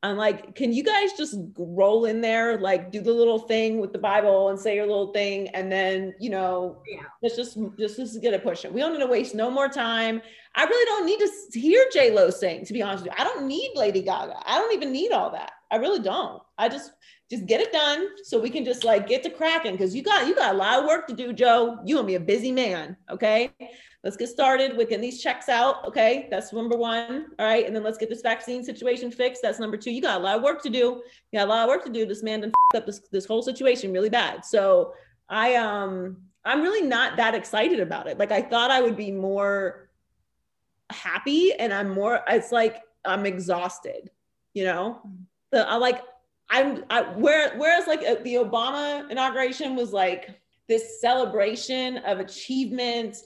I'm 0.04 0.16
like, 0.16 0.54
can 0.56 0.72
you 0.72 0.84
guys 0.84 1.14
just 1.18 1.38
roll 1.58 2.06
in 2.06 2.22
there, 2.22 2.60
like 2.60 2.92
do 2.92 3.02
the 3.02 3.12
little 3.12 3.40
thing 3.40 3.80
with 3.80 3.94
the 3.94 4.00
Bible 4.00 4.50
and 4.50 4.60
say 4.60 4.76
your 4.76 4.86
little 4.86 5.12
thing, 5.12 5.48
and 5.50 5.72
then 5.72 6.14
you 6.20 6.30
know, 6.30 6.78
yeah. 6.88 7.02
let's 7.24 7.36
just 7.36 7.58
just 7.80 7.98
just 7.98 8.22
get 8.22 8.34
it 8.34 8.44
pushing. 8.44 8.74
We 8.74 8.80
don't 8.80 8.94
need 8.94 9.00
to 9.00 9.08
waste 9.08 9.34
no 9.34 9.50
more 9.50 9.68
time. 9.68 10.22
I 10.56 10.66
really 10.66 10.86
don't 10.86 11.06
need 11.06 11.20
to 11.52 11.60
hear 11.60 11.84
J 11.92 12.12
Lo 12.12 12.30
sing. 12.30 12.64
To 12.66 12.74
be 12.74 12.84
honest 12.84 13.06
with 13.06 13.14
you, 13.14 13.24
I 13.24 13.28
don't 13.28 13.48
need 13.48 13.72
Lady 13.76 14.02
Gaga. 14.04 14.36
I 14.46 14.60
don't 14.60 14.74
even 14.74 14.92
need 14.92 15.12
all 15.12 15.32
that. 15.32 15.52
I 15.72 15.78
really 15.78 16.00
don't. 16.00 16.44
I 16.60 16.70
just 16.70 16.92
just 17.30 17.46
get 17.46 17.60
it 17.60 17.74
done 17.74 18.08
so 18.24 18.40
we 18.40 18.50
can 18.50 18.64
just 18.64 18.84
like 18.84 19.08
get 19.08 19.24
to 19.24 19.30
cracking 19.30 19.74
because 19.74 19.96
you 19.96 20.04
got 20.04 20.28
you 20.28 20.36
got 20.36 20.54
a 20.54 20.58
lot 20.58 20.80
of 20.80 20.86
work 20.86 21.08
to 21.08 21.14
do, 21.16 21.34
Joe. 21.34 21.80
You 21.86 21.96
gonna 21.96 22.16
a 22.16 22.20
busy 22.20 22.52
man, 22.52 22.96
okay? 23.10 23.52
Let's 24.08 24.16
get 24.16 24.30
started 24.30 24.78
with 24.78 24.88
getting 24.88 25.02
these 25.02 25.22
checks 25.22 25.50
out. 25.50 25.86
Okay, 25.86 26.30
that's 26.32 26.54
number 26.54 26.78
one. 26.78 27.26
All 27.38 27.46
right, 27.46 27.68
and 27.68 27.76
then 27.76 27.84
let's 27.84 27.98
get 27.98 28.08
this 28.08 28.22
vaccine 28.22 28.64
situation 28.64 29.12
fixed. 29.12 29.42
That's 29.42 29.60
number 29.60 29.76
two. 29.76 29.92
You 29.92 30.02
got 30.02 30.22
a 30.22 30.24
lot 30.24 30.38
of 30.38 30.44
work 30.44 30.64
to 30.64 30.70
do. 30.70 31.02
You 31.34 31.40
got 31.40 31.46
a 31.46 31.50
lot 31.50 31.64
of 31.64 31.68
work 31.68 31.84
to 31.84 31.92
do. 31.92 32.06
This 32.06 32.24
man 32.24 32.40
done 32.40 32.54
up 32.74 32.86
this 32.86 33.02
this 33.12 33.26
whole 33.26 33.42
situation 33.42 33.92
really 33.92 34.10
bad. 34.10 34.46
So 34.46 34.94
I 35.28 35.56
um 35.56 36.22
I'm 36.46 36.62
really 36.62 36.88
not 36.88 37.18
that 37.18 37.36
excited 37.36 37.82
about 37.82 38.08
it. 38.08 38.18
Like 38.18 38.32
I 38.32 38.42
thought 38.42 38.72
I 38.72 38.80
would 38.80 38.96
be 38.96 39.12
more 39.12 39.90
happy, 40.90 41.52
and 41.52 41.74
I'm 41.74 41.90
more. 41.90 42.22
It's 42.30 42.54
like 42.54 42.78
I'm 43.04 43.26
exhausted. 43.26 44.10
You 44.54 44.64
know, 44.64 45.02
the, 45.52 45.68
I 45.68 45.76
like 45.76 46.02
I'm 46.50 46.86
I, 46.90 47.02
where 47.02 47.58
whereas 47.58 47.88
like 47.88 48.04
uh, 48.08 48.24
the 48.24 48.36
Obama 48.36 49.12
inauguration 49.12 49.76
was 49.76 49.92
like 49.92 50.40
this 50.70 51.02
celebration 51.02 51.98
of 51.98 52.20
achievement 52.20 53.18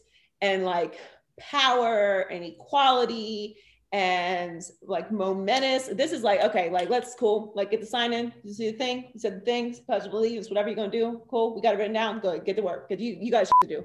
and 0.41 0.63
like 0.63 0.99
power 1.39 2.27
and 2.31 2.43
equality 2.43 3.57
and 3.91 4.61
like 4.83 5.11
momentous. 5.11 5.87
This 5.87 6.11
is 6.11 6.23
like, 6.23 6.41
okay, 6.41 6.69
like 6.69 6.89
let's 6.89 7.13
cool, 7.15 7.51
like 7.55 7.71
get 7.71 7.81
the 7.81 7.87
sign 7.87 8.13
in. 8.13 8.31
You 8.43 8.53
see 8.53 8.71
the 8.71 8.77
thing? 8.77 9.11
You 9.13 9.19
said 9.19 9.41
the 9.41 9.45
things, 9.45 9.79
pledge 9.79 10.05
allegiance, 10.05 10.49
whatever 10.49 10.69
you're 10.69 10.75
gonna 10.75 10.91
do. 10.91 11.21
Cool. 11.29 11.55
We 11.55 11.61
got 11.61 11.75
it 11.75 11.77
written 11.77 11.93
down. 11.93 12.19
Go 12.19 12.39
get 12.39 12.55
to 12.55 12.61
work. 12.61 12.87
Cause 12.89 12.99
you 12.99 13.17
you 13.19 13.31
guys 13.31 13.49
to 13.61 13.67
do. 13.67 13.83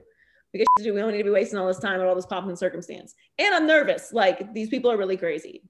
We 0.52 0.58
get 0.58 0.68
to 0.78 0.84
do. 0.84 0.94
We 0.94 1.00
don't 1.00 1.12
need 1.12 1.18
to 1.18 1.24
be 1.24 1.30
wasting 1.30 1.58
all 1.58 1.66
this 1.66 1.78
time 1.78 2.00
on 2.00 2.06
all 2.06 2.14
this 2.14 2.26
pomp 2.26 2.48
and 2.48 2.58
circumstance. 2.58 3.14
And 3.38 3.54
I'm 3.54 3.66
nervous. 3.66 4.12
Like 4.12 4.54
these 4.54 4.68
people 4.68 4.90
are 4.90 4.96
really 4.96 5.16
crazy. 5.16 5.62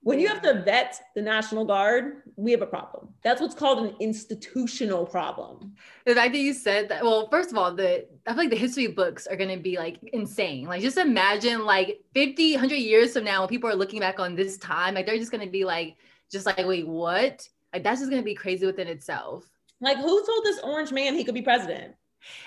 When 0.00 0.20
you 0.20 0.28
have 0.28 0.42
to 0.42 0.62
vet 0.62 1.00
the 1.14 1.22
National 1.22 1.64
Guard, 1.64 2.22
we 2.36 2.50
have 2.52 2.60
a 2.60 2.66
problem. 2.66 3.08
That's 3.22 3.40
what's 3.40 3.54
called 3.54 3.86
an 3.86 3.94
institutional 4.00 5.06
problem. 5.06 5.74
The 6.04 6.14
fact 6.14 6.32
that 6.32 6.40
you 6.40 6.52
said 6.52 6.90
that, 6.90 7.02
well, 7.02 7.28
first 7.30 7.50
of 7.50 7.56
all, 7.56 7.74
the 7.74 8.06
I 8.26 8.30
feel 8.30 8.38
like 8.38 8.50
the 8.50 8.56
history 8.56 8.86
books 8.86 9.26
are 9.26 9.36
going 9.36 9.54
to 9.54 9.62
be 9.62 9.76
like 9.76 9.98
insane. 10.12 10.66
Like, 10.66 10.80
just 10.80 10.96
imagine 10.96 11.64
like 11.66 12.00
50, 12.14 12.52
100 12.52 12.76
years 12.76 13.12
from 13.12 13.24
now, 13.24 13.40
when 13.40 13.48
people 13.48 13.68
are 13.68 13.74
looking 13.74 14.00
back 14.00 14.18
on 14.18 14.34
this 14.34 14.56
time, 14.56 14.94
like, 14.94 15.06
they're 15.06 15.18
just 15.18 15.30
going 15.30 15.44
to 15.44 15.50
be 15.50 15.64
like, 15.64 15.96
just 16.30 16.46
like, 16.46 16.64
wait, 16.66 16.86
what? 16.88 17.46
Like, 17.72 17.82
that's 17.82 18.00
just 18.00 18.10
going 18.10 18.22
to 18.22 18.24
be 18.24 18.34
crazy 18.34 18.64
within 18.64 18.88
itself. 18.88 19.44
Like, 19.80 19.98
who 19.98 20.24
told 20.24 20.44
this 20.44 20.58
orange 20.60 20.90
man 20.90 21.14
he 21.14 21.24
could 21.24 21.34
be 21.34 21.42
president? 21.42 21.94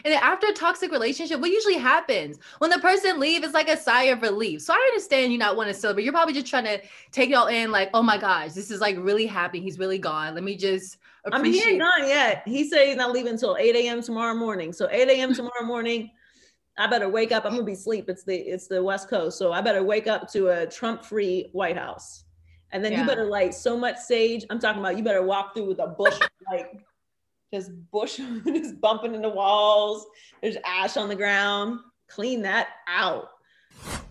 And 0.04 0.12
then 0.12 0.24
after 0.24 0.48
a 0.48 0.54
toxic 0.54 0.92
relationship, 0.92 1.40
what 1.40 1.52
usually 1.52 1.78
happens 1.78 2.40
when 2.58 2.72
the 2.72 2.80
person 2.80 3.20
leaves, 3.20 3.46
it's 3.46 3.54
like 3.54 3.70
a 3.70 3.78
sigh 3.78 4.06
of 4.06 4.24
relief. 4.24 4.64
So 4.64 4.74
I 4.74 4.78
understand 4.78 5.32
you 5.32 5.38
not 5.38 5.56
want 5.56 5.68
to 5.68 5.74
celebrate. 5.76 6.04
You're 6.04 6.14
probably 6.14 6.34
just 6.34 6.48
trying 6.48 6.64
to 6.64 6.82
take 7.12 7.30
it 7.30 7.34
all 7.34 7.48
in, 7.48 7.70
like, 7.70 7.92
oh 7.94 8.02
my 8.02 8.18
gosh, 8.18 8.54
this 8.54 8.72
is 8.72 8.82
like 8.82 8.98
really 8.98 9.28
happy. 9.28 9.62
He's 9.62 9.78
really 9.78 10.00
gone. 10.00 10.34
Let 10.34 10.44
me 10.44 10.58
just. 10.58 10.98
I 11.34 11.42
mean, 11.42 11.54
he 11.54 11.70
ain't 11.70 11.80
gone 11.80 12.08
yet. 12.08 12.44
He 12.46 12.68
said 12.68 12.88
he's 12.88 12.96
not 12.96 13.12
leaving 13.12 13.34
until 13.34 13.58
8 13.58 13.76
a.m. 13.76 14.02
tomorrow 14.02 14.34
morning. 14.34 14.74
So 14.74 14.88
8 14.90 15.10
a.m. 15.10 15.34
tomorrow 15.34 15.64
morning, 15.64 16.12
I 16.78 16.88
better 16.88 17.10
wake 17.10 17.32
up. 17.32 17.46
I'm 17.46 17.54
gonna 17.54 17.64
be 17.64 17.74
asleep. 17.74 18.10
It's 18.10 18.24
the 18.24 18.36
it's 18.36 18.68
the 18.68 18.84
West 18.84 19.10
Coast, 19.10 19.38
so 19.38 19.52
I 19.52 19.62
better 19.62 19.84
wake 19.84 20.08
up 20.08 20.32
to 20.34 20.50
a 20.50 20.68
Trump-free 20.68 21.50
White 21.52 21.78
House. 21.78 22.24
And 22.72 22.84
then 22.84 22.92
yeah. 22.92 23.02
you 23.02 23.08
better 23.08 23.26
light 23.26 23.54
so 23.54 23.78
much 23.78 23.98
sage. 23.98 24.46
I'm 24.50 24.60
talking 24.60 24.82
about 24.82 24.98
you 24.98 25.04
better 25.04 25.24
walk 25.24 25.54
through 25.54 25.68
with 25.68 25.80
a 25.80 25.88
bush 25.88 26.20
like 26.52 26.72
just 27.54 27.72
bush 27.92 28.18
just 28.46 28.80
bumping 28.80 29.16
into 29.16 29.30
walls. 29.30 30.06
There's 30.42 30.58
ash 30.66 30.98
on 30.98 31.10
the 31.10 31.16
ground. 31.16 31.80
Clean 32.10 32.42
that 32.44 32.68
out. 32.88 33.30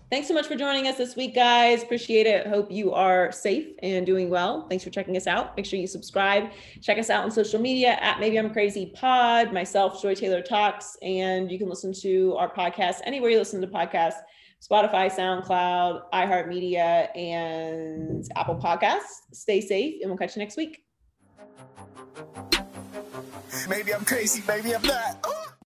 Thanks 0.09 0.29
so 0.29 0.33
much 0.33 0.47
for 0.47 0.55
joining 0.55 0.87
us 0.87 0.95
this 0.95 1.17
week, 1.17 1.35
guys. 1.35 1.83
Appreciate 1.83 2.25
it. 2.25 2.47
Hope 2.47 2.71
you 2.71 2.93
are 2.93 3.29
safe 3.33 3.73
and 3.83 4.05
doing 4.05 4.29
well. 4.29 4.65
Thanks 4.69 4.85
for 4.85 4.89
checking 4.89 5.17
us 5.17 5.27
out. 5.27 5.57
Make 5.57 5.65
sure 5.65 5.77
you 5.77 5.87
subscribe. 5.87 6.49
Check 6.81 6.97
us 6.97 7.09
out 7.09 7.25
on 7.25 7.31
social 7.31 7.59
media 7.59 7.97
at 7.99 8.17
Maybe 8.17 8.37
I'm 8.37 8.49
Crazy 8.53 8.93
Pod, 8.95 9.51
myself, 9.51 10.01
Joy 10.01 10.15
Taylor 10.15 10.41
Talks, 10.41 10.97
and 11.01 11.51
you 11.51 11.59
can 11.59 11.67
listen 11.67 11.91
to 12.01 12.35
our 12.37 12.49
podcast 12.49 13.01
anywhere 13.03 13.31
you 13.31 13.37
listen 13.37 13.59
to 13.59 13.67
podcasts 13.67 14.19
Spotify, 14.61 15.11
SoundCloud, 15.11 16.03
iHeartMedia, 16.13 17.15
and 17.15 18.25
Apple 18.35 18.55
Podcasts. 18.55 19.21
Stay 19.33 19.61
safe, 19.61 19.95
and 20.01 20.09
we'll 20.09 20.17
catch 20.17 20.35
you 20.35 20.41
next 20.41 20.57
week. 20.57 20.83
Maybe 23.69 23.93
I'm 23.93 24.05
crazy, 24.05 24.41
maybe 24.47 24.73
I'm 24.73 24.81
not. 24.81 25.46